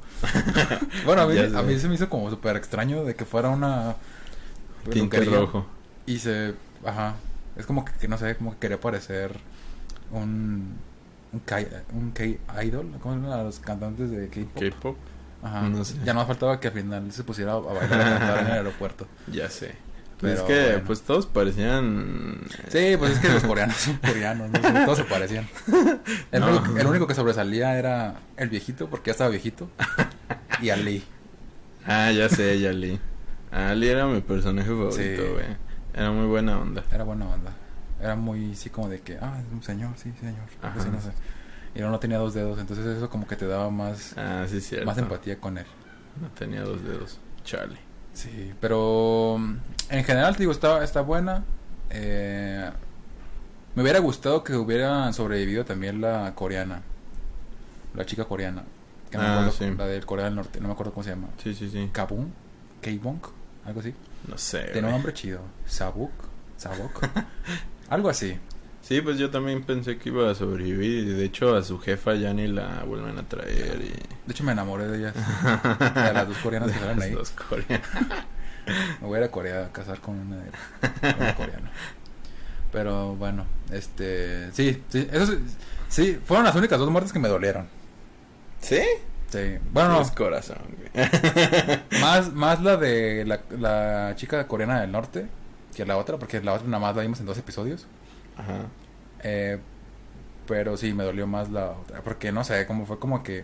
bueno, 1.05 1.23
a 1.23 1.27
mí, 1.27 1.37
a 1.37 1.61
mí 1.61 1.79
se 1.79 1.87
me 1.87 1.95
hizo 1.95 2.09
como 2.09 2.29
súper 2.29 2.55
extraño 2.55 3.03
de 3.03 3.15
que 3.15 3.25
fuera 3.25 3.49
una... 3.49 3.95
tinte 4.89 5.21
rojo. 5.25 5.65
Y 6.05 6.19
se... 6.19 6.53
Ajá. 6.85 7.15
Es 7.55 7.65
como 7.65 7.85
que, 7.85 8.07
no 8.07 8.17
sé, 8.17 8.35
como 8.35 8.51
que 8.53 8.57
quería 8.59 8.79
parecer 8.79 9.31
un... 10.11 10.75
Un 11.31 11.39
K, 11.39 11.57
un 11.93 12.11
K-idol, 12.11 12.91
¿cómo 13.01 13.15
se 13.15 13.21
llaman 13.21 13.45
los 13.45 13.57
cantantes 13.59 14.11
de 14.11 14.27
K-pop? 14.29 14.61
K-pop, 14.61 14.97
Ajá. 15.41 15.61
no 15.67 15.83
sé. 15.83 15.95
Ya 16.05 16.13
no 16.13 16.23
faltaba 16.27 16.59
que 16.59 16.67
al 16.67 16.73
final 16.75 17.11
se 17.11 17.23
pusiera 17.23 17.53
a 17.53 17.55
bailar 17.59 18.01
a 18.01 18.19
cantar 18.19 18.39
en 18.41 18.45
el 18.45 18.51
aeropuerto. 18.53 19.07
ya 19.31 19.49
sé. 19.49 19.73
Pero 20.21 20.33
es 20.35 20.41
que 20.41 20.65
bueno. 20.67 20.83
pues 20.85 21.01
todos 21.01 21.25
parecían 21.25 22.37
Sí, 22.69 22.95
pues 22.99 23.13
es 23.13 23.19
que 23.19 23.29
los 23.29 23.43
coreanos 23.47 23.75
son 23.77 23.97
coreanos, 23.97 24.51
¿no? 24.51 24.85
todos 24.85 24.99
se 24.99 25.03
parecían. 25.05 25.47
El, 26.31 26.39
No. 26.41 26.47
único, 26.55 26.77
el 26.77 26.85
único 26.87 27.07
que 27.07 27.15
sobresalía 27.15 27.77
era 27.79 28.15
el 28.37 28.49
viejito, 28.49 28.87
porque 28.87 29.07
ya 29.07 29.13
estaba 29.13 29.31
viejito, 29.31 29.69
y 30.61 30.69
Ali. 30.69 31.03
Ah, 31.87 32.11
ya 32.11 32.29
sé, 32.29 32.59
Yali. 32.59 32.91
Ali 32.91 32.99
era 33.53 34.07
mi 34.07 34.21
personaje 34.21 34.67
favorito, 34.69 34.95
Sí. 34.97 35.15
güey. 35.33 35.45
Era 35.93 36.11
muy 36.11 36.25
buena 36.25 36.59
onda. 36.59 36.83
Era 36.91 37.03
buena 37.03 37.27
onda. 37.27 37.51
Era 38.01 38.15
muy, 38.15 38.55
sí, 38.55 38.69
como 38.69 38.89
de 38.89 38.99
que, 39.01 39.17
ah, 39.21 39.39
es 39.45 39.51
un 39.53 39.63
señor, 39.63 39.91
sí, 39.95 40.11
señor. 40.19 40.35
así, 40.61 40.89
no 40.89 40.99
sé. 40.99 41.11
Y 41.75 41.79
no 41.81 41.97
tenía 41.99 42.17
dos 42.17 42.33
dedos, 42.33 42.59
entonces 42.59 42.85
eso 42.85 43.09
como 43.09 43.27
que 43.27 43.35
te 43.35 43.47
daba 43.47 43.69
más, 43.71 44.13
Ah, 44.17 44.45
sí, 44.47 44.59
cierto. 44.61 44.85
más 44.85 44.97
empatía 44.97 45.39
con 45.39 45.57
él. 45.57 45.65
No 46.21 46.27
tenía 46.29 46.61
dos 46.61 46.83
dedos. 46.83 47.19
Charlie. 47.43 47.79
Sí, 48.13 48.53
pero 48.59 49.37
mm, 49.39 49.55
en 49.89 50.03
general, 50.03 50.33
te 50.35 50.39
digo, 50.41 50.51
está, 50.51 50.83
está 50.83 51.01
buena. 51.01 51.43
Eh, 51.89 52.69
me 53.75 53.81
hubiera 53.81 53.99
gustado 53.99 54.43
que 54.43 54.55
hubiera 54.55 55.11
sobrevivido 55.13 55.65
también 55.65 55.99
la 56.01 56.33
coreana. 56.35 56.81
La 57.95 58.05
chica 58.05 58.25
coreana. 58.25 58.63
Que 59.09 59.17
no 59.17 59.23
me 59.23 59.29
Ah, 59.29 59.33
acuerdo, 59.45 59.51
sí. 59.57 59.71
La 59.77 59.85
del 59.87 60.05
Corea 60.05 60.25
del 60.25 60.35
Norte, 60.35 60.59
no 60.59 60.67
me 60.67 60.73
acuerdo 60.73 60.93
cómo 60.93 61.03
se 61.03 61.11
llama. 61.11 61.29
Sí, 61.41 61.53
sí, 61.55 61.69
sí. 61.69 61.89
Kabung, 61.91 62.27
K-Bong, 62.81 63.19
algo 63.65 63.79
así. 63.79 63.93
No 64.27 64.37
sé. 64.37 64.69
Tiene 64.73 64.87
un 64.87 64.93
nombre 64.93 65.13
chido. 65.13 65.41
Sabuk, 65.65 66.11
Sabuk. 66.57 67.01
algo 67.89 68.09
así. 68.09 68.37
Sí, 68.81 68.99
pues 69.01 69.17
yo 69.17 69.29
también 69.29 69.63
pensé 69.63 69.97
que 69.97 70.09
iba 70.09 70.29
a 70.29 70.35
sobrevivir. 70.35 71.07
Y 71.07 71.13
de 71.13 71.23
hecho, 71.25 71.55
a 71.55 71.63
su 71.63 71.79
jefa 71.79 72.15
ya 72.15 72.33
ni 72.33 72.47
la 72.47 72.83
vuelven 72.83 73.17
a 73.17 73.23
traer. 73.23 73.79
Y... 73.81 73.87
De 73.89 74.31
hecho, 74.31 74.43
me 74.43 74.51
enamoré 74.51 74.87
de 74.87 74.97
ellas. 74.99 75.13
De 75.95 76.13
las 76.13 76.27
dos 76.27 76.37
coreanas 76.39 76.71
que 76.71 76.79
salen 76.79 76.97
Las 76.99 77.07
ahí. 77.07 77.13
dos 77.13 77.29
coreanas. 77.31 77.87
Me 79.01 79.07
voy 79.07 79.15
a 79.15 79.19
ir 79.19 79.25
a 79.25 79.31
Corea 79.31 79.65
a 79.65 79.71
casar 79.73 79.99
con 79.99 80.17
una, 80.19 80.37
de- 80.37 81.15
una 81.17 81.35
coreana. 81.35 81.71
Pero 82.71 83.15
bueno, 83.15 83.45
este. 83.71 84.51
Sí, 84.53 84.81
sí, 84.89 85.07
eso 85.11 85.27
sí, 85.27 85.37
sí, 85.89 86.19
fueron 86.25 86.45
las 86.45 86.55
únicas 86.55 86.79
dos 86.79 86.89
muertes 86.89 87.11
que 87.13 87.19
me 87.19 87.27
dolieron. 87.27 87.67
¿Sí? 88.61 88.79
Sí. 89.33 89.57
Bueno, 89.71 89.99
Es 89.99 90.11
corazón, 90.11 90.59
güey. 90.77 91.09
más, 92.01 92.31
más 92.33 92.61
la 92.61 92.77
de 92.77 93.25
la, 93.25 93.41
la 93.57 94.15
chica 94.15 94.47
coreana 94.47 94.81
del 94.81 94.91
norte 94.91 95.25
que 95.75 95.85
la 95.85 95.97
otra, 95.97 96.17
porque 96.17 96.39
la 96.41 96.53
otra 96.53 96.67
nada 96.67 96.79
más 96.79 96.95
la 96.95 97.01
vimos 97.01 97.19
en 97.19 97.25
dos 97.25 97.37
episodios. 97.37 97.87
Ajá. 98.37 98.67
Eh, 99.23 99.57
pero 100.47 100.77
sí, 100.77 100.93
me 100.93 101.03
dolió 101.03 101.25
más 101.25 101.49
la 101.49 101.71
otra. 101.71 102.01
Porque 102.01 102.31
no 102.31 102.43
sé, 102.43 102.67
como 102.67 102.85
fue 102.85 102.99
como 102.99 103.23
que 103.23 103.43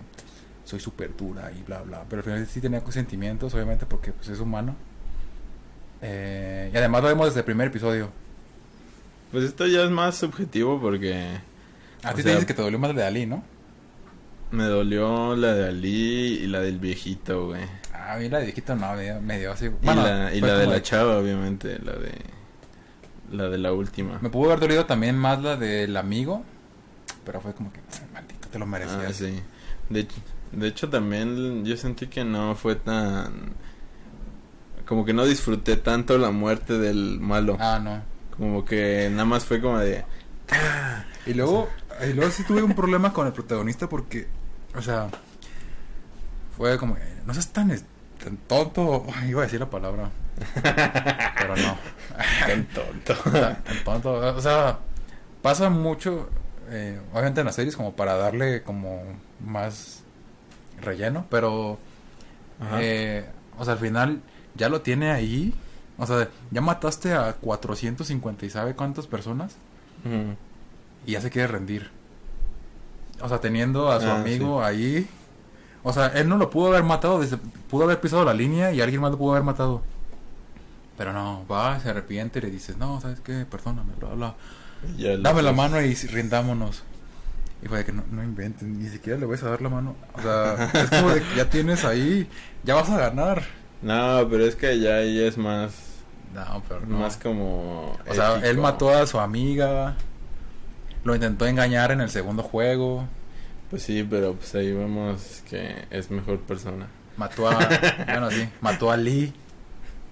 soy 0.63 0.79
súper 0.79 1.17
dura 1.17 1.51
y 1.51 1.63
bla, 1.63 1.81
bla. 1.81 2.03
Pero 2.07 2.19
al 2.19 2.23
final 2.23 2.45
sí 2.47 2.61
tenía 2.61 2.81
sentimientos, 2.91 3.53
obviamente, 3.55 3.87
porque 3.87 4.11
pues 4.11 4.29
es 4.29 4.39
humano. 4.39 4.75
Eh, 6.01 6.69
y 6.71 6.77
además 6.77 7.01
lo 7.01 7.07
vemos 7.07 7.25
desde 7.25 7.39
el 7.39 7.45
primer 7.45 7.67
episodio. 7.67 8.11
Pues 9.31 9.43
esto 9.43 9.65
ya 9.65 9.83
es 9.83 9.89
más 9.89 10.17
subjetivo 10.17 10.79
porque 10.79 11.39
A 12.03 12.13
ti 12.13 12.23
te 12.23 12.29
dices 12.29 12.45
que 12.45 12.53
te 12.53 12.61
dolió 12.61 12.77
más 12.77 12.93
la 12.93 13.01
de 13.01 13.07
Ali, 13.07 13.25
¿no? 13.25 13.43
Me 14.51 14.65
dolió 14.65 15.35
la 15.35 15.53
de 15.53 15.67
Ali 15.67 16.39
y 16.43 16.47
la 16.47 16.59
del 16.61 16.79
viejito, 16.79 17.47
güey. 17.47 17.61
A 17.93 18.17
mí 18.17 18.27
la 18.29 18.39
de 18.39 18.45
viejito 18.45 18.75
no, 18.75 18.93
me 19.21 19.39
dio, 19.39 19.51
así. 19.51 19.69
Y 19.81 19.85
la, 19.85 20.33
y 20.33 20.41
la 20.41 20.57
de 20.57 20.67
la 20.67 20.81
chava, 20.81 21.17
obviamente, 21.17 21.77
la 21.79 21.93
de 21.93 22.11
la 23.31 23.49
de 23.49 23.57
la 23.59 23.71
última. 23.73 24.17
Me 24.21 24.29
pudo 24.29 24.47
haber 24.49 24.59
dolido 24.59 24.85
también 24.85 25.15
más 25.17 25.41
la 25.43 25.55
del 25.55 25.95
amigo. 25.97 26.43
Pero 27.25 27.41
fue 27.41 27.53
como 27.53 27.71
que, 27.71 27.79
"Ay, 27.79 28.07
maldito, 28.13 28.47
te 28.47 28.57
lo 28.57 28.65
merecías. 28.65 29.05
Ah, 29.07 29.13
sí. 29.13 29.39
De, 29.89 29.99
hecho- 29.99 30.15
de 30.51 30.67
hecho, 30.67 30.89
también 30.89 31.63
yo 31.63 31.77
sentí 31.77 32.07
que 32.07 32.23
no 32.25 32.55
fue 32.55 32.75
tan... 32.75 33.53
Como 34.87 35.05
que 35.05 35.13
no 35.13 35.25
disfruté 35.25 35.75
tanto 35.77 36.17
la 36.17 36.31
muerte 36.31 36.79
del 36.79 37.19
malo. 37.19 37.55
Ah, 37.59 37.79
no. 37.83 38.01
Como 38.35 38.65
que 38.65 39.09
nada 39.11 39.25
más 39.25 39.45
fue 39.45 39.61
como 39.61 39.77
de... 39.77 40.03
Y 41.27 41.33
luego, 41.35 41.69
y 42.09 42.13
luego 42.13 42.31
sí 42.31 42.43
tuve 42.43 42.63
un 42.63 42.73
problema 42.73 43.13
con 43.13 43.27
el 43.27 43.33
protagonista 43.33 43.87
porque, 43.87 44.27
o 44.75 44.81
sea, 44.81 45.09
fue 46.57 46.77
como, 46.77 46.97
no 47.25 47.33
seas 47.33 47.49
tan, 47.49 47.69
tan 48.23 48.37
tonto. 48.47 49.05
Ay, 49.15 49.29
Iba 49.29 49.41
a 49.41 49.45
decir 49.45 49.59
la 49.59 49.69
palabra, 49.69 50.09
pero 50.53 51.55
no. 51.55 51.77
Tan 52.45 52.65
tonto. 52.65 53.13
tan, 53.31 53.63
tan 53.63 53.83
tonto. 53.83 54.13
O 54.35 54.41
sea, 54.41 54.79
pasa 55.41 55.69
mucho, 55.69 56.29
eh, 56.69 56.99
obviamente 57.13 57.41
en 57.41 57.45
las 57.45 57.55
series, 57.55 57.77
como 57.77 57.95
para 57.95 58.15
darle 58.15 58.61
como 58.63 59.03
más 59.39 60.03
relleno, 60.81 61.25
pero, 61.29 61.77
eh, 62.79 63.25
o 63.57 63.63
sea, 63.63 63.73
al 63.73 63.79
final 63.79 64.21
ya 64.55 64.69
lo 64.69 64.81
tiene 64.81 65.11
ahí. 65.11 65.53
O 65.97 66.05
sea, 66.05 66.29
ya 66.51 66.61
mataste 66.61 67.13
a 67.13 67.33
450 67.33 68.45
y 68.45 68.49
sabe 68.49 68.73
cuántas 68.73 69.07
personas 69.07 69.55
y 71.05 71.11
ya 71.11 71.21
se 71.21 71.29
quiere 71.29 71.47
rendir. 71.47 71.91
O 73.21 73.29
sea, 73.29 73.39
teniendo 73.39 73.91
a 73.91 73.99
su 73.99 74.07
Ah, 74.07 74.19
amigo 74.19 74.63
ahí. 74.63 75.07
O 75.83 75.93
sea, 75.93 76.07
él 76.07 76.27
no 76.27 76.37
lo 76.37 76.49
pudo 76.49 76.67
haber 76.69 76.83
matado, 76.83 77.19
desde, 77.19 77.37
pudo 77.37 77.85
haber 77.85 77.99
pisado 78.01 78.25
la 78.25 78.33
línea 78.33 78.71
y 78.73 78.81
alguien 78.81 79.01
más 79.01 79.11
lo 79.11 79.17
pudo 79.17 79.31
haber 79.31 79.43
matado. 79.43 79.81
Pero 80.97 81.13
no, 81.13 81.45
va, 81.49 81.79
se 81.79 81.89
arrepiente 81.89 82.39
y 82.39 82.41
le 82.41 82.51
dices, 82.51 82.77
no, 82.77 82.99
¿sabes 82.99 83.21
qué? 83.21 83.45
Perdóname, 83.49 83.93
bla, 83.97 84.09
bla. 84.09 84.35
Dame 85.21 85.41
la 85.41 85.53
mano 85.53 85.81
y 85.81 85.93
rindámonos. 85.95 86.83
Y 87.61 87.67
fue 87.67 87.79
de 87.79 87.85
que 87.85 87.91
no, 87.91 88.03
no 88.11 88.23
inventen, 88.23 88.81
ni 88.81 88.89
siquiera 88.89 89.19
le 89.19 89.25
vas 89.25 89.43
a 89.43 89.49
dar 89.49 89.61
la 89.61 89.69
mano. 89.69 89.95
O 90.13 90.21
sea, 90.21 90.71
es 90.73 90.89
como 90.89 91.09
de 91.11 91.21
que 91.21 91.35
ya 91.35 91.49
tienes 91.49 91.83
ahí, 91.85 92.27
ya 92.63 92.75
vas 92.75 92.89
a 92.89 92.97
ganar. 92.97 93.43
No, 93.81 94.27
pero 94.29 94.45
es 94.45 94.55
que 94.55 94.79
ya 94.79 94.97
ahí 94.97 95.23
es 95.23 95.37
más... 95.37 95.71
No, 96.33 96.61
pero 96.67 96.81
no. 96.85 96.99
Más 96.99 97.17
como... 97.17 97.97
O 98.07 98.13
sea, 98.13 98.35
él 98.43 98.57
mató 98.57 98.89
a 98.89 99.07
su 99.07 99.19
amiga. 99.19 99.95
Lo 101.03 101.15
intentó 101.15 101.45
engañar 101.47 101.91
en 101.91 102.01
el 102.01 102.09
segundo 102.09 102.43
juego. 102.43 103.07
Pues 103.69 103.83
sí, 103.83 104.05
pero 104.09 104.33
pues 104.33 104.53
ahí 104.55 104.71
vemos 104.73 105.43
que 105.49 105.85
es 105.91 106.09
mejor 106.11 106.39
persona. 106.39 106.87
Mató 107.17 107.47
a. 107.49 107.55
bueno, 108.05 108.31
sí. 108.31 108.47
Mató 108.61 108.91
a 108.91 108.97
Lee. 108.97 109.33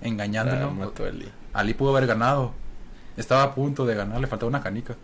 Engañándolo. 0.01 0.67
Ah, 0.67 0.71
mató 0.71 1.05
a 1.05 1.09
Lee. 1.09 1.29
Ali 1.53 1.73
pudo 1.73 1.95
haber 1.95 2.07
ganado. 2.07 2.53
Estaba 3.17 3.43
a 3.43 3.55
punto 3.55 3.85
de 3.85 3.95
ganar, 3.95 4.19
le 4.21 4.27
faltaba 4.27 4.47
una 4.49 4.61
canica. 4.61 4.95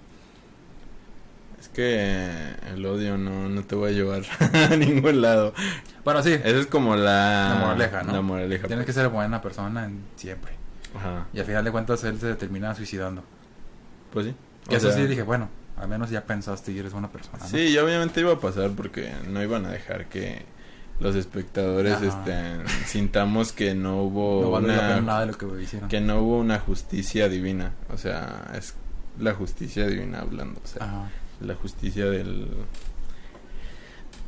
Es 1.60 1.70
que 1.70 2.30
el 2.74 2.86
odio 2.86 3.18
no, 3.18 3.48
no 3.50 3.64
te 3.64 3.76
va 3.76 3.88
a 3.88 3.92
llevar 3.92 4.22
a 4.72 4.76
ningún 4.76 5.22
lado. 5.22 5.54
Bueno, 6.04 6.22
sí. 6.22 6.34
Esa 6.34 6.60
es 6.60 6.68
como 6.68 6.96
la... 6.96 7.50
La 7.56 7.60
moraleja, 7.60 8.04
¿no? 8.04 8.12
La 8.14 8.22
moraleja. 8.22 8.68
Tienes 8.68 8.86
que 8.86 8.94
ser 8.94 9.08
buena 9.10 9.42
persona 9.42 9.86
en- 9.86 10.04
siempre. 10.16 10.52
Ajá. 10.96 11.26
Y 11.34 11.40
al 11.40 11.46
final 11.46 11.64
de 11.64 11.72
cuentas 11.72 12.04
él 12.04 12.20
se 12.20 12.36
termina 12.36 12.76
suicidando. 12.76 13.24
Pues 14.12 14.28
sí. 14.28 14.36
O 14.70 14.76
eso 14.76 14.92
sea, 14.92 14.98
sí 15.02 15.08
dije, 15.08 15.24
bueno, 15.24 15.50
al 15.78 15.88
menos 15.88 16.10
ya 16.10 16.26
pensaste 16.26 16.72
y 16.72 16.80
eres 16.80 16.92
buena 16.94 17.12
persona. 17.12 17.40
¿no? 17.42 17.48
Sí, 17.48 17.58
y 17.70 17.78
obviamente 17.78 18.20
iba 18.22 18.34
a 18.34 18.40
pasar 18.40 18.72
porque 18.72 19.12
no 19.30 19.42
iban 19.42 19.66
a 19.66 19.72
dejar 19.72 20.08
que 20.08 20.46
los 21.00 21.16
espectadores 21.16 21.94
Ajá. 21.96 22.06
este, 22.06 22.86
sintamos 22.88 23.52
que 23.52 23.74
no 23.74 24.04
hubo 24.04 24.44
No 24.44 24.52
vale 24.52 24.74
una, 24.74 25.02
nada 25.02 25.20
de 25.22 25.26
lo 25.28 25.38
que 25.38 25.62
hicieron. 25.62 25.90
que 25.90 26.00
no 26.02 26.20
hubo 26.22 26.38
una 26.40 26.60
justicia 26.60 27.28
divina. 27.30 27.74
O 27.92 27.98
sea, 27.98 28.52
es 28.56 28.76
la 29.20 29.34
justicia 29.34 29.88
divina 29.88 30.20
hablando. 30.22 30.62
O 30.64 30.68
sea, 30.68 30.84
Ajá. 30.86 31.10
la 31.42 31.56
justicia 31.56 32.06
del 32.06 32.48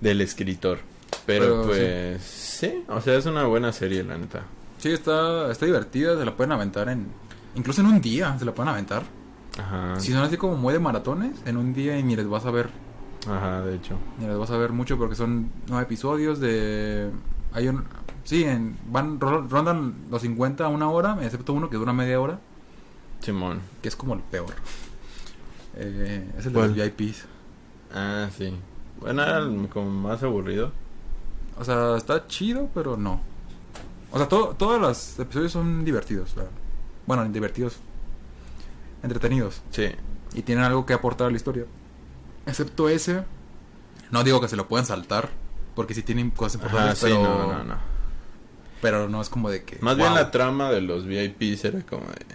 del 0.01 0.21
escritor. 0.21 0.79
Pero, 1.25 1.45
Pero, 1.45 1.63
pues 1.67 2.21
sí. 2.23 2.83
o 2.87 2.99
sea, 3.01 3.15
es 3.15 3.25
una 3.25 3.45
buena 3.45 3.71
serie, 3.71 4.03
la 4.03 4.17
neta. 4.17 4.41
Sí, 4.79 4.91
está, 4.91 5.49
está 5.51 5.65
divertida, 5.65 6.17
se 6.17 6.25
la 6.25 6.35
pueden 6.35 6.51
aventar 6.51 6.89
en... 6.89 7.07
Incluso 7.55 7.81
en 7.81 7.87
un 7.87 8.01
día 8.01 8.37
se 8.37 8.45
la 8.45 8.53
pueden 8.53 8.69
aventar. 8.69 9.03
Ajá. 9.59 9.99
Si 9.99 10.11
son 10.11 10.21
así 10.23 10.37
como 10.37 10.55
muy 10.57 10.73
de 10.73 10.79
maratones, 10.79 11.31
en 11.45 11.57
un 11.57 11.73
día 11.73 11.97
y 11.97 12.03
ni 12.03 12.15
les 12.15 12.27
vas 12.27 12.45
a 12.45 12.51
ver 12.51 12.69
Ajá, 13.27 13.61
de 13.61 13.75
hecho. 13.75 13.97
Ni 14.19 14.27
les 14.27 14.37
vas 14.37 14.51
a 14.51 14.57
ver 14.57 14.71
mucho 14.71 14.97
porque 14.97 15.15
son 15.15 15.49
nueve 15.67 15.83
episodios 15.85 16.39
de... 16.39 17.09
Hay 17.53 17.67
un... 17.69 17.83
Sí, 18.23 18.43
en, 18.43 18.77
van, 18.91 19.19
ro- 19.19 19.47
rondan 19.49 19.95
los 20.11 20.21
50 20.21 20.65
a 20.65 20.67
una 20.67 20.89
hora, 20.89 21.17
excepto 21.21 21.53
uno 21.53 21.69
que 21.69 21.77
dura 21.77 21.93
media 21.93 22.19
hora, 22.21 22.39
Simón. 23.21 23.61
que 23.81 23.87
es 23.87 23.95
como 23.95 24.13
el 24.13 24.21
peor. 24.21 24.47
Eh, 25.77 26.31
es 26.37 26.45
el 26.45 26.53
de 26.53 26.59
los 26.61 26.73
VIPs. 26.73 27.25
Ah, 27.93 28.29
sí. 28.35 28.53
Bueno, 29.01 29.21
era 29.23 29.39
el 29.39 29.67
como 29.67 29.89
más 29.91 30.23
aburrido. 30.23 30.71
O 31.59 31.65
sea, 31.65 31.97
está 31.97 32.27
chido, 32.27 32.69
pero 32.73 32.95
no. 32.95 33.19
O 34.11 34.17
sea, 34.17 34.29
todo, 34.29 34.55
todos 34.57 34.79
los 34.79 35.19
episodios 35.19 35.51
son 35.51 35.83
divertidos. 35.83 36.33
la- 36.37 36.45
Bueno, 37.05 37.25
divertidos. 37.25 37.77
Entretenidos. 39.05 39.61
Sí. 39.71 39.87
Y 40.33 40.41
tienen 40.41 40.63
algo 40.65 40.85
que 40.85 40.93
aportar 40.93 41.27
a 41.27 41.29
la 41.29 41.37
historia. 41.37 41.65
Excepto 42.45 42.89
ese. 42.89 43.23
No 44.11 44.23
digo 44.23 44.41
que 44.41 44.47
se 44.47 44.55
lo 44.55 44.67
puedan 44.67 44.85
saltar. 44.85 45.29
Porque 45.75 45.93
sí 45.93 46.03
tienen 46.03 46.31
cosas 46.31 46.61
Ajá, 46.61 46.67
importantes, 46.67 46.99
sí, 46.99 47.05
pero, 47.07 47.21
no, 47.23 47.53
no, 47.53 47.63
no. 47.65 47.75
pero 48.81 49.09
no 49.09 49.21
es 49.21 49.27
como 49.29 49.49
de 49.49 49.63
que... 49.65 49.77
Más 49.81 49.97
bien 49.97 50.13
la 50.13 50.31
trama 50.31 50.71
de 50.71 50.79
los 50.81 51.05
VIPs 51.05 51.65
era 51.65 51.81
como 51.81 52.05
de... 52.07 52.25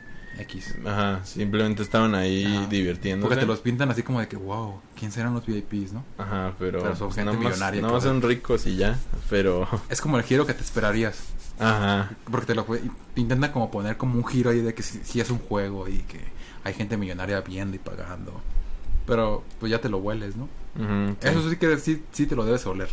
X. 0.42 0.74
Ajá, 0.86 1.24
simplemente 1.24 1.82
estaban 1.82 2.14
ahí 2.14 2.44
Ajá. 2.44 2.66
divirtiéndose. 2.66 3.28
Porque 3.28 3.40
te 3.40 3.46
los 3.46 3.60
pintan 3.60 3.90
así 3.90 4.02
como 4.02 4.20
de 4.20 4.28
que, 4.28 4.36
wow, 4.36 4.80
¿quién 4.98 5.10
serán 5.10 5.32
los 5.34 5.44
VIPs, 5.46 5.92
no? 5.94 6.04
Ajá, 6.18 6.54
pero... 6.58 6.82
Pero 6.82 6.96
son 6.96 7.12
gente 7.12 7.36
millonaria 7.36 7.80
nada 7.82 7.94
más 7.94 8.02
que- 8.02 8.08
son 8.10 8.20
ricos 8.22 8.66
y 8.66 8.76
ya, 8.76 8.98
pero... 9.30 9.66
Es 9.88 10.00
como 10.02 10.18
el 10.18 10.22
giro 10.24 10.44
que 10.46 10.52
te 10.54 10.62
esperarías. 10.62 11.18
Ajá. 11.58 12.10
Porque 12.30 12.46
te 12.46 12.54
lo 12.54 12.66
jue- 12.66 12.90
intentan 13.16 13.52
como 13.52 13.70
poner 13.70 13.96
como 13.96 14.14
un 14.16 14.24
giro 14.26 14.50
ahí 14.50 14.60
de 14.60 14.72
que 14.74 14.82
sí 14.82 15.18
es 15.20 15.30
un 15.30 15.38
juego 15.38 15.88
y 15.88 15.98
que 16.00 16.20
hay 16.64 16.74
gente 16.74 16.96
millonaria 16.96 17.40
viendo 17.40 17.76
y 17.76 17.78
pagando. 17.78 18.40
Pero 19.06 19.44
pues 19.58 19.70
ya 19.70 19.80
te 19.80 19.88
lo 19.88 19.98
hueles, 19.98 20.36
¿no? 20.36 20.48
sí. 20.76 21.16
Eso 21.28 21.50
sí 21.50 21.56
que 21.56 21.76
sí, 21.78 22.02
sí 22.12 22.26
te 22.26 22.36
lo 22.36 22.44
debes 22.44 22.66
oler. 22.66 22.88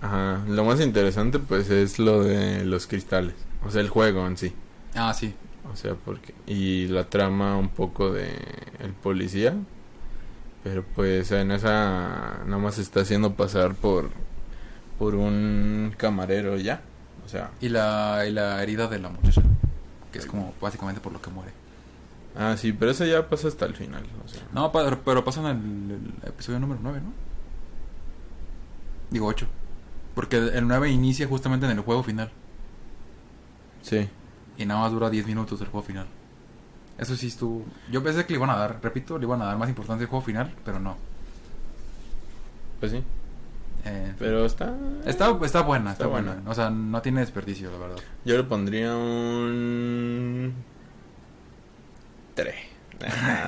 Ajá, 0.00 0.42
lo 0.48 0.64
más 0.64 0.80
interesante 0.80 1.38
pues 1.38 1.70
es 1.70 1.98
lo 2.00 2.24
de 2.24 2.64
los 2.64 2.88
cristales, 2.88 3.34
o 3.64 3.70
sea, 3.70 3.80
el 3.80 3.88
juego 3.88 4.26
en 4.26 4.36
sí. 4.36 4.52
Ah, 4.94 5.14
sí. 5.14 5.34
O 5.72 5.76
sea, 5.76 5.94
porque 5.94 6.34
y 6.46 6.88
la 6.88 7.04
trama 7.04 7.56
un 7.56 7.68
poco 7.68 8.12
de 8.12 8.28
el 8.80 8.92
policía, 8.92 9.54
pero 10.64 10.84
pues 10.96 11.30
en 11.30 11.52
esa 11.52 12.40
nada 12.46 12.58
más 12.58 12.74
se 12.74 12.82
está 12.82 13.00
haciendo 13.02 13.34
pasar 13.34 13.74
por 13.76 14.10
por 14.98 15.14
un 15.14 15.94
camarero 15.96 16.56
ya, 16.56 16.82
o 17.24 17.28
sea, 17.28 17.50
Y 17.60 17.68
la, 17.68 18.24
y 18.26 18.32
la 18.32 18.62
herida 18.62 18.88
de 18.88 18.98
la 18.98 19.08
muchacha. 19.08 19.42
Que 20.12 20.18
es 20.18 20.26
como 20.26 20.52
básicamente 20.60 21.00
por 21.00 21.12
lo 21.12 21.22
que 21.22 21.30
muere. 21.30 21.52
Ah 22.36 22.56
sí, 22.56 22.72
pero 22.72 22.90
eso 22.90 23.04
ya 23.04 23.28
pasa 23.28 23.48
hasta 23.48 23.66
el 23.66 23.74
final, 23.74 24.04
o 24.24 24.28
sea. 24.28 24.42
No, 24.52 24.70
pa- 24.72 24.98
pero 25.04 25.24
pasa 25.24 25.40
en 25.40 25.46
el, 25.46 25.90
el 26.22 26.28
episodio 26.28 26.58
número 26.60 26.80
9, 26.82 27.00
¿no? 27.02 27.12
Digo 29.10 29.26
8. 29.26 29.46
Porque 30.14 30.36
el 30.38 30.66
9 30.66 30.90
inicia 30.90 31.26
justamente 31.26 31.66
en 31.66 31.72
el 31.72 31.80
juego 31.80 32.02
final. 32.02 32.30
Sí. 33.82 34.08
Y 34.56 34.64
nada 34.66 34.80
más 34.80 34.92
dura 34.92 35.10
10 35.10 35.26
minutos 35.26 35.60
el 35.60 35.68
juego 35.68 35.86
final. 35.86 36.06
Eso 36.98 37.16
sí 37.16 37.28
estuvo... 37.28 37.64
Yo 37.90 38.02
pensé 38.02 38.24
que 38.26 38.32
le 38.32 38.38
iban 38.38 38.50
a 38.50 38.56
dar, 38.56 38.78
repito, 38.82 39.18
le 39.18 39.24
iban 39.24 39.40
a 39.42 39.46
dar 39.46 39.56
más 39.58 39.68
importancia 39.68 40.04
al 40.04 40.10
juego 40.10 40.24
final, 40.24 40.54
pero 40.64 40.78
no. 40.78 40.96
Pues 42.80 42.92
sí, 42.92 43.02
Eh, 43.84 44.14
pero 44.18 44.44
está 44.44 44.74
está, 45.06 45.36
está 45.44 45.62
buena, 45.62 45.92
está, 45.92 46.04
Está 46.04 46.06
buena. 46.06 46.34
buena. 46.34 46.50
O 46.50 46.54
sea, 46.54 46.70
no 46.70 47.00
tiene 47.02 47.20
desperdicio, 47.20 47.70
la 47.70 47.78
verdad. 47.78 47.96
Yo 48.24 48.36
le 48.36 48.44
pondría 48.44 48.94
un 48.94 50.52
3. 52.34 52.54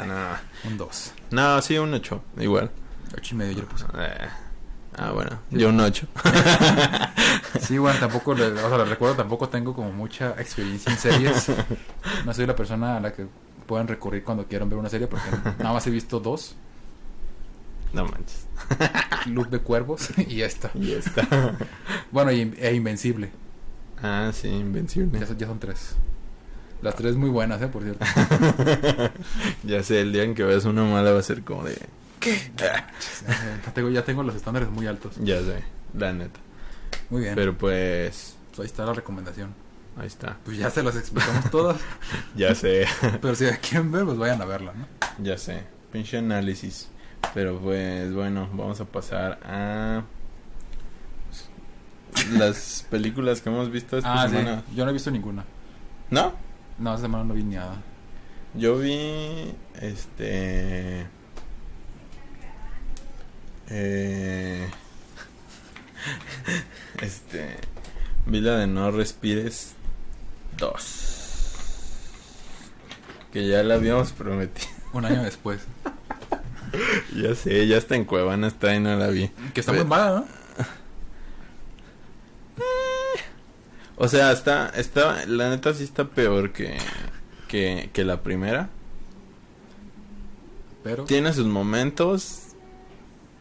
no. 0.07 0.71
Un 0.71 0.77
2. 0.79 1.13
No, 1.35 1.61
sí, 1.63 1.77
un 1.79 1.93
8, 1.93 2.23
igual. 2.39 2.71
8 3.17 3.35
y 3.35 3.39
medio 3.39 3.53
yo 3.53 3.61
le 3.61 3.67
puse. 3.67 3.85
Eh, 3.99 4.29
Ah, 4.97 5.11
bueno, 5.11 5.41
yo 5.51 5.71
un 5.71 5.81
8. 5.81 6.07
Sí, 7.61 7.79
bueno, 7.79 7.99
tampoco, 7.99 8.35
le, 8.35 8.47
o 8.47 8.69
sea, 8.69 8.79
les 8.79 8.89
recuerdo, 8.89 9.17
tampoco 9.17 9.49
tengo 9.49 9.75
como 9.75 9.91
mucha 9.91 10.31
experiencia 10.39 10.93
en 10.93 10.99
series. 10.99 11.51
No 12.25 12.35
soy 12.35 12.47
la 12.47 12.55
persona 12.55 12.97
a 12.99 13.01
la 13.01 13.13
que 13.13 13.27
puedan 13.67 13.89
recurrir 13.89 14.23
cuando 14.23 14.47
quieran 14.47 14.69
ver 14.69 14.79
una 14.79 14.89
serie 14.89 15.07
porque 15.07 15.25
nada 15.59 15.73
más 15.73 15.87
he 15.87 15.91
visto 15.91 16.21
dos. 16.21 16.55
No 17.93 18.05
manches. 18.05 18.47
Club 19.25 19.49
de 19.49 19.61
Cuervos 19.61 20.11
y 20.29 20.43
esta. 20.43 20.71
Y 20.75 20.93
está. 20.93 21.57
Bueno, 22.11 22.33
y, 22.33 22.55
e 22.59 22.75
Invencible. 22.75 23.31
Ah, 24.03 24.31
sí, 24.33 24.49
invencible. 24.49 25.19
Ya 25.19 25.47
son 25.47 25.59
tres. 25.59 25.97
Las 26.85 26.97
tres 26.97 27.17
muy 27.17 27.31
buenas, 27.31 27.63
¿eh? 27.63 27.69
Por 27.69 27.83
cierto. 27.83 28.05
ya 29.63 29.83
sé, 29.83 30.03
el 30.03 30.13
día 30.13 30.23
en 30.23 30.35
que 30.35 30.43
veas 30.43 30.67
una 30.67 30.85
mala 30.85 31.13
va 31.13 31.21
a 31.21 31.23
ser 31.23 31.43
como 31.43 31.65
de... 31.65 31.79
Ya 32.21 33.73
tengo, 33.73 33.89
ya 33.89 34.05
tengo 34.05 34.23
los 34.23 34.35
estándares 34.35 34.69
muy 34.69 34.87
altos. 34.87 35.15
Ya 35.19 35.41
sé, 35.41 35.65
la 35.95 36.13
neta. 36.13 36.39
Muy 37.09 37.23
bien. 37.23 37.37
Pero 37.37 37.57
pues... 37.57 38.37
Pues 38.51 38.59
ahí 38.59 38.67
está 38.67 38.85
la 38.85 38.93
recomendación. 38.93 39.55
Ahí 39.97 40.09
está. 40.09 40.37
Pues 40.45 40.59
ya 40.59 40.69
se 40.69 40.83
las 40.83 40.95
explicamos 40.97 41.51
todas. 41.51 41.79
Ya 42.37 42.55
sé, 42.55 42.85
Pero 43.23 43.35
si 43.35 43.47
quieren 43.47 43.91
ver, 43.91 44.05
pues 44.05 44.19
vayan 44.19 44.43
a 44.43 44.45
verla, 44.45 44.75
¿no? 44.75 44.87
ya 45.25 45.39
sé. 45.39 45.63
Pinche 45.91 46.19
análisis. 46.19 46.91
Pero 47.33 47.61
pues 47.61 48.13
bueno, 48.13 48.47
vamos 48.53 48.79
a 48.83 48.85
pasar 48.85 49.41
a... 49.43 50.03
Las 52.33 52.87
películas 52.91 53.41
que 53.41 53.49
hemos 53.49 53.71
visto 53.71 53.97
esta 53.97 54.25
Ah, 54.25 54.29
sí. 54.29 54.37
Yo 54.77 54.85
no 54.85 54.91
he 54.91 54.93
visto 54.93 55.11
ninguna. 55.11 55.47
¿No? 56.11 56.44
No, 56.79 56.91
esta 56.91 57.03
semana 57.03 57.25
no 57.25 57.35
vi 57.35 57.45
nada. 57.45 57.77
Yo 58.55 58.79
vi 58.79 59.55
este 59.81 61.07
eh, 63.69 64.69
este 67.01 67.57
vi 68.27 68.41
la 68.41 68.57
de 68.57 68.67
No 68.67 68.91
respires 68.91 69.75
2 70.59 71.15
que 73.35 73.49
ya 73.49 73.65
la 73.65 73.75
habíamos 73.75 74.13
prometido. 74.13 74.69
Un 74.93 75.05
año 75.07 75.25
después. 75.25 75.61
ya 77.21 77.35
sé, 77.35 77.67
ya 77.67 77.77
está 77.77 77.97
en 77.97 78.05
Cuevana 78.05 78.47
está 78.47 78.73
y 78.77 78.79
no 78.79 78.95
la 78.95 79.09
vi. 79.09 79.29
Que 79.53 79.59
está 79.59 79.73
muy 79.73 79.85
mala, 79.85 80.21
¿no? 80.21 80.44
O 83.97 84.09
sea, 84.09 84.33
está 84.33 84.69
está 84.71 85.25
la 85.27 85.51
neta 85.51 85.73
sí 85.75 85.85
está 85.85 86.05
peor 86.09 86.53
que 86.53 86.77
que 87.49 87.91
que 87.93 88.05
la 88.05 88.23
primera. 88.23 88.69
Pero. 90.83 91.05
Tiene 91.05 91.33
sus 91.33 91.47
momentos, 91.47 92.55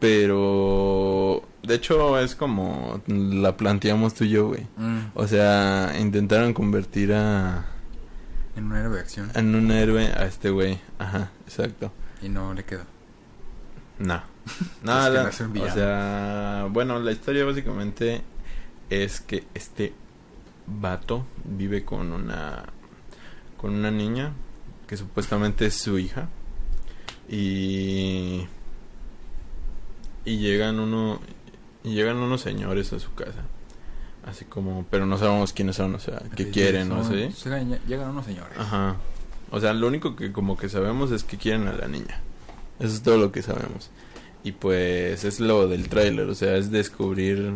pero 0.00 1.42
de 1.62 1.74
hecho 1.74 2.18
es 2.18 2.34
como 2.34 3.02
la 3.06 3.56
planteamos 3.56 4.14
tú 4.14 4.24
y 4.24 4.30
yo, 4.30 4.48
güey. 4.48 4.66
Mm, 4.76 4.98
O 5.14 5.26
sea, 5.26 5.94
intentaron 5.98 6.54
convertir 6.54 7.12
a 7.12 7.66
en 8.56 8.66
un 8.66 8.76
héroe 8.76 8.94
de 8.94 9.00
acción. 9.00 9.30
en 9.34 9.54
un 9.54 9.70
héroe 9.72 10.06
a 10.06 10.24
este 10.26 10.50
güey. 10.50 10.78
Ajá, 10.98 11.30
exacto. 11.46 11.92
Y 12.22 12.28
no 12.28 12.54
le 12.54 12.64
queda. 12.64 12.84
No. 13.98 14.22
Nada. 14.82 15.28
o 15.30 15.70
sea, 15.70 16.66
bueno, 16.70 16.98
la 17.00 17.12
historia 17.12 17.44
básicamente 17.44 18.22
es 18.90 19.20
que 19.20 19.44
este 19.54 19.92
vato 20.66 21.24
vive 21.44 21.84
con 21.84 22.12
una 22.12 22.64
con 23.56 23.74
una 23.74 23.90
niña 23.90 24.32
que 24.86 24.96
supuestamente 24.96 25.66
es 25.66 25.74
su 25.76 25.98
hija 25.98 26.28
y 27.28 28.46
y 30.24 30.38
llegan 30.38 30.78
uno 30.80 31.20
y 31.82 31.94
llegan 31.94 32.16
unos 32.16 32.40
señores 32.40 32.92
a 32.92 32.98
su 32.98 33.12
casa 33.14 33.44
así 34.26 34.44
como 34.46 34.86
pero 34.90 35.04
no 35.06 35.18
sabemos 35.18 35.52
quiénes 35.52 35.76
son 35.76 35.94
o 35.94 35.98
sea 35.98 36.22
qué 36.36 36.44
Sí, 36.44 36.50
quieren 36.50 36.88
son- 36.88 36.98
no 36.98 37.04
sé 37.04 37.30
Llegan, 37.44 37.78
llegan 37.86 38.10
unos 38.10 38.24
señores. 38.24 38.58
Ajá. 38.58 38.96
O 39.50 39.60
sea, 39.60 39.72
lo 39.72 39.86
único 39.86 40.16
que 40.16 40.32
como 40.32 40.56
que 40.56 40.68
sabemos 40.68 41.10
es 41.12 41.22
que 41.22 41.36
quieren 41.36 41.68
a 41.68 41.72
la 41.74 41.86
niña. 41.86 42.20
Eso 42.80 42.92
es 42.94 43.02
todo 43.02 43.18
lo 43.18 43.30
que 43.30 43.40
sabemos. 43.42 43.90
Y 44.42 44.50
pues 44.52 45.22
es 45.24 45.38
lo 45.38 45.68
del 45.68 45.88
tráiler, 45.88 46.28
o 46.28 46.34
sea, 46.34 46.56
es 46.56 46.70
descubrir... 46.72 47.52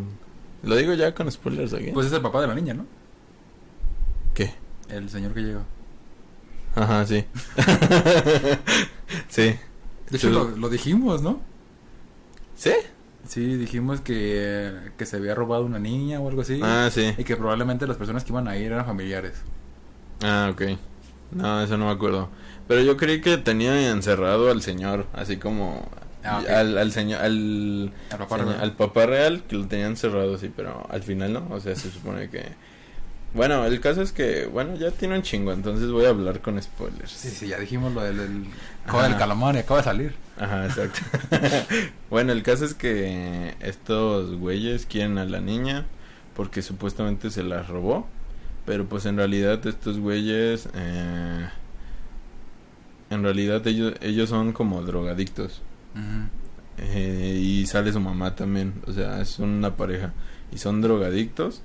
Lo 0.63 0.77
digo 0.77 0.93
ya 0.95 1.13
con 1.15 1.31
spoilers 1.33 1.73
aquí. 1.73 1.91
Pues 1.93 2.07
es 2.07 2.13
el 2.13 2.21
papá 2.21 2.41
de 2.43 2.47
la 2.47 2.55
niña, 2.55 2.75
¿no? 2.75 2.85
El 4.91 5.09
señor 5.11 5.34
que 5.34 5.41
llega. 5.41 5.62
Ajá, 6.74 7.05
sí. 7.07 7.24
sí. 9.28 9.55
De 10.11 10.16
hecho, 10.16 10.30
lo, 10.30 10.51
lo 10.57 10.68
dijimos, 10.68 11.22
¿no? 11.22 11.41
¿Sí? 12.57 12.72
Sí, 13.26 13.57
dijimos 13.57 14.01
que, 14.01 14.72
que 14.97 15.05
se 15.07 15.16
había 15.16 15.34
robado 15.34 15.64
una 15.64 15.78
niña 15.78 16.20
o 16.20 16.28
algo 16.28 16.41
así. 16.43 16.61
Ah, 16.62 16.89
sí. 16.91 17.12
Y 17.18 17.24
que 17.24 17.36
probablemente 17.36 17.86
las 17.86 17.97
personas 17.97 18.24
que 18.24 18.32
iban 18.32 18.49
a 18.49 18.57
ir 18.57 18.72
eran 18.72 18.86
familiares. 18.86 19.34
Ah, 20.22 20.49
ok. 20.53 20.62
No, 21.32 21.62
eso 21.62 21.76
no 21.76 21.86
me 21.86 21.91
acuerdo. 21.93 22.30
Pero 22.66 22.80
yo 22.82 22.97
creí 22.97 23.20
que 23.20 23.36
tenía 23.39 23.91
encerrado 23.91 24.51
al 24.51 24.62
señor, 24.62 25.07
así 25.12 25.36
como... 25.36 25.86
Ah, 26.24 26.43
al, 26.49 26.76
al 26.78 26.91
señor, 26.93 27.20
al, 27.22 27.93
Al 28.11 28.18
papá 28.18 28.36
señor- 28.39 28.49
real. 28.49 28.61
al 28.62 28.72
papá 28.76 29.07
real 29.07 29.43
que 29.47 29.57
lo 29.57 29.66
tenían 29.68 29.97
cerrado, 29.97 30.36
sí, 30.36 30.51
pero 30.55 30.86
al 30.91 31.03
final 31.03 31.32
no, 31.34 31.47
o 31.51 31.61
sea, 31.61 31.76
se 31.76 31.91
supone 31.91 32.28
que... 32.30 32.47
Bueno, 33.35 33.66
el 33.66 33.81
caso 33.81 34.01
es 34.01 34.12
que, 34.12 34.47
bueno, 34.47 34.74
ya 34.76 34.91
tiene 34.91 35.16
un 35.16 35.22
chingo, 35.22 35.53
entonces 35.53 35.91
voy 35.91 36.07
a 36.07 36.09
hablar 36.09 36.41
con 36.41 36.61
spoilers. 36.62 37.11
Sí, 37.12 37.29
sí, 37.29 37.49
ya 37.49 37.59
dijimos 37.59 37.93
lo 37.93 38.03
del, 38.03 38.16
del 38.16 38.45
juego 38.87 39.03
del 39.07 39.16
calamar 39.18 39.55
y 39.55 39.59
acaba 39.59 39.81
de 39.81 39.85
salir. 39.85 40.14
Ajá, 40.39 40.66
exacto. 40.66 41.01
bueno, 42.11 42.33
el 42.33 42.43
caso 42.43 42.64
es 42.64 42.72
que 42.74 43.55
estos 43.61 44.35
güeyes 44.37 44.87
quieren 44.87 45.18
a 45.18 45.26
la 45.26 45.41
niña 45.41 45.87
porque 46.35 46.62
supuestamente 46.62 47.31
se 47.31 47.43
la 47.43 47.62
robó, 47.64 48.07
pero 48.64 48.87
pues 48.87 49.05
en 49.07 49.16
realidad 49.16 49.66
estos 49.66 49.99
güeyes, 49.99 50.68
eh, 50.74 51.49
en 53.11 53.22
realidad 53.22 53.66
ellos, 53.66 53.95
ellos 54.01 54.31
son 54.31 54.53
como 54.53 54.83
drogadictos. 54.83 55.62
Eh, 56.79 57.39
y 57.43 57.66
sale 57.66 57.93
su 57.93 57.99
mamá 57.99 58.37
también, 58.37 58.74
o 58.87 58.93
sea, 58.93 59.20
es 59.20 59.41
una 59.41 59.76
pareja 59.76 60.12
y 60.53 60.59
son 60.59 60.81
drogadictos 60.81 61.62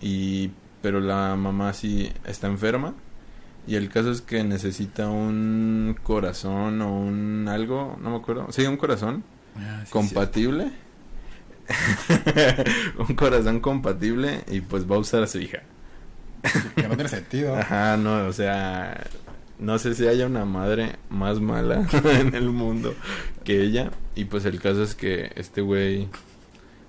y 0.00 0.50
pero 0.82 1.00
la 1.00 1.36
mamá 1.36 1.72
sí 1.72 2.12
está 2.26 2.48
enferma 2.48 2.94
y 3.66 3.76
el 3.76 3.88
caso 3.88 4.10
es 4.10 4.20
que 4.20 4.42
necesita 4.44 5.08
un 5.08 5.96
corazón 6.02 6.82
o 6.82 6.98
un 6.98 7.46
algo, 7.48 7.96
no 8.02 8.10
me 8.10 8.16
acuerdo, 8.16 8.48
sí, 8.50 8.66
un 8.66 8.76
corazón 8.76 9.24
Ah, 9.56 9.82
sí, 9.84 9.90
compatible. 9.90 10.70
un 12.98 13.14
corazón 13.14 13.60
compatible 13.60 14.44
y 14.48 14.60
pues 14.60 14.90
va 14.90 14.96
a 14.96 14.98
usar 14.98 15.22
a 15.22 15.26
su 15.26 15.38
hija. 15.38 15.62
Que 16.74 16.88
no 16.88 16.94
tiene 16.94 17.08
sentido. 17.08 17.54
Ajá, 17.58 17.96
no, 17.96 18.26
o 18.26 18.32
sea, 18.32 19.06
no 19.58 19.78
sé 19.78 19.94
si 19.94 20.06
haya 20.06 20.26
una 20.26 20.44
madre 20.44 20.96
más 21.08 21.40
mala 21.40 21.86
en 22.04 22.34
el 22.34 22.50
mundo 22.50 22.94
que 23.44 23.62
ella. 23.62 23.90
Y 24.14 24.24
pues 24.24 24.44
el 24.44 24.60
caso 24.60 24.82
es 24.82 24.94
que 24.94 25.32
este 25.36 25.60
güey 25.60 26.08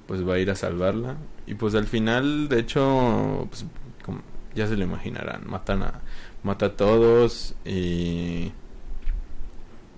pues 0.07 0.27
va 0.27 0.35
a 0.35 0.39
ir 0.39 0.49
a 0.49 0.55
salvarla. 0.55 1.17
Y 1.45 1.55
pues 1.55 1.75
al 1.75 1.87
final, 1.87 2.47
de 2.47 2.59
hecho, 2.59 3.47
pues 3.49 3.65
como 4.03 4.21
ya 4.55 4.67
se 4.67 4.77
lo 4.77 4.83
imaginarán, 4.83 5.47
matan 5.47 5.83
a, 5.83 6.01
mata 6.43 6.67
a 6.67 6.73
todos 6.73 7.55
y... 7.65 8.51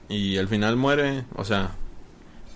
Y 0.07 0.37
al 0.37 0.47
final 0.47 0.75
muere, 0.77 1.25
o 1.35 1.43
sea, 1.43 1.71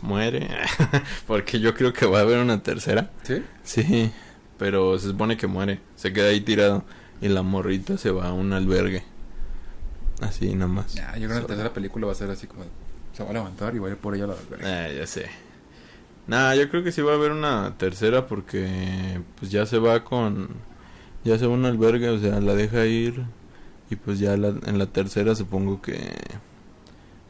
muere. 0.03 0.47
Porque 1.27 1.59
yo 1.59 1.73
creo 1.73 1.93
que 1.93 2.05
va 2.05 2.19
a 2.19 2.21
haber 2.21 2.37
una 2.37 2.61
tercera. 2.61 3.09
¿Sí? 3.23 3.43
Sí, 3.63 4.11
pero 4.59 4.99
se 4.99 5.07
supone 5.07 5.35
que 5.35 5.47
muere. 5.47 5.79
Se 5.95 6.13
queda 6.13 6.27
ahí 6.27 6.41
tirado. 6.41 6.83
Y 7.21 7.27
la 7.27 7.41
morrita 7.41 7.97
se 7.97 8.11
va 8.11 8.27
a 8.27 8.33
un 8.33 8.53
albergue. 8.53 9.03
Así 10.21 10.53
nada 10.53 10.67
más. 10.67 10.93
Yo 10.93 11.01
creo 11.11 11.29
que 11.29 11.41
la 11.41 11.47
tercera 11.47 11.73
película 11.73 12.05
va 12.05 12.11
a 12.11 12.15
ser 12.15 12.29
así 12.29 12.45
como... 12.45 12.65
Se 13.13 13.23
va 13.23 13.31
a 13.31 13.33
levantar 13.33 13.75
y 13.75 13.79
va 13.79 13.87
a 13.87 13.91
ir 13.91 13.97
por 13.97 14.13
ella 14.13 14.25
a 14.25 14.27
la 14.27 14.35
verga. 14.47 14.85
Ah, 14.85 14.91
ya 14.91 15.07
sé. 15.07 15.25
Nah, 16.27 16.53
yo 16.53 16.69
creo 16.69 16.83
que 16.83 16.91
sí 16.91 17.01
va 17.01 17.13
a 17.13 17.15
haber 17.15 17.31
una 17.31 17.75
tercera 17.79 18.27
porque 18.27 19.19
pues 19.39 19.49
ya 19.49 19.65
se 19.65 19.79
va 19.79 20.03
con 20.03 20.49
ya 21.23 21.37
se 21.37 21.45
va 21.47 21.53
a 21.53 21.57
un 21.57 21.65
albergue, 21.65 22.09
o 22.09 22.19
sea, 22.19 22.39
la 22.39 22.53
deja 22.55 22.85
ir 22.85 23.23
y 23.89 23.95
pues 23.95 24.19
ya 24.19 24.37
la- 24.37 24.49
en 24.65 24.77
la 24.77 24.85
tercera 24.87 25.35
supongo 25.35 25.81
que 25.81 25.97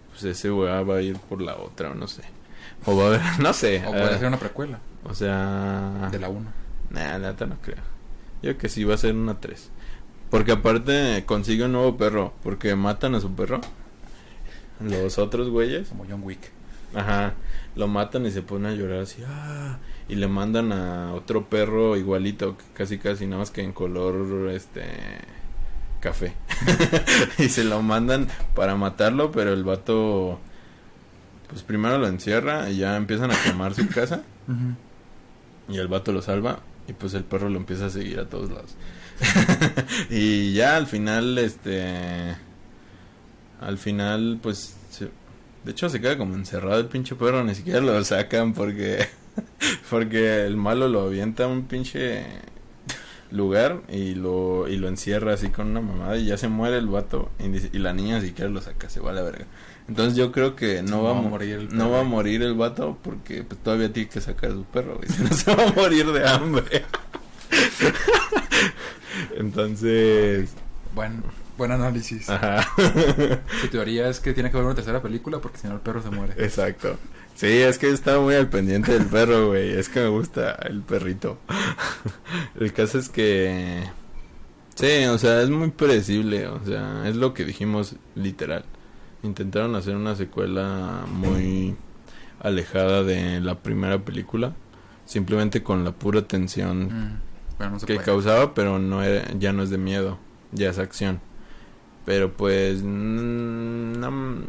pues 0.09 0.23
ese 0.23 0.51
weá 0.51 0.81
va 0.81 0.97
a 0.97 1.01
ir 1.01 1.17
por 1.17 1.41
la 1.41 1.55
otra 1.55 1.91
o 1.91 1.95
no 1.95 2.07
sé. 2.07 2.23
O 2.85 2.95
va 2.95 3.03
a 3.03 3.07
haber, 3.07 3.21
no 3.39 3.53
sé. 3.53 3.83
O 3.85 3.91
puede 3.91 4.03
ah, 4.15 4.17
ser 4.17 4.27
una 4.27 4.37
precuela 4.39 4.79
O 5.03 5.13
sea, 5.13 6.09
de 6.11 6.19
la 6.19 6.29
1. 6.29 6.45
Nah, 6.91 7.17
neta 7.19 7.45
no 7.45 7.57
creo. 7.61 7.77
Yo 8.41 8.57
que 8.57 8.69
sí 8.69 8.83
va 8.83 8.95
a 8.95 8.97
ser 8.97 9.15
una 9.15 9.39
3. 9.39 9.69
Porque 10.29 10.51
aparte 10.53 11.23
consigue 11.25 11.65
un 11.65 11.71
nuevo 11.73 11.97
perro. 11.97 12.33
Porque 12.43 12.75
matan 12.75 13.15
a 13.15 13.19
su 13.19 13.33
perro. 13.33 13.61
Los 14.79 15.17
otros 15.17 15.49
güeyes. 15.49 15.89
Como 15.89 16.05
John 16.09 16.23
Wick. 16.23 16.51
Ajá. 16.93 17.33
Lo 17.75 17.87
matan 17.87 18.25
y 18.25 18.31
se 18.31 18.41
pone 18.41 18.69
a 18.69 18.71
llorar 18.71 18.99
así. 19.01 19.21
"Ah", 19.27 19.77
Y 20.09 20.15
le 20.15 20.27
mandan 20.27 20.71
a 20.71 21.13
otro 21.13 21.45
perro 21.47 21.95
igualito. 21.95 22.57
Casi 22.73 22.97
casi 22.97 23.25
nada 23.25 23.39
más 23.39 23.51
que 23.51 23.61
en 23.61 23.71
color 23.73 24.49
este 24.49 24.83
café. 26.01 26.33
y 27.37 27.47
se 27.49 27.63
lo 27.63 27.81
mandan 27.81 28.27
para 28.55 28.75
matarlo. 28.75 29.31
Pero 29.31 29.53
el 29.53 29.63
vato. 29.63 30.39
Pues 31.49 31.63
primero 31.63 31.97
lo 31.97 32.07
encierra 32.07 32.69
y 32.69 32.77
ya 32.77 32.95
empiezan 32.97 33.31
a 33.31 33.41
quemar 33.43 33.73
su 33.75 33.87
casa. 33.87 34.23
Y 35.67 35.77
el 35.77 35.87
vato 35.87 36.11
lo 36.11 36.21
salva 36.23 36.59
y 36.87 36.93
pues 36.93 37.13
el 37.13 37.23
perro 37.23 37.49
lo 37.49 37.57
empieza 37.57 37.85
a 37.85 37.89
seguir 37.91 38.19
a 38.19 38.25
todos 38.27 38.49
lados. 38.49 38.75
y 40.09 40.53
ya 40.53 40.75
al 40.75 40.87
final, 40.87 41.37
este... 41.37 42.35
Al 43.61 43.77
final, 43.77 44.39
pues... 44.41 44.75
se- 44.89 45.09
de 45.65 45.71
hecho 45.71 45.89
se 45.89 45.99
queda 46.01 46.17
como 46.17 46.33
encerrado 46.35 46.79
el 46.79 46.85
pinche 46.87 47.15
perro, 47.15 47.43
ni 47.43 47.53
siquiera 47.53 47.81
lo 47.81 48.03
sacan 48.03 48.53
porque... 48.53 49.07
porque 49.89 50.45
el 50.45 50.57
malo 50.57 50.87
lo 50.87 51.01
avienta 51.01 51.45
a 51.45 51.47
un 51.47 51.63
pinche 51.65 52.25
lugar 53.31 53.81
y 53.89 54.15
lo, 54.15 54.67
y 54.67 54.77
lo 54.77 54.87
encierra 54.87 55.33
así 55.35 55.49
con 55.49 55.67
una 55.67 55.81
mamada 55.81 56.17
y 56.17 56.25
ya 56.25 56.37
se 56.37 56.47
muere 56.47 56.77
el 56.77 56.87
vato 56.87 57.29
y, 57.39 57.47
dice- 57.49 57.69
y 57.73 57.77
la 57.79 57.93
niña 57.93 58.19
siquiera 58.21 58.49
lo 58.49 58.61
saca, 58.61 58.89
se 58.89 58.99
va 58.99 59.11
a 59.11 59.13
la 59.13 59.21
verga. 59.21 59.45
Entonces 59.87 60.15
yo 60.15 60.31
creo 60.31 60.55
que 60.55 60.81
no, 60.83 61.03
va, 61.03 61.11
a 61.11 61.13
mo- 61.15 61.29
morir 61.29 61.55
el 61.59 61.75
no 61.75 61.89
va 61.91 62.01
a 62.01 62.03
morir 62.03 62.41
el 62.43 62.53
vato 62.55 62.97
porque 63.03 63.43
pues, 63.43 63.59
todavía 63.61 63.91
tiene 63.93 64.09
que 64.09 64.21
sacar 64.21 64.51
a 64.51 64.53
su 64.53 64.63
perro, 64.63 64.97
güey. 64.97 65.09
Si 65.15 65.23
no 65.23 65.29
se 65.33 65.55
va 65.55 65.63
a 65.67 65.71
morir 65.73 66.11
de 66.11 66.27
hambre. 66.27 66.85
Entonces, 69.37 70.49
Buen, 70.93 71.23
buen 71.57 71.71
análisis. 71.71 72.29
ajá. 72.29 72.67
Su 73.61 73.67
teoría 73.69 74.09
es 74.09 74.19
que 74.19 74.33
tiene 74.33 74.49
que 74.49 74.57
haber 74.57 74.65
una 74.65 74.75
tercera 74.75 75.01
película 75.01 75.39
porque 75.39 75.57
si 75.59 75.67
no 75.67 75.75
el 75.75 75.79
perro 75.81 76.01
se 76.01 76.09
muere. 76.09 76.33
Exacto. 76.37 76.97
Sí, 77.39 77.47
es 77.47 77.77
que 77.77 77.89
estaba 77.89 78.21
muy 78.21 78.35
al 78.35 78.49
pendiente 78.49 78.91
del 78.91 79.05
perro, 79.05 79.47
güey. 79.47 79.69
Es 79.71 79.87
que 79.87 80.01
me 80.01 80.09
gusta 80.09 80.51
el 80.67 80.81
perrito. 80.81 81.37
El 82.59 82.73
caso 82.73 82.99
es 82.99 83.07
que... 83.07 83.81
Sí, 84.75 85.05
o 85.05 85.17
sea, 85.17 85.41
es 85.41 85.49
muy 85.49 85.69
predecible. 85.71 86.47
O 86.47 86.59
sea, 86.65 87.07
es 87.07 87.15
lo 87.15 87.33
que 87.33 87.45
dijimos 87.45 87.95
literal. 88.15 88.65
Intentaron 89.23 89.73
hacer 89.75 89.95
una 89.95 90.15
secuela 90.17 91.05
muy 91.13 91.77
alejada 92.41 93.03
de 93.03 93.39
la 93.39 93.55
primera 93.59 93.99
película. 94.03 94.53
Simplemente 95.05 95.63
con 95.63 95.85
la 95.85 95.93
pura 95.93 96.23
tensión 96.23 96.87
Mm, 96.87 97.19
pero 97.57 97.69
no 97.71 97.79
se 97.79 97.85
que 97.85 97.93
puede. 97.95 98.05
causaba, 98.05 98.53
pero 98.53 98.79
no 98.79 99.01
era- 99.01 99.31
ya 99.39 99.53
no 99.53 99.63
es 99.63 99.69
de 99.69 99.77
miedo, 99.77 100.17
ya 100.51 100.69
es 100.71 100.77
acción. 100.77 101.21
Pero 102.05 102.33
pues, 102.33 102.81
mm, 102.83 103.93
no, 103.99 104.43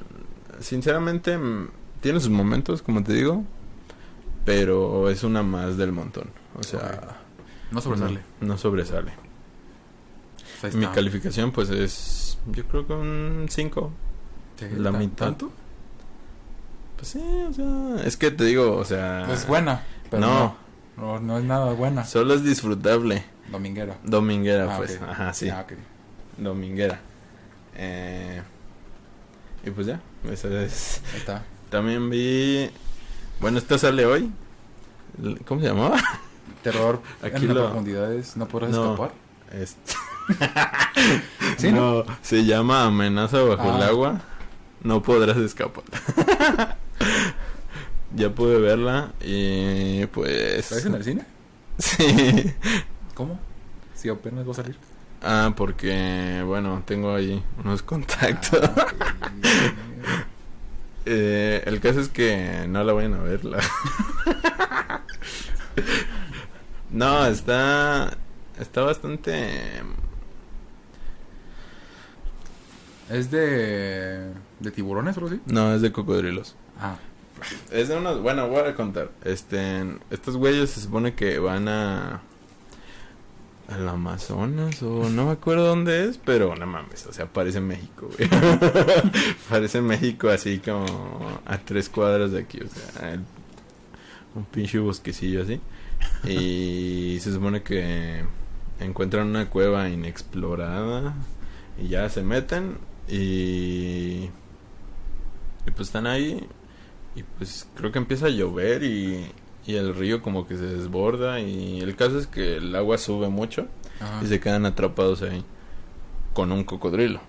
sinceramente, 0.59 1.39
tiene 2.01 2.21
sus 2.21 2.31
momentos, 2.31 2.83
como 2.83 3.03
te 3.03 3.13
digo, 3.13 3.45
pero 4.45 5.11
es 5.11 5.23
una 5.25 5.43
más 5.43 5.77
del 5.77 5.93
montón. 5.93 6.31
O 6.59 6.63
sea, 6.63 7.19
No 7.71 7.81
sobresale. 7.81 8.21
no, 8.41 8.49
no 8.49 8.59
sobresale. 8.59 9.13
Pues 10.61 10.75
Mi 10.75 10.87
calificación, 10.87 11.53
pues 11.53 11.71
es, 11.71 12.39
yo 12.53 12.65
creo 12.67 12.87
que 12.87 12.93
un 12.93 13.47
5. 13.49 13.93
Sí, 14.59 14.67
la 14.77 14.91
¿tan- 14.91 15.01
mitad. 15.01 15.27
¿Tanto? 15.27 15.51
Pues 16.97 17.09
sí, 17.09 17.23
o 17.49 17.53
sea, 17.53 18.05
es 18.07 18.17
que 18.19 18.31
te 18.31 18.45
digo, 18.45 18.77
o 18.77 18.85
sea, 18.85 19.33
Es 19.33 19.47
buena. 19.47 19.83
Pero 20.11 20.21
no, 20.21 20.57
no. 20.99 21.19
no. 21.19 21.21
no 21.21 21.39
es 21.39 21.45
nada 21.45 21.73
buena. 21.73 22.05
solo 22.05 22.35
es 22.35 22.45
disfrutable. 22.45 23.25
Dominguera. 23.51 23.97
Dominguera, 24.05 24.75
Ah, 24.75 24.77
pues, 24.77 25.01
ajá, 25.01 25.33
sí. 25.33 25.49
Ah, 25.49 25.65
dominguera. 26.37 27.01
Eh, 27.75 28.43
y 29.65 29.71
pues 29.71 29.87
ya, 29.87 30.01
esa 30.31 30.49
es. 30.63 31.01
Ahí 31.13 31.19
está. 31.21 31.43
También 31.71 32.11
vi. 32.11 32.71
Bueno, 33.41 33.59
esta 33.59 33.79
sale 33.79 34.05
hoy. 34.07 34.31
¿Cómo 35.47 35.61
se 35.61 35.69
llamaba? 35.69 35.97
Terror 36.63 37.01
Aquí 37.23 37.37
en 37.37 37.49
las 37.49 37.57
lo- 37.57 37.65
profundidades. 37.67 38.37
¿No 38.37 38.47
podrás 38.49 38.71
No. 38.71 38.93
escapar? 38.93 39.13
Este- 39.53 39.95
Sí, 41.59 41.73
no, 41.73 42.05
se 42.23 42.45
llama 42.45 42.85
Amenaza 42.85 43.43
bajo 43.43 43.77
el 43.77 43.83
Ah. 43.83 43.87
agua. 43.89 44.21
No 44.83 45.03
podrás 45.03 45.37
escapar. 45.39 45.85
ya 48.15 48.31
pude 48.31 48.59
verla 48.59 49.13
y 49.23 50.07
pues. 50.07 50.71
¿La 50.71 50.77
ves 50.77 50.87
en 50.87 50.95
el 50.95 51.05
cine? 51.05 51.25
Sí. 51.79 52.53
¿Cómo? 53.15 53.39
Si 53.95 54.09
apenas 54.09 54.47
va 54.47 54.53
a 54.53 54.55
salir. 54.55 54.77
Ah, 55.23 55.53
porque, 55.55 56.43
bueno, 56.47 56.83
tengo 56.87 57.15
ahí 57.15 57.43
unos 57.63 57.83
contactos. 57.83 58.61
Ah, 58.63 58.87
ok. 58.87 58.95
Eh, 61.07 61.63
el 61.67 61.81
caso 61.81 62.01
es 62.01 62.09
que 62.09 62.67
no 62.69 62.85
la 62.85 62.93
vayan 62.93 63.15
a 63.15 63.23
ver. 63.23 63.45
la- 63.45 63.61
no, 66.91 67.27
está. 67.27 68.17
Está 68.59 68.83
bastante. 68.83 69.83
¿Es 73.09 73.31
de. 73.31 74.33
de 74.61 74.71
tiburones 74.71 75.17
o 75.17 75.21
algo 75.21 75.31
así? 75.33 75.41
No, 75.47 75.75
es 75.75 75.83
de 75.83 75.91
cocodrilos. 75.93 76.55
Ah, 76.81 76.97
Es 77.71 77.89
de 77.89 77.97
unos. 77.97 78.21
Bueno, 78.23 78.49
voy 78.49 78.61
a 78.69 78.75
contar. 78.75 79.11
Este. 79.25 79.85
Estos 80.11 80.37
güeyes 80.37 80.71
se 80.71 80.81
supone 80.81 81.15
que 81.15 81.39
van 81.39 81.69
a. 81.69 82.21
Al 83.71 83.89
Amazonas 83.89 84.83
o 84.83 85.09
no 85.09 85.27
me 85.27 85.33
acuerdo 85.33 85.67
dónde 85.67 86.05
es, 86.05 86.19
pero 86.19 86.57
no 86.57 86.67
mames, 86.67 87.07
o 87.07 87.13
sea, 87.13 87.27
parece 87.27 87.61
México, 87.61 88.11
güey. 88.17 88.29
parece 89.49 89.81
México 89.81 90.29
así 90.29 90.59
como 90.59 91.41
a 91.47 91.59
tres 91.59 91.89
cuadras 91.89 92.33
de 92.33 92.41
aquí, 92.41 92.59
o 92.61 92.69
sea, 92.69 93.21
un 94.35 94.45
pinche 94.45 94.79
bosquecillo 94.79 95.43
así. 95.43 95.61
Y 96.25 97.19
se 97.21 97.33
supone 97.33 97.63
que 97.63 98.25
encuentran 98.81 99.29
una 99.29 99.49
cueva 99.49 99.89
inexplorada 99.89 101.15
y 101.81 101.89
ya 101.89 102.09
se 102.09 102.23
meten 102.23 102.79
y, 103.09 104.29
y 105.67 105.71
pues 105.75 105.89
están 105.89 106.07
ahí 106.07 106.47
y 107.15 107.23
pues 107.23 107.67
creo 107.75 107.93
que 107.93 107.99
empieza 107.99 108.27
a 108.27 108.31
llover 108.31 108.83
y, 108.83 109.27
y 109.71 109.77
el 109.77 109.95
río 109.95 110.23
como 110.23 110.47
que 110.47 110.57
se 110.57 110.67
desborda 110.67 111.41
y 111.41 111.81
el 111.81 111.97
caso 111.97 112.19
es 112.19 112.27
que 112.27 112.57
el 112.57 112.75
agua 112.75 112.99
sube 112.99 113.29
mucho 113.29 113.67
ajá. 114.01 114.21
y 114.23 114.27
se 114.27 114.41
quedan 114.41 114.67
atrapados 114.67 115.23
ahí 115.23 115.45
con 116.33 116.53
un 116.53 116.65
cocodrilo. 116.65 117.21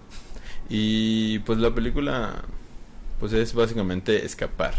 Y 0.69 1.39
pues 1.39 1.59
la 1.59 1.73
película 1.73 2.43
pues 3.19 3.33
es 3.33 3.53
básicamente 3.53 4.25
escapar 4.25 4.75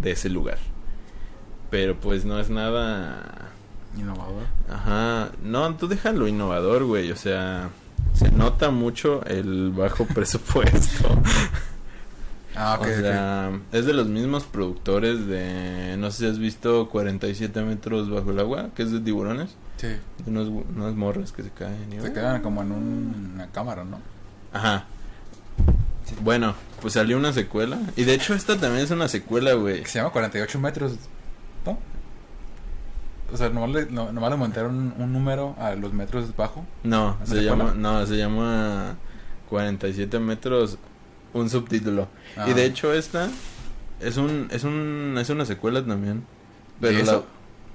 de 0.00 0.12
ese 0.12 0.28
lugar. 0.28 0.58
Pero 1.70 1.98
pues 1.98 2.24
no 2.24 2.40
es 2.40 2.50
nada 2.50 3.50
Innovador. 3.96 4.44
Ajá, 4.68 5.32
no, 5.42 5.74
tú 5.74 5.88
déjalo 5.88 6.28
innovador, 6.28 6.84
güey, 6.84 7.10
o 7.10 7.16
sea, 7.16 7.70
se 8.14 8.30
nota 8.30 8.70
mucho 8.70 9.24
el 9.26 9.70
bajo 9.70 10.04
presupuesto. 10.14 11.08
Ah, 12.62 12.76
ok. 12.78 12.86
o 12.86 13.00
sea, 13.00 13.60
es 13.72 13.86
de 13.86 13.92
los 13.94 14.08
mismos 14.08 14.44
productores 14.44 15.26
de, 15.26 15.96
no 15.98 16.10
sé 16.10 16.18
si 16.18 16.26
has 16.26 16.38
visto 16.38 16.88
47 16.90 17.62
metros 17.62 18.10
bajo 18.10 18.30
el 18.32 18.38
agua, 18.38 18.68
que 18.74 18.82
es 18.82 18.92
de 18.92 19.00
tiburones, 19.00 19.50
Sí. 19.78 19.86
de 19.88 20.00
unos, 20.26 20.48
unas 20.48 20.94
morras 20.94 21.32
que 21.32 21.42
se 21.42 21.50
caen. 21.50 21.92
y- 21.92 22.00
Se 22.00 22.12
quedan 22.12 22.42
como 22.42 22.60
en 22.62 22.72
un- 22.72 23.30
una 23.34 23.46
cámara, 23.48 23.84
¿no? 23.84 23.98
Ajá. 24.52 24.84
Bueno, 26.22 26.54
pues 26.82 26.94
salió 26.94 27.16
una 27.16 27.32
secuela, 27.32 27.78
y 27.96 28.04
de 28.04 28.14
hecho 28.14 28.34
esta 28.34 28.58
también 28.58 28.84
es 28.84 28.90
una 28.90 29.08
secuela, 29.08 29.54
güey. 29.54 29.84
Se 29.86 29.98
llama 29.98 30.10
48 30.10 30.58
metros. 30.58 30.92
¿No? 31.64 31.78
O 33.32 33.36
sea, 33.36 33.48
nomás 33.48 33.70
le, 33.70 33.86
no, 33.86 34.10
nomás 34.12 34.30
le 34.30 34.36
un 34.98 35.12
número 35.12 35.54
a 35.58 35.74
los 35.76 35.92
metros 35.92 36.34
bajo. 36.36 36.66
No, 36.82 37.16
¿La 37.20 37.26
se 37.26 37.40
secuela? 37.40 37.50
llama, 37.64 37.74
no, 37.76 38.06
se 38.06 38.16
llama 38.16 38.96
47 39.48 40.18
metros, 40.18 40.78
un 41.32 41.48
subtítulo. 41.50 42.08
Y 42.36 42.40
Ah. 42.50 42.54
de 42.54 42.64
hecho 42.64 42.92
esta 42.92 43.28
Es 44.00 44.16
un, 44.16 44.48
es 44.50 44.64
un, 44.64 45.16
es 45.20 45.28
una 45.28 45.44
secuela 45.44 45.84
también. 45.84 46.24
Pero 46.80 46.96
¿De 46.96 47.04
la- 47.04 47.12
eso? 47.12 47.26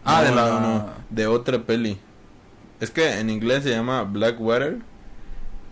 Ah, 0.04 0.22
no, 0.24 0.30
de 0.30 0.36
la- 0.36 0.50
no, 0.50 0.60
no, 0.60 0.90
de 1.12 1.28
otra 1.28 1.60
peli. 1.64 2.00
Es 2.80 2.90
que 2.90 3.20
en 3.20 3.30
inglés 3.30 3.62
se 3.64 3.70
llama 3.70 4.02
Blackwater, 4.04 4.80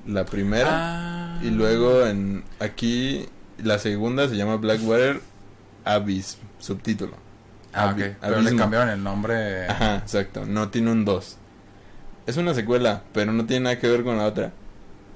la 0.05 0.25
primera, 0.25 0.69
Ah. 0.71 1.39
y 1.41 1.49
luego 1.49 2.05
en 2.05 2.43
aquí 2.59 3.27
la 3.57 3.79
segunda 3.79 4.27
se 4.29 4.36
llama 4.36 4.57
Blackwater 4.57 5.21
Abyss, 5.86 6.38
subtítulo. 6.59 7.13
Ah. 7.73 7.89
Abi- 7.95 8.15
Pero 8.21 8.41
le 8.41 8.55
cambiaron 8.55 8.89
el 8.89 9.03
nombre. 9.03 9.67
Ajá, 9.67 9.95
exacto, 9.97 10.45
no 10.45 10.69
tiene 10.69 10.91
un 10.91 11.03
2. 11.05 11.38
Es 12.27 12.38
una 12.38 12.53
secuela, 12.53 13.01
pero 13.11 13.31
no 13.34 13.45
tiene 13.47 13.63
nada 13.63 13.79
que 13.79 13.88
ver 13.89 14.03
con 14.03 14.17
la 14.19 14.25
otra. 14.25 14.51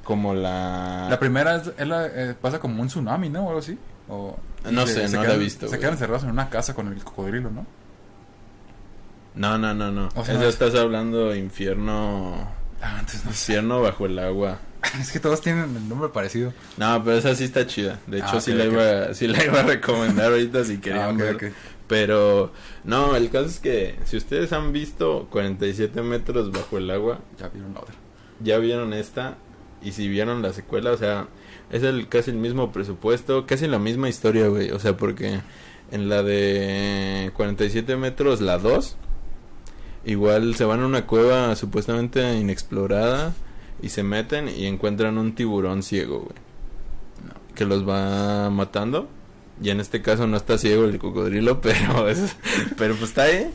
Como 0.08 0.34
la... 0.34 1.08
La 1.10 1.20
primera 1.20 1.58
es, 1.58 1.72
es 1.78 1.86
la- 1.88 2.08
eh, 2.08 2.34
pasa 2.42 2.60
como 2.60 2.82
un 2.82 2.88
tsunami, 2.88 3.30
¿no? 3.30 3.44
O 3.44 3.48
algo 3.50 3.60
así. 3.60 3.78
O, 4.08 4.38
No 4.72 4.88
sé, 4.88 5.10
no 5.10 5.22
la 5.22 5.34
he 5.34 5.38
visto, 5.38 5.66
Se 5.66 5.72
güey. 5.72 5.82
quedan 5.82 5.94
encerrados 5.96 6.24
en 6.24 6.30
una 6.30 6.50
casa 6.50 6.74
con 6.74 6.88
el 6.88 7.04
cocodrilo, 7.04 7.52
¿no? 7.52 7.66
No, 9.36 9.58
no, 9.58 9.74
no, 9.74 9.92
no. 9.92 10.08
O 10.16 10.24
sea, 10.26 10.36
Eso 10.36 10.44
es- 10.48 10.54
estás 10.54 10.76
hablando 10.76 11.36
infierno... 11.36 12.48
Ah, 12.82 13.00
antes 13.00 13.26
no 13.26 13.32
sé. 13.34 13.52
Infierno 13.54 13.82
bajo 13.82 14.06
el 14.06 14.18
agua. 14.20 14.60
Es 15.02 15.12
que 15.12 15.20
todos 15.20 15.42
tienen 15.42 15.76
el 15.76 15.90
nombre 15.90 16.10
parecido. 16.10 16.54
No, 16.78 17.04
pero 17.04 17.18
esa 17.18 17.36
sí 17.36 17.44
está 17.44 17.68
chida. 17.68 18.00
De 18.08 18.20
hecho, 18.20 18.38
Ah, 18.38 18.40
sí, 18.42 18.54
la 18.54 18.64
iba, 18.66 19.14
sí 19.14 19.28
la 19.28 19.44
iba 19.44 19.60
a 19.60 19.64
recomendar 19.64 20.32
ahorita 20.32 20.64
si 20.64 20.78
querían 20.78 21.04
Ah, 21.04 21.10
ok, 21.10 21.18
ver. 21.18 21.36
ok. 21.36 21.44
Pero, 21.88 22.52
no, 22.84 23.16
el 23.16 23.30
caso 23.30 23.48
es 23.48 23.60
que 23.60 23.98
si 24.06 24.16
ustedes 24.18 24.54
han 24.54 24.72
visto 24.72 25.28
47 25.32 26.02
metros 26.02 26.52
bajo 26.52 26.78
el 26.78 26.90
agua, 26.92 27.20
Ya 27.40 27.50
vieron 27.50 27.74
la 27.74 27.80
otra. 27.82 27.96
ya 28.40 28.58
vieron 28.60 28.94
esta. 28.94 29.36
Y 29.82 29.92
si 29.92 30.08
vieron 30.08 30.42
la 30.42 30.54
secuela, 30.54 30.92
o 30.92 30.98
sea, 30.98 31.28
es 31.72 31.84
el 31.84 32.08
casi 32.10 32.32
el 32.32 32.38
mismo 32.38 32.72
presupuesto, 32.72 33.46
casi 33.46 33.68
la 33.68 33.80
misma 33.80 34.10
historia, 34.10 34.48
güey. 34.48 34.72
O 34.72 34.80
sea, 34.80 34.98
porque 34.98 35.40
en 35.92 36.10
la 36.10 36.24
de 36.24 37.32
47 37.36 37.96
metros, 37.98 38.42
la 38.42 38.58
2, 38.58 38.98
igual 40.06 40.56
se 40.56 40.66
van 40.66 40.82
a 40.82 40.86
una 40.86 41.06
cueva 41.06 41.56
supuestamente 41.56 42.36
inexplorada 42.38 43.34
y 43.82 43.90
se 43.90 44.04
meten 44.04 44.50
y 44.50 44.66
encuentran 44.66 45.18
un 45.18 45.36
tiburón 45.36 45.84
ciego, 45.84 46.20
güey. 46.22 46.36
Que 47.56 47.66
los 47.66 47.88
va 47.88 48.50
matando. 48.50 49.10
Y 49.62 49.72
en 49.72 49.80
este 49.80 50.02
caso 50.04 50.28
no 50.28 50.38
está 50.38 50.58
ciego 50.58 50.86
el 50.86 51.00
cocodrilo, 51.00 51.62
pero 51.62 52.08
es- 52.10 52.36
pero 52.78 52.96
pues 52.96 53.10
está 53.10 53.24
ahí. 53.24 53.50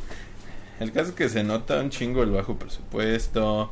El 0.80 0.90
caso 0.92 1.10
es 1.10 1.14
que 1.14 1.28
se 1.28 1.44
nota 1.44 1.80
un 1.80 1.90
chingo 1.90 2.22
el 2.22 2.30
bajo 2.30 2.56
presupuesto. 2.58 3.70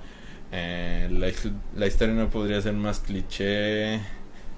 Eh, 0.53 1.09
la, 1.11 1.29
la 1.77 1.87
historia 1.87 2.15
no 2.15 2.29
podría 2.29 2.61
ser 2.61 2.75
más 2.75 3.01
cliché. 3.01 4.01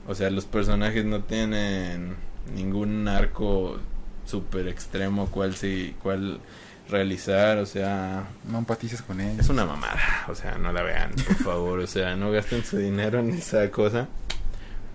O 0.06 0.14
sea, 0.14 0.30
los 0.30 0.44
personajes 0.46 1.04
no 1.04 1.22
tienen 1.22 2.16
ningún 2.54 3.06
arco 3.08 3.78
súper 4.26 4.68
extremo 4.68 5.30
cual 5.30 5.54
sí, 5.54 5.94
cual 6.02 6.40
realizar. 6.88 7.58
O 7.58 7.66
sea, 7.66 8.24
No 8.48 8.58
empatices 8.58 9.02
con 9.02 9.20
él. 9.20 9.38
es 9.38 9.48
una 9.48 9.64
mamada. 9.64 10.00
O 10.28 10.34
sea, 10.34 10.56
no 10.58 10.72
la 10.72 10.82
vean, 10.82 11.12
por 11.12 11.36
favor. 11.44 11.78
O 11.80 11.86
sea, 11.86 12.16
no 12.16 12.30
gasten 12.30 12.64
su 12.64 12.78
dinero 12.78 13.20
en 13.20 13.30
esa 13.30 13.70
cosa. 13.70 14.08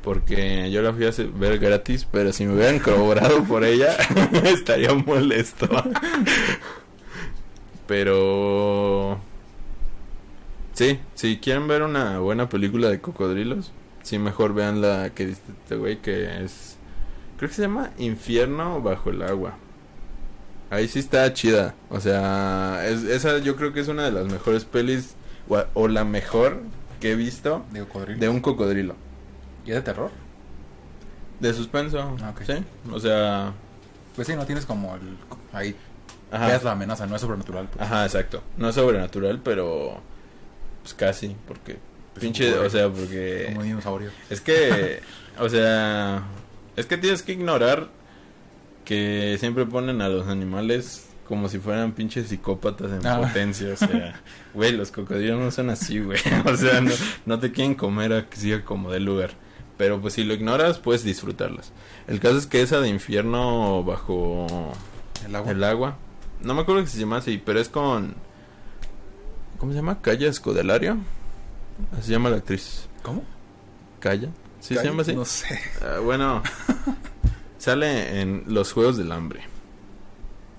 Porque 0.03 0.71
yo 0.71 0.81
la 0.81 0.93
fui 0.93 1.05
a 1.05 1.11
ver 1.37 1.59
gratis, 1.59 2.07
pero 2.09 2.31
si 2.31 2.45
me 2.45 2.53
hubieran 2.53 2.79
cobrado 2.79 3.43
por 3.43 3.65
ella, 3.65 3.93
estaría 4.45 4.93
molesto. 4.93 5.67
pero... 7.87 9.19
Sí, 10.77 10.99
si 11.15 11.37
quieren 11.39 11.67
ver 11.67 11.81
una 11.81 12.19
buena 12.19 12.49
película 12.49 12.87
de 12.89 13.01
cocodrilos, 13.01 13.71
sí 14.03 14.19
mejor 14.19 14.53
vean 14.53 14.79
la 14.79 15.09
que 15.09 15.25
dice 15.25 15.41
este 15.63 15.75
güey 15.75 15.97
que 16.03 16.43
es... 16.43 16.77
Creo 17.37 17.49
que 17.49 17.55
se 17.55 17.63
llama 17.63 17.89
Infierno 17.97 18.79
bajo 18.81 19.09
el 19.09 19.23
agua. 19.23 19.55
Ahí 20.69 20.87
sí 20.87 20.99
está 20.99 21.33
chida. 21.33 21.73
O 21.89 21.99
sea, 21.99 22.85
es, 22.87 23.03
esa 23.05 23.39
yo 23.39 23.55
creo 23.55 23.73
que 23.73 23.79
es 23.79 23.87
una 23.87 24.03
de 24.03 24.11
las 24.11 24.27
mejores 24.31 24.65
pelis, 24.65 25.15
o, 25.49 25.63
o 25.73 25.87
la 25.87 26.03
mejor 26.03 26.61
que 26.99 27.13
he 27.13 27.15
visto 27.15 27.65
De 27.71 27.79
cocodrilo. 27.79 28.19
de 28.19 28.29
un 28.29 28.39
cocodrilo. 28.39 28.95
¿Y 29.65 29.69
es 29.71 29.77
de 29.77 29.81
terror? 29.81 30.11
De 31.39 31.53
suspenso, 31.53 32.15
Ah, 32.21 32.31
ok. 32.35 32.41
sí. 32.45 32.63
O 32.91 32.99
sea, 32.99 33.51
Pues 34.15 34.27
sí, 34.27 34.35
no 34.35 34.45
tienes 34.45 34.65
como 34.67 34.93
el... 34.95 35.17
Ahí 35.53 35.75
ajá, 36.31 36.47
veas 36.47 36.63
la 36.63 36.73
amenaza, 36.73 37.07
no 37.07 37.15
es 37.15 37.21
sobrenatural. 37.21 37.67
pues. 37.67 37.81
ajá, 37.83 38.05
exacto. 38.05 38.43
No 38.57 38.69
es 38.69 38.75
sobrenatural, 38.75 39.39
pero 39.43 40.01
pues 40.87 40.93
casi, 40.93 41.35
porque 41.47 41.77
pinche, 42.19 42.53
o 42.57 42.69
sea, 42.69 42.89
porque 42.89 43.47
Como 43.49 43.63
dinosaurio. 43.63 44.09
es 44.29 44.39
que, 44.41 45.01
o 45.39 45.49
sea, 45.49 46.23
es 46.75 46.85
que 46.85 46.97
tienes 46.97 47.21
que 47.23 47.33
ignorar 47.33 47.89
que 48.85 49.35
siempre 49.39 49.65
ponen 49.65 50.01
a 50.01 50.07
los 50.09 50.27
animales 50.27 51.03
como 51.27 51.49
si 51.49 51.59
fueran 51.59 51.91
pinches 51.91 52.29
psicópatas 52.29 52.89
en 52.91 53.05
Ah. 53.05 53.19
potencia, 53.19 53.73
o 53.73 53.75
sea, 53.75 54.21
güey, 54.53 54.71
los 54.71 54.91
cocodrilos 54.91 55.37
no 55.39 55.51
son 55.51 55.69
así, 55.69 55.99
güey, 55.99 56.19
o 56.45 56.55
sea, 56.55 56.79
no, 56.79 56.91
no 57.25 57.39
te 57.39 57.51
quieren 57.51 57.75
comer 57.75 58.13
a 58.13 58.29
que 58.29 58.37
siga 58.37 58.63
como 58.63 58.91
del 58.91 59.03
lugar, 59.03 59.31
pero 59.77 59.99
pues 59.99 60.13
si 60.13 60.23
lo 60.23 60.33
ignoras 60.33 60.79
puedes 60.79 61.03
disfrutarlas. 61.03 61.73
El 62.07 62.21
caso 62.21 62.37
es 62.37 62.47
que 62.47 62.61
esa 62.61 62.79
de 62.79 62.87
infierno 62.87 63.83
bajo 63.83 64.47
El 65.25 65.35
agua. 65.35 65.51
el 65.51 65.63
agua, 65.65 65.97
no 66.41 66.53
me 66.53 66.61
acuerdo 66.61 66.81
que 66.83 66.87
se 66.89 66.97
llama 66.99 67.17
así, 67.17 67.41
pero 67.45 67.59
es 67.59 67.67
con, 67.67 68.15
¿cómo 69.57 69.71
se 69.71 69.77
llama? 69.77 70.01
Calla 70.01 70.27
Escodelario, 70.27 70.97
así 71.93 72.03
se 72.07 72.11
llama 72.11 72.29
la 72.29 72.37
actriz, 72.37 72.87
¿Cómo? 73.03 73.23
Calla, 73.99 74.29
¿sí 74.59 74.75
se 74.75 74.83
llama 74.83 75.01
así? 75.01 75.15
No 75.15 75.25
sé. 75.25 75.59
Ah, 75.81 75.99
bueno, 76.03 76.43
sale 77.57 78.21
en 78.21 78.43
Los 78.47 78.73
Juegos 78.73 78.97
del 78.97 79.11
Hambre. 79.11 79.41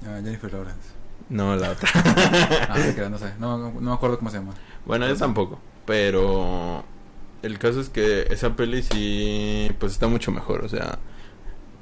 Ah, 0.05 0.20
Jennifer 0.22 0.53
Lawrence. 0.53 0.88
No, 1.28 1.55
la 1.57 1.70
otra. 1.70 1.88
Ah, 2.68 3.09
no 3.11 3.18
sé. 3.18 3.32
No, 3.38 3.59
no 3.59 3.80
me 3.80 3.92
acuerdo 3.92 4.18
cómo 4.18 4.30
se 4.30 4.38
llama. 4.38 4.55
bueno, 4.86 5.07
yo 5.07 5.16
tampoco. 5.16 5.61
Pero 5.86 6.84
el 7.42 7.59
caso 7.59 7.80
es 7.80 7.88
que 7.88 8.26
esa 8.30 8.57
peli 8.57 8.82
sí, 8.82 9.70
pues 9.78 9.92
está 9.92 10.07
mucho 10.09 10.30
mejor. 10.30 10.64
O 10.64 10.68
sea, 10.68 10.99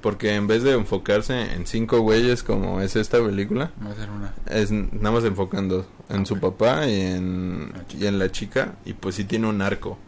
porque 0.07 0.37
en 0.37 0.47
vez 0.47 0.63
de 0.63 0.71
enfocarse 0.71 1.53
en 1.55 1.67
cinco 1.67 1.99
güeyes 1.99 2.45
como 2.45 2.81
es 2.81 2.95
esta 2.95 3.19
película, 3.19 3.73
Va 3.85 3.91
a 3.91 3.95
ser 3.97 4.09
una. 4.09 4.33
es 4.49 4.71
nada 4.71 5.11
más 5.11 5.25
enfocando 5.25 5.85
en 6.09 6.27
su 6.27 6.39
papá 6.39 6.87
y 6.87 7.01
en, 7.01 7.73
y 7.99 8.07
en 8.07 8.21
la 8.21 8.31
chica. 8.31 8.77
Y 8.85 8.93
pues 8.93 9.17
sí 9.17 9.25
tiene 9.25 9.49
un 9.49 9.61
arco. 9.63 9.99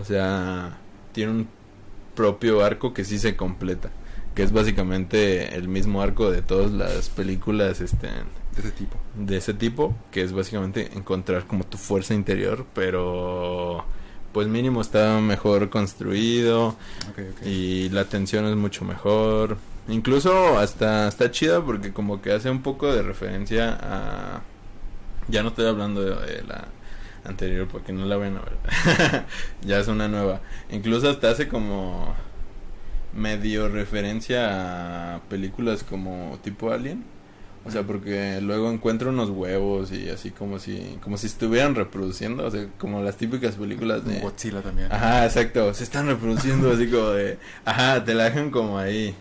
O 0.00 0.04
sea, 0.04 0.78
tiene 1.10 1.32
un 1.32 1.48
propio 2.14 2.64
arco 2.64 2.94
que 2.94 3.02
sí 3.02 3.18
se 3.18 3.34
completa. 3.34 3.90
Que 4.36 4.44
es 4.44 4.52
básicamente 4.52 5.56
el 5.56 5.66
mismo 5.66 6.00
arco 6.00 6.30
de 6.30 6.42
todas 6.42 6.70
las 6.70 7.08
películas 7.08 7.80
este, 7.80 8.06
De 8.06 8.60
ese 8.60 8.70
tipo. 8.70 8.98
de 9.16 9.36
ese 9.36 9.52
tipo. 9.52 9.96
Que 10.12 10.22
es 10.22 10.32
básicamente 10.32 10.96
encontrar 10.96 11.48
como 11.48 11.64
tu 11.64 11.76
fuerza 11.76 12.14
interior. 12.14 12.66
Pero 12.72 13.84
pues 14.32 14.48
mínimo 14.48 14.80
está 14.80 15.18
mejor 15.20 15.70
construido. 15.70 16.76
Y 17.44 17.88
la 17.90 18.04
tensión 18.04 18.46
es 18.46 18.56
mucho 18.56 18.84
mejor. 18.84 19.58
Incluso 19.88 20.58
hasta 20.58 21.08
está 21.08 21.30
chida 21.30 21.64
porque 21.64 21.92
como 21.92 22.22
que 22.22 22.32
hace 22.32 22.50
un 22.50 22.62
poco 22.62 22.92
de 22.92 23.02
referencia 23.02 23.78
a... 23.80 24.42
Ya 25.28 25.42
no 25.42 25.48
estoy 25.50 25.66
hablando 25.66 26.02
de, 26.02 26.14
de 26.14 26.42
la 26.42 26.68
anterior 27.24 27.68
porque 27.68 27.92
no 27.92 28.06
la 28.06 28.16
ven 28.16 28.36
a 28.36 28.40
ver. 28.40 29.24
ya 29.62 29.78
es 29.78 29.88
una 29.88 30.08
nueva. 30.08 30.40
Incluso 30.70 31.08
hasta 31.08 31.30
hace 31.30 31.48
como 31.48 32.14
medio 33.12 33.68
referencia 33.68 35.16
a 35.16 35.20
películas 35.22 35.82
como 35.82 36.38
tipo 36.42 36.70
Alien. 36.72 37.04
O 37.64 37.70
sea, 37.70 37.82
porque 37.82 38.40
luego 38.40 38.70
encuentra 38.70 39.10
unos 39.10 39.28
huevos 39.28 39.92
y 39.92 40.08
así 40.08 40.30
como 40.30 40.58
si 40.58 40.98
como 41.02 41.18
si 41.18 41.26
estuvieran 41.26 41.74
reproduciendo, 41.74 42.46
o 42.46 42.50
sea, 42.50 42.66
como 42.78 43.02
las 43.02 43.16
típicas 43.16 43.56
películas 43.56 44.04
de 44.06 44.18
Godzilla 44.20 44.62
también. 44.62 44.90
Ajá, 44.90 45.26
exacto. 45.26 45.74
Se 45.74 45.84
están 45.84 46.06
reproduciendo 46.06 46.72
así 46.72 46.88
como 46.88 47.10
de. 47.10 47.38
Ajá, 47.66 48.02
te 48.04 48.14
la 48.14 48.24
dejan 48.24 48.50
como 48.50 48.78
ahí. 48.78 49.14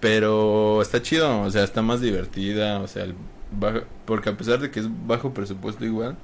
Pero 0.00 0.80
está 0.80 1.02
chido, 1.02 1.42
o 1.42 1.50
sea, 1.50 1.64
está 1.64 1.82
más 1.82 2.00
divertida. 2.00 2.80
O 2.80 2.86
sea, 2.86 3.04
el 3.04 3.14
bajo- 3.58 3.84
porque 4.04 4.30
a 4.30 4.36
pesar 4.36 4.60
de 4.60 4.70
que 4.70 4.80
es 4.80 4.86
bajo 5.06 5.34
presupuesto 5.34 5.84
igual, 5.84 6.16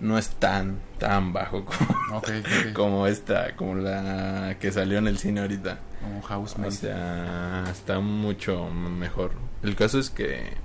no 0.00 0.16
es 0.16 0.28
tan, 0.30 0.78
tan 0.98 1.32
bajo 1.32 1.64
como, 1.64 2.18
Ok, 2.18 2.28
ok. 2.40 2.72
como 2.74 3.06
esta, 3.06 3.56
como 3.56 3.74
la 3.74 4.56
que 4.60 4.70
salió 4.72 4.98
en 4.98 5.08
el 5.08 5.18
cine 5.18 5.40
ahorita. 5.40 5.78
Como 6.00 6.18
O 6.20 6.22
Housemate. 6.22 6.70
sea, 6.72 7.64
está 7.70 7.98
mucho 8.00 8.70
mejor. 8.70 9.32
El 9.62 9.74
caso 9.76 9.98
es 9.98 10.08
que. 10.10 10.64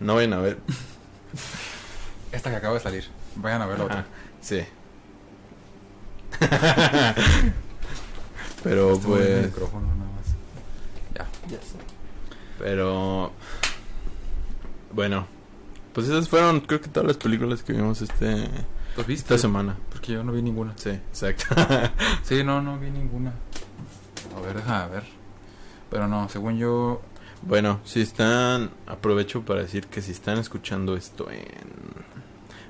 No 0.00 0.14
vayan 0.14 0.32
a 0.32 0.38
ver. 0.38 0.58
Esta 2.32 2.50
que 2.50 2.56
acaba 2.56 2.74
de 2.74 2.80
salir. 2.80 3.04
Vayan 3.36 3.62
a 3.62 3.66
ver 3.66 3.78
la 3.78 3.84
Ajá, 3.84 3.94
otra. 4.00 4.06
sí. 4.40 4.62
Pero 8.62 8.94
el 8.94 9.00
pues. 9.00 9.46
micrófono 9.46 9.86
nada 9.86 10.10
más. 10.10 10.26
Ya. 11.50 11.58
Pero. 12.58 13.32
Bueno. 14.92 15.26
Pues 15.92 16.06
esas 16.06 16.28
fueron, 16.28 16.60
creo 16.60 16.80
que 16.80 16.88
todas 16.88 17.06
las 17.06 17.16
películas 17.16 17.62
que 17.64 17.72
vimos 17.72 18.00
este 18.00 18.48
¿Los 18.96 19.06
viste? 19.06 19.34
esta 19.34 19.38
semana. 19.38 19.76
Porque 19.90 20.12
yo 20.12 20.22
no 20.22 20.30
vi 20.32 20.40
ninguna. 20.40 20.72
Sí, 20.76 20.90
exacto. 20.90 21.46
Sí, 22.22 22.44
no, 22.44 22.62
no 22.62 22.78
vi 22.78 22.90
ninguna. 22.90 23.32
A 24.36 24.40
ver, 24.40 24.56
déjame 24.56 24.88
ver. 24.92 25.04
Pero 25.90 26.06
no, 26.06 26.28
según 26.28 26.58
yo, 26.58 27.02
Bueno, 27.42 27.80
si 27.84 28.02
están, 28.02 28.70
aprovecho 28.86 29.42
para 29.42 29.62
decir 29.62 29.86
que 29.86 30.02
si 30.02 30.12
están 30.12 30.38
escuchando 30.38 30.94
esto 30.94 31.30
en 31.30 31.46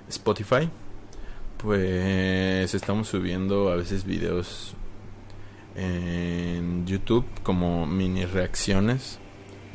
Spotify, 0.08 0.70
pues 1.56 2.72
estamos 2.72 3.08
subiendo 3.08 3.70
a 3.70 3.76
veces 3.76 4.04
videos 4.04 4.74
en 5.74 6.86
YouTube 6.86 7.26
como 7.42 7.84
mini 7.84 8.24
reacciones. 8.26 9.18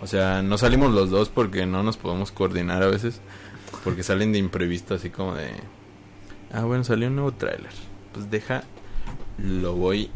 O 0.02 0.08
sea, 0.08 0.42
no 0.42 0.58
salimos 0.58 0.94
los 0.94 1.10
dos 1.10 1.28
porque 1.28 1.66
no 1.66 1.84
nos 1.84 1.98
podemos 1.98 2.32
coordinar 2.32 2.82
a 2.82 2.88
veces, 2.88 3.20
porque 3.84 4.02
salen 4.02 4.32
de 4.32 4.40
imprevisto 4.40 4.96
así 4.96 5.10
como 5.10 5.36
de, 5.36 5.52
ah 6.54 6.64
bueno, 6.64 6.86
salió 6.86 7.10
un 7.10 7.16
nuevo 7.16 7.34
tráiler. 7.34 7.72
Pues 8.14 8.32
deja, 8.32 8.64
lo 9.38 9.76
voy, 9.76 10.10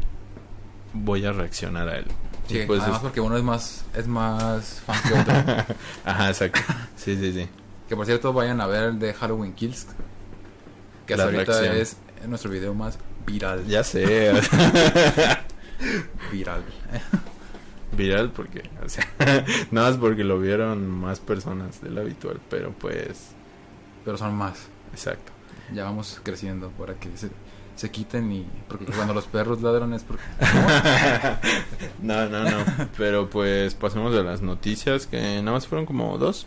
voy 0.94 1.26
a 1.26 1.32
reaccionar 1.32 1.88
a 1.88 1.98
él. 1.98 2.06
Sí, 2.50 2.62
pues 2.66 2.80
además 2.80 2.98
es- 2.98 3.02
porque 3.02 3.20
uno 3.20 3.36
es 3.36 3.42
más, 3.42 3.84
es 3.94 4.06
más 4.06 4.80
fan 4.86 5.00
que 5.02 5.18
otro. 5.18 5.34
Ajá, 6.04 6.28
exacto. 6.28 6.60
Sí, 6.96 7.16
sí, 7.16 7.32
sí. 7.32 7.48
que 7.88 7.96
por 7.96 8.06
cierto, 8.06 8.32
vayan 8.32 8.60
a 8.60 8.66
ver 8.66 8.84
el 8.84 8.98
de 8.98 9.14
Halloween 9.14 9.52
Kills. 9.54 9.86
Que 11.06 11.16
La 11.16 11.24
hasta 11.24 11.34
ahorita 11.36 11.60
reacción. 11.60 11.76
es 11.76 11.96
nuestro 12.28 12.50
video 12.50 12.74
más 12.74 12.98
viral. 13.26 13.66
Ya 13.66 13.82
sé. 13.84 14.32
Viral. 16.32 16.62
Viral 17.96 18.30
porque, 18.30 18.62
o 18.84 18.88
sea, 18.88 19.06
nada 19.70 19.90
más 19.90 19.98
porque 19.98 20.24
lo 20.24 20.38
vieron 20.38 20.88
más 20.88 21.18
personas 21.20 21.80
de 21.82 21.90
lo 21.90 22.00
habitual, 22.02 22.40
pero 22.48 22.72
pues, 22.72 23.30
Pero 24.04 24.16
son 24.16 24.34
más. 24.36 24.58
exacto. 24.92 25.32
Ya 25.74 25.84
vamos 25.84 26.20
creciendo 26.22 26.70
para 26.70 26.94
que 26.94 27.08
se, 27.80 27.90
quiten 27.90 28.30
y... 28.32 28.46
Porque 28.68 28.86
cuando 28.86 29.14
los 29.14 29.26
perros 29.26 29.62
ladran 29.62 29.92
es 29.94 30.02
porque... 30.04 30.22
no, 32.02 32.28
no, 32.28 32.44
no. 32.44 32.64
Pero 32.96 33.28
pues 33.30 33.74
pasemos 33.74 34.14
a 34.16 34.22
las 34.22 34.42
noticias 34.42 35.06
que 35.06 35.20
nada 35.40 35.52
más 35.52 35.66
fueron 35.66 35.86
como 35.86 36.16
dos. 36.18 36.46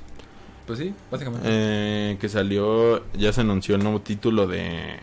Pues 0.67 0.79
sí, 0.79 0.93
básicamente. 1.11 1.47
Eh, 1.49 2.17
que 2.21 2.29
salió, 2.29 3.03
ya 3.13 3.33
se 3.33 3.41
anunció 3.41 3.75
el 3.75 3.83
nuevo 3.83 3.99
título 4.01 4.47
de, 4.47 4.99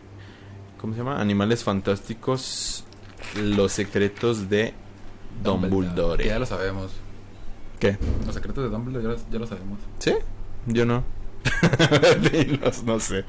¿cómo 0.81 0.95
se 0.95 1.01
llama? 1.01 1.21
Animales 1.21 1.65
Fantásticos, 1.65 2.85
los 3.37 3.73
secretos 3.73 4.49
de 4.49 4.73
Dumbledore. 5.45 6.23
Que 6.23 6.31
ya 6.31 6.39
lo 6.39 6.47
sabemos. 6.47 6.93
¿Qué? 7.79 7.99
Los 8.25 8.35
secretos 8.35 8.65
de 8.65 8.71
Dumbledore 8.71 9.03
ya, 9.05 9.11
los- 9.11 9.31
ya 9.31 9.39
lo 9.39 9.47
sabemos. 9.47 9.79
¿Sí? 9.99 10.15
Yo 10.67 10.87
no. 10.87 11.05
Dilos, 12.33 12.83
no 12.85 13.01
sé. 13.01 13.25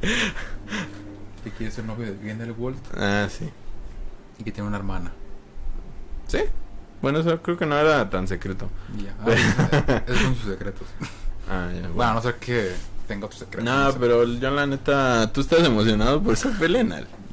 Que 1.44 1.50
quiere 1.52 1.72
ser 1.72 1.86
novio 1.86 2.06
de 2.06 2.18
Grindelwald 2.18 2.78
Ah, 2.98 3.28
sí. 3.30 3.50
y 4.38 4.44
que 4.44 4.52
tiene 4.52 4.68
una 4.68 4.78
hermana. 4.78 5.12
¿Sí? 6.28 6.40
Bueno, 7.02 7.20
eso 7.20 7.42
creo 7.42 7.58
que 7.58 7.66
no 7.66 7.78
era 7.78 8.10
tan 8.10 8.28
secreto. 8.28 8.70
Ya. 9.04 9.16
Ah, 9.22 10.04
esos 10.08 10.22
son 10.22 10.36
sus 10.36 10.52
secretos. 10.52 10.88
Ah, 11.50 11.70
ya. 11.74 11.88
Bueno, 11.90 12.12
a 12.12 12.14
no 12.16 12.22
ser 12.22 12.36
que 12.36 12.72
tenga 13.08 13.26
otros 13.26 13.40
secretos. 13.40 13.66
No, 13.66 13.92
sé. 13.92 13.98
pero 14.00 14.24
yo 14.24 14.52
la 14.52 14.68
neta, 14.68 15.32
¿tú 15.34 15.42
estás 15.42 15.62
emocionado 15.66 16.22
por 16.22 16.34
esa 16.34 16.50
pelea? 16.60 16.84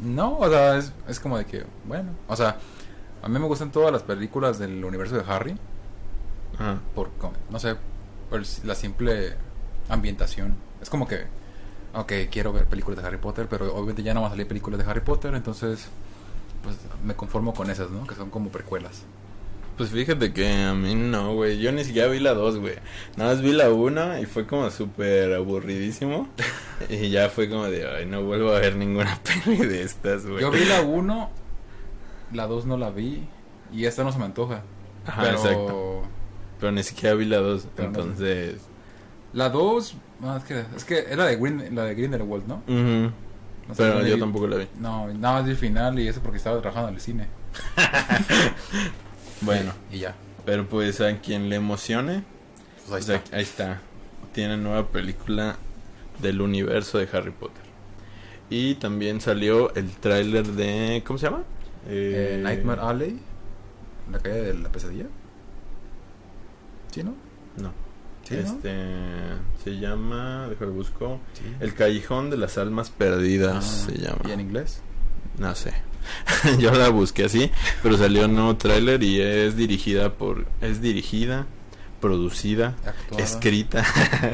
No, 0.03 0.39
o 0.39 0.49
sea, 0.49 0.79
es, 0.79 0.93
es 1.07 1.21
como 1.21 1.37
de 1.37 1.45
que, 1.45 1.65
bueno, 1.87 2.11
o 2.29 2.35
sea, 2.37 2.57
a 3.23 3.29
mí 3.29 3.39
me 3.39 3.47
gustan 3.47 3.71
todas 3.71 3.93
las 3.93 4.03
películas 4.03 4.59
del 4.59 4.83
universo 4.85 5.17
de 5.17 5.25
Harry, 5.31 5.57
Ajá. 6.55 6.79
por, 6.95 7.11
no 7.51 7.59
sé, 7.59 7.77
por 8.31 8.43
la 8.65 8.75
simple 8.75 9.35
ambientación. 9.89 10.55
Es 10.81 10.89
como 10.89 11.07
que, 11.07 11.27
ok, 11.95 12.13
quiero 12.31 12.53
ver 12.53 12.67
películas 12.67 13.01
de 13.01 13.07
Harry 13.07 13.19
Potter, 13.19 13.47
pero 13.49 13.75
obviamente 13.75 14.03
ya 14.03 14.15
no 14.15 14.21
van 14.23 14.29
a 14.29 14.31
salir 14.33 14.47
películas 14.47 14.79
de 14.79 14.91
Harry 14.91 15.01
Potter, 15.01 15.35
entonces, 15.35 15.89
pues 16.63 16.77
me 17.05 17.15
conformo 17.15 17.55
con 17.55 17.71
esas, 17.71 17.91
¿no? 17.91 18.07
Que 18.07 18.15
son 18.15 18.31
como 18.31 18.51
precuelas. 18.51 19.03
Pues 19.77 19.91
fíjate 19.91 20.33
que 20.33 20.53
a 20.65 20.75
mí 20.75 20.97
no, 20.97 21.35
güey. 21.35 21.61
Yo 21.61 21.71
ni 21.71 21.85
siquiera 21.85 22.09
vi 22.09 22.19
la 22.19 22.35
2, 22.35 22.59
güey. 22.59 22.75
Nada 23.17 23.33
más 23.33 23.43
vi 23.43 23.53
la 23.53 23.71
1 23.71 24.19
y 24.19 24.27
fue 24.27 24.45
como 24.45 24.69
súper 24.71 25.33
aburridísimo. 25.35 26.27
y 26.89 27.11
ya 27.11 27.31
fue 27.31 27.49
como 27.49 27.67
de, 27.67 27.87
ay, 27.89 28.05
no 28.05 28.23
vuelvo 28.25 28.51
a 28.51 28.59
ver 28.59 28.75
ninguna 28.75 29.21
peli 29.45 29.57
de 29.59 29.83
estas, 29.83 30.27
güey. 30.27 30.41
Yo 30.41 30.51
vi 30.51 30.65
la 30.65 30.81
1, 30.83 31.31
la 32.33 32.47
2 32.49 32.67
no 32.67 32.77
la 32.77 32.91
vi, 32.91 33.29
y 33.73 33.85
esta 33.85 34.03
no 34.03 34.11
se 34.11 34.19
me 34.19 34.25
antoja. 34.25 34.63
Ajá, 35.07 35.23
pero 35.23 35.37
exacto. 35.37 36.03
Pero 36.59 36.73
ni 36.73 36.83
siquiera 36.83 37.15
vi 37.15 37.27
la 37.27 37.39
2, 37.39 37.69
Pero 37.77 37.91
no- 37.93 38.01
entonces... 38.01 38.61
la 39.33 39.51
2, 39.51 39.95
es 40.39 40.45
que, 40.45 40.65
es 40.77 40.85
que 40.85 40.99
era 41.11 41.27
de 41.27 41.37
Green, 41.37 41.75
la 41.75 41.85
de 41.85 41.95
Grindelwald, 41.95 42.47
¿no? 42.47 42.57
Ujú. 42.67 43.13
No 43.69 43.75
sé, 43.75 43.83
Pero 43.83 43.95
no 44.01 44.07
yo 44.07 44.15
vi- 44.15 44.21
tampoco 44.21 44.47
la 44.47 44.57
vi. 44.57 44.67
No, 44.81 45.09
nada 45.13 45.41
más 45.41 45.49
el 45.49 45.57
final 45.57 45.99
y 45.99 46.09
eso 46.09 46.21
porque 46.23 46.39
estaba 46.39 46.59
trabajando 46.61 46.89
en 46.89 46.95
el 46.95 47.01
cine. 47.01 47.27
Bueno, 49.41 49.73
Y 49.93 49.99
ya. 49.99 50.15
pero 50.45 50.67
pues 50.69 51.01
a 51.01 51.17
quien 51.19 51.49
le 51.49 51.57
emocione, 51.57 52.25
Pues 52.89 53.03
ahí 53.03 53.03
sea, 53.07 53.17
está. 53.17 53.37
ahí 53.37 53.43
está. 53.43 53.81
Tiene 54.33 54.57
nueva 54.57 54.89
película 54.89 55.57
del 56.21 56.41
universo 56.41 56.99
de 56.99 57.09
Harry 57.13 57.31
Potter. 57.31 57.63
Y 58.51 58.75
también 58.77 59.21
salió 59.21 59.75
el 59.75 59.91
tráiler 59.91 60.47
de... 60.47 61.03
¿Cómo 61.07 61.19
se 61.19 61.27
llama? 61.27 61.45
Eh, 61.87 62.39
Eh, 62.39 62.41
Nightmare 62.43 62.81
Alley. 62.81 63.21
La 64.11 64.19
calle 64.19 64.43
de 64.43 64.55
la 64.55 64.69
pesadilla. 64.71 65.05
¿Sí, 66.91 67.03
no? 67.05 67.15
No. 67.59 67.71
¿Sí, 68.29 68.35
no? 68.35 68.41
este 68.41 68.75
se 69.65 69.79
llama, 69.79 70.47
déjame 70.49 70.73
busco. 70.73 71.21
Sí. 71.35 71.45
El 71.61 71.75
Callejón 71.75 72.31
de 72.31 72.37
las 72.37 72.59
Almas 72.59 72.91
Perdidas 72.91 73.57
Ah, 73.87 73.87
se 73.93 73.99
llama. 73.99 74.21
¿Y 74.29 74.33
en 74.33 74.41
inglés? 74.41 74.81
No 75.39 75.55
sé. 75.55 75.73
Yo 76.59 76.73
la 76.73 76.89
busqué 76.89 77.25
así, 77.25 77.51
pero 77.83 77.97
salió 77.97 78.25
un 78.27 78.35
nuevo 78.35 78.57
tráiler 78.57 79.03
y 79.03 79.21
es 79.21 79.57
dirigida 79.57 80.15
por 80.15 80.47
es 80.61 80.81
dirigida, 80.81 81.47
producida, 82.01 82.75
Actuada. 82.87 83.23
escrita, 83.25 83.85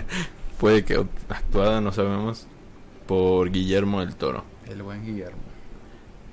puede 0.58 0.84
que 0.84 1.04
actuada, 1.28 1.80
no 1.80 1.90
sabemos, 1.92 2.46
por 3.06 3.50
Guillermo 3.50 4.00
del 4.00 4.14
Toro. 4.14 4.44
El 4.68 4.82
buen 4.82 5.04
Guillermo. 5.04 5.38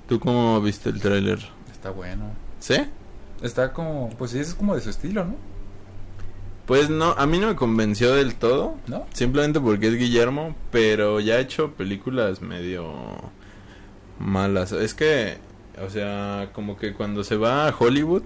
¿Tú 0.08 0.20
cómo 0.20 0.60
viste 0.60 0.90
el 0.90 1.00
tráiler? 1.00 1.38
Está 1.70 1.90
bueno. 1.90 2.30
¿Sí? 2.60 2.76
Está 3.42 3.72
como... 3.72 4.10
Pues 4.10 4.30
sí, 4.30 4.38
es 4.38 4.54
como 4.54 4.74
de 4.74 4.80
su 4.80 4.90
estilo, 4.90 5.24
¿no? 5.24 5.34
Pues 6.72 6.88
no, 6.88 7.10
a 7.18 7.26
mí 7.26 7.38
no 7.38 7.48
me 7.48 7.54
convenció 7.54 8.14
del 8.14 8.34
todo, 8.34 8.76
¿No? 8.86 9.04
simplemente 9.12 9.60
porque 9.60 9.88
es 9.88 9.98
Guillermo, 9.98 10.56
pero 10.70 11.20
ya 11.20 11.34
ha 11.34 11.38
hecho 11.40 11.72
películas 11.72 12.40
medio 12.40 12.94
malas. 14.18 14.72
Es 14.72 14.94
que, 14.94 15.36
o 15.84 15.90
sea, 15.90 16.48
como 16.54 16.78
que 16.78 16.94
cuando 16.94 17.24
se 17.24 17.36
va 17.36 17.68
a 17.68 17.74
Hollywood, 17.78 18.22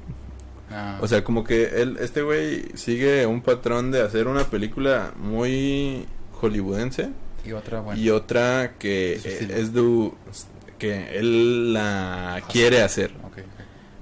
Ah, 0.70 0.98
o 1.00 1.08
sea, 1.08 1.24
como 1.24 1.42
que 1.42 1.82
él, 1.82 1.96
este 2.00 2.22
güey 2.22 2.66
sigue 2.74 3.26
un 3.26 3.40
patrón 3.42 3.90
de 3.90 4.02
hacer 4.02 4.28
una 4.28 4.44
película 4.44 5.12
muy 5.16 6.06
hollywoodense 6.40 7.10
y 7.44 7.50
otra, 7.50 7.80
bueno. 7.80 8.00
y 8.00 8.10
otra 8.10 8.74
que 8.78 9.18
De 9.24 9.28
estilo. 9.28 9.54
es 9.54 9.72
du, 9.72 10.14
que 10.78 11.18
él 11.18 11.72
la 11.72 12.40
quiere 12.48 12.82
hacer. 12.82 13.10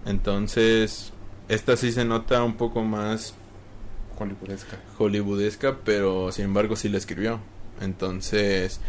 Entonces, 0.05 1.15
esta 1.49 1.79
sí 1.79 1.93
se 1.93 2.05
nota 2.05 2.43
un 2.45 2.59
poco 2.59 2.83
más 2.83 3.35
Hollywoodesca. 4.19 4.79
hollywoodesca, 4.99 5.79
pero 5.85 6.33
sin 6.33 6.47
embargo 6.47 6.77
sí 6.77 6.89
la 6.89 6.99
escribió. 6.99 7.41
Entonces, 7.81 8.81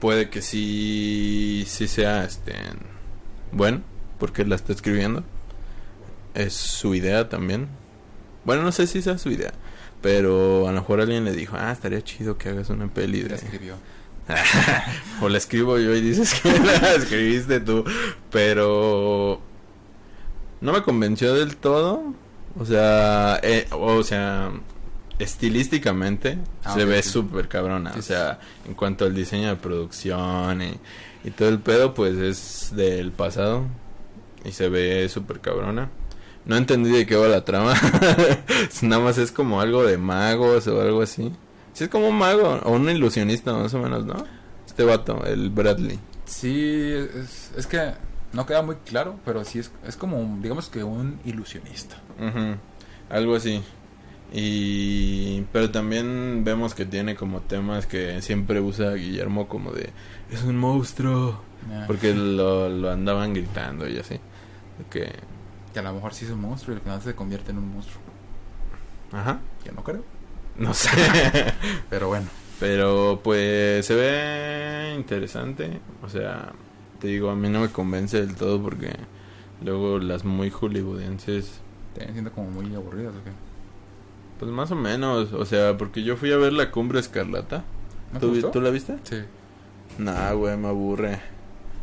puede 0.00 0.30
que 0.30 0.42
sí, 0.42 1.64
sí 1.66 1.88
sea 1.88 2.24
este 2.24 2.54
bueno, 3.52 3.82
porque 4.18 4.44
la 4.44 4.56
está 4.56 4.72
escribiendo. 4.72 5.24
Es 6.34 6.52
su 6.52 6.94
idea 6.94 7.28
también. 7.28 7.68
Bueno, 8.44 8.62
no 8.62 8.72
sé 8.72 8.86
si 8.86 9.02
sea 9.02 9.18
su 9.18 9.30
idea, 9.30 9.52
pero 10.02 10.68
a 10.68 10.72
lo 10.72 10.80
mejor 10.80 11.00
alguien 11.00 11.24
le 11.24 11.32
dijo, 11.32 11.56
ah, 11.58 11.72
estaría 11.72 12.02
chido 12.02 12.38
que 12.38 12.50
hagas 12.50 12.70
una 12.70 12.88
peli 12.88 13.22
La 13.22 13.28
de... 13.30 13.34
escribió. 13.36 13.74
o 15.22 15.28
la 15.28 15.38
escribo 15.38 15.78
yo 15.78 15.94
y 15.94 16.00
dices 16.00 16.40
que 16.40 16.58
la 16.58 16.94
escribiste 16.94 17.60
tú, 17.60 17.84
pero 18.30 19.40
no 20.60 20.72
me 20.72 20.82
convenció 20.82 21.34
del 21.34 21.56
todo. 21.56 22.14
O 22.58 22.64
sea, 22.64 23.38
eh, 23.42 23.66
o 23.70 24.02
sea, 24.02 24.50
estilísticamente 25.18 26.38
Ah, 26.64 26.74
se 26.74 26.84
ve 26.84 27.02
sí. 27.02 27.10
súper 27.10 27.48
cabrona. 27.48 27.92
Sí, 27.92 27.98
o 27.98 28.02
sí. 28.02 28.08
sea, 28.08 28.38
en 28.66 28.74
cuanto 28.74 29.04
al 29.04 29.14
diseño 29.14 29.48
de 29.48 29.56
producción 29.56 30.62
y, 30.62 30.74
y 31.24 31.30
todo 31.30 31.48
el 31.48 31.58
pedo, 31.58 31.94
pues 31.94 32.16
es 32.16 32.74
del 32.76 33.12
pasado 33.12 33.64
y 34.44 34.52
se 34.52 34.68
ve 34.68 35.08
súper 35.08 35.40
cabrona. 35.40 35.90
No 36.44 36.56
entendí 36.56 36.90
de 36.90 37.06
qué 37.06 37.16
va 37.16 37.26
la 37.28 37.44
trama. 37.44 37.74
Nada 38.82 39.02
más 39.02 39.18
es 39.18 39.32
como 39.32 39.60
algo 39.60 39.84
de 39.84 39.98
magos 39.98 40.66
o 40.68 40.80
algo 40.80 41.02
así. 41.02 41.32
Sí, 41.72 41.84
es 41.84 41.90
como 41.90 42.08
un 42.08 42.16
mago 42.16 42.60
o 42.64 42.72
un 42.72 42.88
ilusionista, 42.88 43.52
más 43.52 43.74
o 43.74 43.78
menos, 43.80 44.04
¿no? 44.06 44.24
Este 44.66 44.84
vato, 44.84 45.24
el 45.26 45.50
Bradley. 45.50 45.98
Sí, 46.24 46.92
es, 46.92 47.50
es 47.56 47.66
que 47.66 47.92
no 48.36 48.46
queda 48.46 48.62
muy 48.62 48.76
claro, 48.76 49.16
pero 49.24 49.44
sí 49.44 49.58
es, 49.58 49.72
es 49.86 49.96
como, 49.96 50.18
un- 50.20 50.40
digamos 50.42 50.68
que 50.68 50.84
un 50.84 51.18
ilusionista. 51.24 51.96
Algo 53.10 53.34
así. 53.36 53.62
Y 54.32 55.42
pero 55.52 55.70
también 55.70 56.42
vemos 56.44 56.74
que 56.74 56.84
tiene 56.84 57.14
como 57.14 57.40
temas 57.40 57.86
que 57.86 58.20
siempre 58.22 58.60
usa 58.60 58.92
Guillermo 58.94 59.46
como 59.48 59.70
de 59.72 59.90
es 60.30 60.42
un 60.42 60.56
monstruo, 60.56 61.40
Ah, 61.70 61.84
porque 61.86 62.12
lo, 62.14 62.68
lo 62.68 62.90
andaban 62.92 63.32
gritando 63.34 63.88
y 63.88 63.98
así. 63.98 64.20
Que 64.90 65.10
a 65.78 65.82
lo 65.82 65.92
mejor 65.94 66.12
sí 66.14 66.24
es 66.24 66.30
un 66.30 66.40
monstruo 66.40 66.74
y 66.74 66.78
al 66.78 66.82
final 66.82 67.02
se 67.02 67.14
convierte 67.14 67.50
en 67.50 67.58
un 67.58 67.72
monstruo. 67.72 68.00
Ajá. 69.12 69.40
Que 69.64 69.72
no 69.72 69.82
creo. 69.84 70.04
No 70.58 70.72
sé. 70.74 70.90
Pero 71.90 72.08
bueno. 72.08 72.26
Pero 72.60 73.20
pues 73.22 73.84
se 73.86 73.94
ve 73.94 74.94
interesante. 74.96 75.80
O 76.02 76.08
sea, 76.08 76.52
te 77.06 77.12
digo, 77.12 77.30
a 77.30 77.36
mí 77.36 77.48
no 77.48 77.60
me 77.60 77.68
convence 77.68 78.20
del 78.20 78.34
todo 78.34 78.60
porque 78.60 78.90
luego 79.64 79.98
las 79.98 80.24
muy 80.24 80.50
hollywoodenses, 80.50 81.60
Te 81.94 82.10
siendo 82.12 82.32
como 82.32 82.50
muy 82.50 82.74
aburridas, 82.74 83.12
¿o 83.14 83.24
qué? 83.24 83.30
pues 84.38 84.50
más 84.50 84.70
o 84.70 84.74
menos. 84.76 85.32
O 85.32 85.44
sea, 85.46 85.78
porque 85.78 86.02
yo 86.02 86.16
fui 86.16 86.32
a 86.32 86.36
ver 86.36 86.52
la 86.52 86.70
cumbre 86.70 86.98
escarlata. 87.00 87.64
¿No 88.12 88.20
¿Tú, 88.20 88.60
la 88.60 88.70
viste? 88.70 88.96
Sí. 89.04 89.16
Nah, 89.98 90.32
güey, 90.32 90.56
me 90.56 90.68
aburre. 90.68 91.20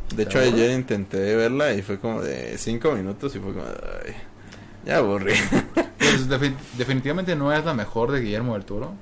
De 0.10 0.18
¿Te 0.18 0.22
hecho, 0.24 0.40
aburre? 0.40 0.54
ayer 0.54 0.72
intenté 0.78 1.36
verla 1.36 1.74
y 1.74 1.82
fue 1.82 2.00
como 2.00 2.22
de 2.22 2.58
cinco 2.58 2.92
minutos 2.92 3.36
y 3.36 3.40
fue 3.40 3.54
como 3.54 3.66
de, 3.66 3.80
ay, 4.06 4.14
ya 4.86 4.98
aburrí. 4.98 5.34
Pues 5.98 6.30
defi- 6.30 6.54
definitivamente 6.78 7.36
no 7.36 7.52
es 7.54 7.64
la 7.66 7.74
mejor 7.74 8.12
de 8.12 8.20
Guillermo 8.22 8.54
del 8.54 8.66
Toro. 8.66 8.94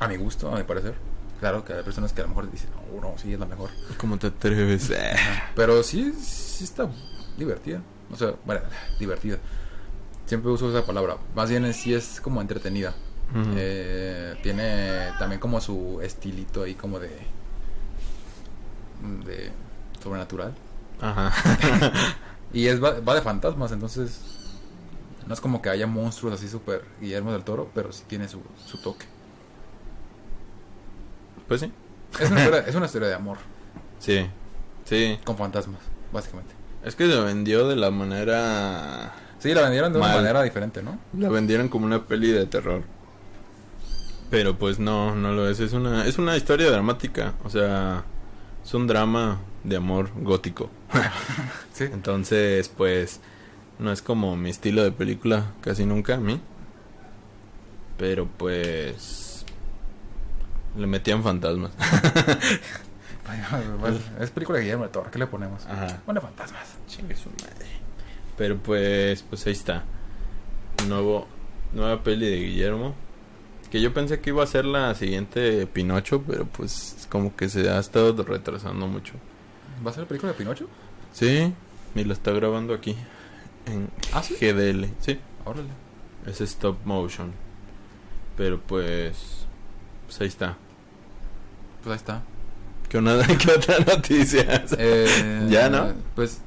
A 0.00 0.08
mi 0.08 0.16
gusto, 0.16 0.52
a 0.52 0.56
mi 0.58 0.64
parecer. 0.64 0.94
Claro 1.40 1.62
que 1.64 1.72
hay 1.74 1.82
personas 1.84 2.12
que 2.12 2.20
a 2.20 2.24
lo 2.24 2.28
mejor 2.30 2.50
dicen, 2.50 2.70
no, 2.94 3.00
no, 3.00 3.18
sí 3.18 3.32
es 3.32 3.38
la 3.38 3.46
mejor. 3.46 3.70
¿Cómo 3.98 4.18
te 4.18 4.28
atreves? 4.28 4.92
Pero 5.54 5.82
sí, 5.82 6.12
sí 6.20 6.64
está 6.64 6.88
divertida. 7.36 7.80
O 8.10 8.16
sea, 8.16 8.34
bueno, 8.44 8.62
divertida. 8.98 9.38
Siempre 10.26 10.50
uso 10.50 10.70
esa 10.70 10.84
palabra. 10.86 11.16
Más 11.34 11.50
bien 11.50 11.72
sí 11.72 11.94
es 11.94 12.20
como 12.20 12.40
entretenida. 12.40 12.94
Eh, 13.56 14.38
tiene 14.42 15.10
también 15.18 15.40
como 15.40 15.60
su 15.60 16.00
estilito 16.02 16.62
ahí 16.62 16.74
como 16.74 16.98
de... 16.98 17.10
De 19.24 19.50
sobrenatural. 20.02 20.54
Ajá. 21.00 21.32
Y 22.52 22.68
es 22.68 22.82
va, 22.82 23.00
va 23.00 23.14
de 23.14 23.22
fantasmas, 23.22 23.72
entonces... 23.72 24.20
No 25.26 25.34
es 25.34 25.40
como 25.40 25.60
que 25.60 25.68
haya 25.68 25.86
monstruos 25.88 26.34
así 26.34 26.48
súper 26.48 26.84
Guillermo 27.00 27.32
del 27.32 27.42
Toro, 27.42 27.68
pero 27.74 27.92
sí 27.92 28.04
tiene 28.06 28.28
su, 28.28 28.40
su 28.64 28.80
toque. 28.80 29.06
pues 31.48 31.60
sí. 31.60 31.72
Es 32.20 32.30
una, 32.30 32.40
historia, 32.40 32.64
es 32.66 32.74
una 32.74 32.86
historia 32.86 33.08
de 33.08 33.14
amor 33.14 33.38
Sí. 33.98 34.26
Sí. 34.84 35.18
con 35.24 35.36
fantasmas, 35.36 35.80
básicamente. 36.12 36.54
Es 36.84 36.94
que 36.94 37.06
se 37.10 37.20
vendió 37.20 37.66
de 37.68 37.76
la 37.76 37.90
manera... 37.90 39.12
Sí, 39.38 39.52
la 39.52 39.62
vendieron 39.62 39.92
de 39.92 39.98
una 39.98 40.08
Mal. 40.08 40.16
manera 40.18 40.42
diferente, 40.42 40.82
¿no? 40.82 40.98
La 41.18 41.28
vendieron 41.28 41.68
como 41.68 41.84
una 41.86 42.04
peli 42.06 42.30
de 42.30 42.46
terror. 42.46 42.82
Pero 44.30 44.56
pues 44.58 44.78
no, 44.78 45.14
no 45.14 45.32
lo 45.32 45.48
es. 45.48 45.60
Es 45.60 45.72
una, 45.72 46.06
es 46.06 46.18
una 46.18 46.36
historia 46.36 46.70
dramática. 46.70 47.34
O 47.44 47.50
sea, 47.50 48.04
es 48.64 48.74
un 48.74 48.86
drama 48.86 49.38
de 49.64 49.76
amor 49.76 50.10
gótico. 50.16 50.70
Sí. 51.72 51.84
Entonces, 51.84 52.70
pues, 52.70 53.20
no 53.78 53.92
es 53.92 54.00
como 54.00 54.34
mi 54.34 54.48
estilo 54.48 54.82
de 54.82 54.92
película 54.92 55.52
casi 55.60 55.84
nunca 55.84 56.14
a 56.14 56.18
mí. 56.18 56.40
Pero 57.98 58.26
pues... 58.26 59.25
Le 60.76 60.86
metían 60.86 61.22
fantasmas. 61.22 61.70
es 64.20 64.30
película 64.30 64.58
de 64.58 64.64
Guillermo 64.64 64.84
del 64.84 64.92
Toro, 64.92 65.10
¿qué 65.10 65.18
le 65.18 65.26
ponemos? 65.26 65.64
Ajá. 65.66 66.00
Pone 66.04 66.20
fantasmas. 66.20 66.76
Chingue 66.86 67.16
su 67.16 67.30
madre. 67.30 67.66
Pero 68.36 68.58
pues, 68.58 69.22
pues 69.22 69.46
ahí 69.46 69.52
está. 69.52 69.84
Nuevo, 70.88 71.26
nueva 71.72 72.02
peli 72.02 72.28
de 72.28 72.36
Guillermo. 72.36 72.94
Que 73.70 73.80
yo 73.80 73.92
pensé 73.92 74.20
que 74.20 74.30
iba 74.30 74.44
a 74.44 74.46
ser 74.46 74.64
la 74.64 74.94
siguiente 74.94 75.66
Pinocho, 75.66 76.22
pero 76.22 76.44
pues 76.44 77.08
como 77.10 77.34
que 77.34 77.48
se 77.48 77.68
ha 77.68 77.78
estado 77.78 78.22
retrasando 78.22 78.86
mucho. 78.86 79.14
¿Va 79.84 79.90
a 79.90 79.94
ser 79.94 80.04
la 80.04 80.08
película 80.08 80.32
de 80.32 80.38
Pinocho? 80.38 80.68
Sí, 81.12 81.52
y 81.94 82.04
lo 82.04 82.12
está 82.12 82.30
grabando 82.30 82.74
aquí. 82.74 82.96
En 83.66 83.90
¿Ah, 84.12 84.22
sí? 84.22 84.36
GDL. 84.40 84.86
Sí, 85.00 85.18
Órale. 85.44 85.68
es 86.26 86.40
stop 86.40 86.78
motion. 86.84 87.32
Pero 88.36 88.60
pues, 88.60 89.46
pues 90.06 90.20
ahí 90.20 90.28
está. 90.28 90.56
Pues 91.86 91.92
ahí 91.92 91.96
está. 91.98 92.22
¿Qué, 92.88 92.98
una, 92.98 93.24
¿qué 93.38 93.52
otra 93.52 93.78
noticia? 93.78 94.64
Eh, 94.76 95.46
Ya, 95.48 95.68
¿no? 95.70 95.92
Pues, 96.16 96.40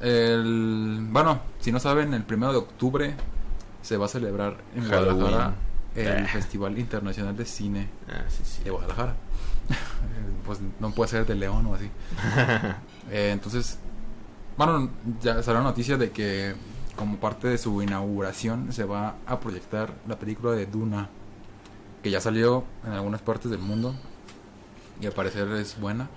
el, 0.00 1.06
bueno, 1.10 1.40
si 1.60 1.70
no 1.70 1.78
saben, 1.80 2.14
el 2.14 2.22
primero 2.22 2.52
de 2.52 2.58
octubre 2.58 3.14
se 3.82 3.98
va 3.98 4.06
a 4.06 4.08
celebrar 4.08 4.56
en 4.74 4.84
Halloween. 4.84 5.16
Guadalajara 5.20 5.54
el 5.94 6.06
Eh. 6.24 6.26
Festival 6.32 6.78
Internacional 6.78 7.36
de 7.36 7.44
Cine 7.44 7.88
Ah, 8.08 8.24
sí, 8.28 8.42
sí. 8.44 8.62
de 8.64 8.70
Guadalajara. 8.70 9.16
pues 10.46 10.60
no 10.80 10.90
puede 10.92 11.10
ser 11.10 11.26
de 11.26 11.34
León 11.34 11.66
o 11.66 11.74
así. 11.74 11.90
Eh, 13.10 13.30
entonces, 13.32 13.78
bueno, 14.56 14.88
ya 15.20 15.42
salió 15.42 15.60
la 15.60 15.68
noticia 15.68 15.98
de 15.98 16.10
que 16.10 16.54
como 16.96 17.16
parte 17.18 17.48
de 17.48 17.58
su 17.58 17.82
inauguración 17.82 18.72
se 18.72 18.84
va 18.84 19.16
a 19.26 19.40
proyectar 19.40 19.92
la 20.08 20.18
película 20.18 20.52
de 20.52 20.64
Duna, 20.64 21.10
que 22.02 22.10
ya 22.10 22.20
salió 22.22 22.64
en 22.86 22.92
algunas 22.92 23.20
partes 23.20 23.50
del 23.50 23.60
mundo 23.60 23.94
y 25.00 25.06
al 25.06 25.12
parecer 25.12 25.48
es 25.52 25.78
buena. 25.80 26.08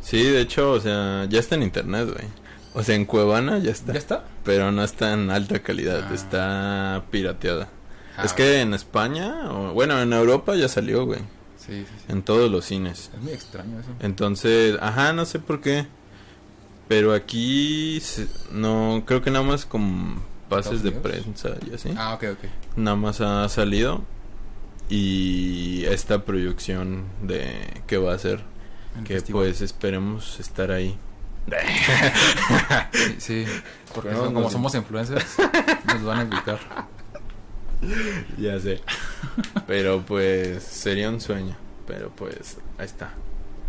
Sí, 0.00 0.22
de 0.22 0.40
hecho, 0.40 0.72
o 0.72 0.80
sea, 0.80 1.24
ya 1.28 1.38
está 1.40 1.54
en 1.56 1.62
internet, 1.62 2.08
güey. 2.12 2.26
O 2.74 2.82
sea, 2.82 2.94
en 2.94 3.04
Cuevana 3.04 3.58
ya 3.58 3.70
está. 3.72 3.92
¿Ya 3.92 3.98
está? 3.98 4.24
Pero 4.44 4.70
no 4.70 4.84
está 4.84 5.12
en 5.12 5.30
alta 5.30 5.58
calidad, 5.60 6.06
Ah. 6.10 6.14
está 6.14 7.04
pirateada. 7.10 7.68
Ah, 8.16 8.24
es 8.24 8.32
que 8.32 8.60
en 8.60 8.74
España, 8.74 9.50
o, 9.50 9.72
bueno, 9.72 10.00
en 10.00 10.12
Europa 10.12 10.54
ya 10.56 10.68
salió, 10.68 11.04
güey. 11.06 11.20
Sí, 11.56 11.84
sí, 11.84 11.86
sí. 11.98 12.04
En 12.08 12.22
todos 12.22 12.50
los 12.50 12.64
cines. 12.64 13.10
Es 13.14 13.20
muy 13.20 13.32
extraño 13.32 13.80
eso. 13.80 13.90
Entonces, 14.00 14.76
ajá, 14.80 15.12
no 15.12 15.24
sé 15.24 15.38
por 15.38 15.60
qué. 15.60 15.86
Pero 16.88 17.12
aquí 17.12 18.02
no, 18.52 19.02
creo 19.06 19.20
que 19.22 19.30
nada 19.30 19.44
más 19.44 19.66
con 19.66 20.22
pases 20.48 20.82
de 20.82 20.88
¿Estados 20.88 21.12
prensa 21.22 21.50
y 21.70 21.74
así. 21.74 21.90
Ah, 21.96 22.14
ok, 22.14 22.24
ok. 22.32 22.48
Nada 22.76 22.96
más 22.96 23.20
ha 23.20 23.46
salido. 23.50 24.02
Y 24.88 25.84
esta 25.86 26.24
proyección 26.24 27.04
de 27.22 27.82
que 27.86 27.98
va 27.98 28.14
a 28.14 28.18
ser. 28.18 28.42
Que 29.04 29.14
festival. 29.14 29.42
pues 29.44 29.60
esperemos 29.60 30.40
estar 30.40 30.70
ahí. 30.70 30.96
Sí, 32.92 33.14
sí, 33.18 33.44
porque 33.94 34.12
son- 34.14 34.34
como 34.34 34.50
somos 34.50 34.74
influencers, 34.74 35.36
nos 35.86 36.02
van 36.04 36.18
a 36.18 36.22
invitar. 36.22 36.58
Ya 38.38 38.58
sé. 38.60 38.80
Pero 39.66 40.02
pues 40.06 40.62
sería 40.62 41.08
un 41.10 41.20
sueño. 41.20 41.56
Pero 41.86 42.10
pues 42.10 42.58
ahí 42.78 42.86
está. 42.86 43.12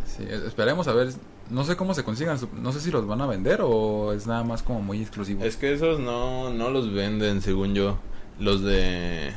Sí, 0.06 0.24
es- 0.30 0.42
esperemos 0.44 0.88
a 0.88 0.94
ver. 0.94 1.10
No 1.50 1.64
sé 1.64 1.76
cómo 1.76 1.94
se 1.94 2.04
consigan. 2.04 2.38
No 2.62 2.72
sé 2.72 2.80
si 2.82 2.92
los 2.92 3.08
van 3.08 3.22
a 3.22 3.28
vender 3.28 3.62
o 3.64 4.14
es 4.14 4.28
nada 4.28 4.44
más 4.44 4.62
como 4.62 4.82
muy 4.82 5.02
exclusivo. 5.02 5.44
Es 5.44 5.56
que 5.58 5.74
esos 5.74 6.00
no, 6.00 6.52
no 6.52 6.70
los 6.70 6.92
venden, 6.94 7.42
según 7.42 7.74
yo. 7.76 7.98
Los 8.40 8.62
de 8.62 9.34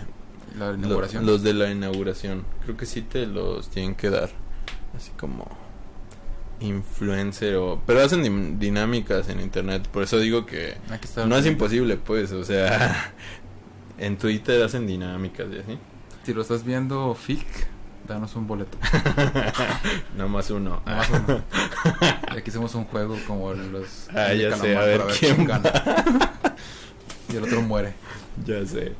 la 0.56 0.72
inauguración. 0.72 1.26
los 1.26 1.42
de 1.42 1.54
la 1.54 1.70
inauguración. 1.70 2.44
Creo 2.64 2.76
que 2.76 2.86
sí 2.86 3.02
te 3.02 3.26
los 3.26 3.68
tienen 3.68 3.94
que 3.94 4.10
dar. 4.10 4.30
Así 4.96 5.10
como 5.18 5.46
influencer 6.60 7.56
o... 7.56 7.82
Pero 7.86 8.02
hacen 8.02 8.58
dinámicas 8.58 9.28
en 9.28 9.40
internet. 9.40 9.88
Por 9.88 10.02
eso 10.02 10.18
digo 10.18 10.46
que 10.46 10.76
no 11.26 11.36
es 11.36 11.46
imposible, 11.46 11.96
pues. 11.96 12.32
O 12.32 12.44
sea, 12.44 13.12
en 13.98 14.16
Twitter 14.16 14.62
hacen 14.62 14.86
dinámicas 14.86 15.48
y 15.52 15.58
así. 15.58 15.78
Si 16.24 16.32
lo 16.32 16.42
estás 16.42 16.64
viendo, 16.64 17.14
FIC, 17.14 17.46
danos 18.06 18.36
un 18.36 18.46
boleto. 18.46 18.78
Nada 20.16 20.28
más 20.28 20.50
uno. 20.50 20.82
Más 20.86 21.10
aquí 22.28 22.50
hacemos 22.50 22.74
un 22.74 22.84
juego 22.84 23.16
como 23.26 23.52
los. 23.52 24.08
Ah, 24.14 24.32
ya 24.32 24.56
sé, 24.56 24.76
a 24.76 24.82
ver 24.82 25.02
quién 25.18 25.44
gana. 25.44 25.72
y 27.28 27.36
el 27.36 27.44
otro 27.44 27.60
muere. 27.62 27.94
Ya 28.44 28.64
sé. 28.64 28.92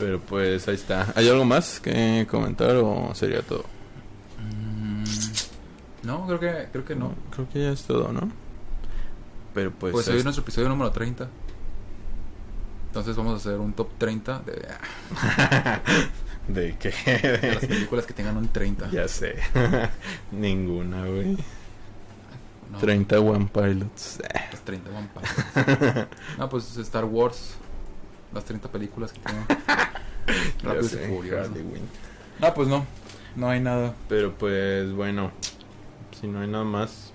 Pero 0.00 0.18
pues 0.18 0.66
ahí 0.66 0.74
está. 0.76 1.12
¿Hay 1.14 1.28
algo 1.28 1.44
más 1.44 1.78
que 1.78 2.26
comentar 2.28 2.74
o 2.76 3.14
sería 3.14 3.42
todo? 3.42 3.64
Mm, 4.38 5.04
no, 6.04 6.26
creo 6.26 6.40
que, 6.40 6.68
creo 6.72 6.84
que 6.86 6.96
no. 6.96 7.14
Creo 7.30 7.48
que 7.50 7.62
ya 7.64 7.70
es 7.72 7.82
todo, 7.82 8.10
¿no? 8.10 8.30
Pero 9.52 9.70
pues... 9.72 9.92
Pues 9.92 10.08
hoy 10.08 10.16
es 10.16 10.24
nuestro 10.24 10.42
episodio 10.42 10.70
número 10.70 10.90
30. 10.90 11.28
Entonces 12.86 13.14
vamos 13.14 13.34
a 13.34 13.36
hacer 13.36 13.60
un 13.60 13.74
top 13.74 13.90
30 13.98 14.40
de, 14.40 14.52
¿De 16.48 16.72
de 16.72 17.48
las 17.52 17.58
qué? 17.58 17.66
películas 17.68 18.06
que 18.06 18.14
tengan 18.14 18.38
un 18.38 18.48
30. 18.48 18.88
ya 18.90 19.06
sé. 19.06 19.36
Ninguna, 20.32 21.04
güey. 21.04 21.36
No, 22.72 22.78
30 22.78 23.20
One 23.20 23.50
Pilots. 23.52 24.18
Las 24.50 24.60
30 24.64 24.90
One 24.90 25.08
Pilots. 25.12 26.08
No, 26.38 26.48
pues 26.48 26.76
Star 26.78 27.04
Wars. 27.04 27.56
Las 28.32 28.44
30 28.44 28.70
películas 28.70 29.12
que. 29.12 29.20
Ya 30.62 30.68
Rápidos 30.68 30.92
y 30.92 30.96
Furiosos. 31.08 31.50
No, 32.38 32.54
pues 32.54 32.68
no. 32.68 32.86
No 33.34 33.48
hay 33.48 33.60
nada. 33.60 33.94
Pero 34.08 34.32
pues 34.34 34.92
bueno, 34.92 35.32
si 36.20 36.26
no 36.26 36.40
hay 36.40 36.46
nada 36.46 36.64
más, 36.64 37.12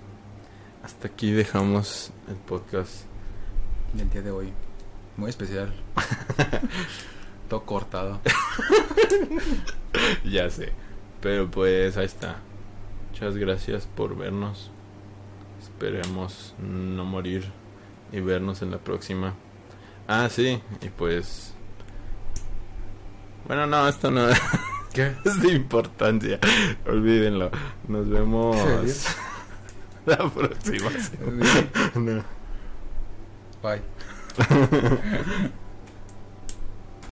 hasta 0.82 1.08
aquí 1.08 1.30
dejamos 1.30 2.10
el 2.28 2.36
podcast. 2.36 3.04
del 3.92 4.10
día 4.10 4.22
de 4.22 4.30
hoy. 4.30 4.52
Muy 5.16 5.30
especial. 5.30 5.72
Todo 7.48 7.64
cortado. 7.64 8.20
ya 10.24 10.50
sé. 10.50 10.72
Pero 11.20 11.50
pues 11.50 11.96
ahí 11.96 12.06
está. 12.06 12.36
Muchas 13.10 13.36
gracias 13.36 13.86
por 13.86 14.16
vernos. 14.16 14.70
Esperemos 15.62 16.54
no 16.58 17.04
morir 17.04 17.50
y 18.12 18.20
vernos 18.20 18.62
en 18.62 18.70
la 18.70 18.78
próxima. 18.78 19.34
Ah, 20.08 20.28
sí, 20.30 20.60
y 20.82 20.88
pues 20.88 21.52
Bueno, 23.46 23.66
no, 23.66 23.88
esto 23.88 24.10
no 24.10 24.28
¿Qué? 24.92 25.12
es 25.24 25.40
de 25.42 25.52
importancia. 25.52 26.38
Olvídenlo. 26.86 27.50
Nos 27.88 28.08
vemos 28.08 28.56
la 30.06 30.16
próxima 30.30 30.90
semana. 31.00 31.44
No. 31.94 32.24
Bye. 33.62 33.82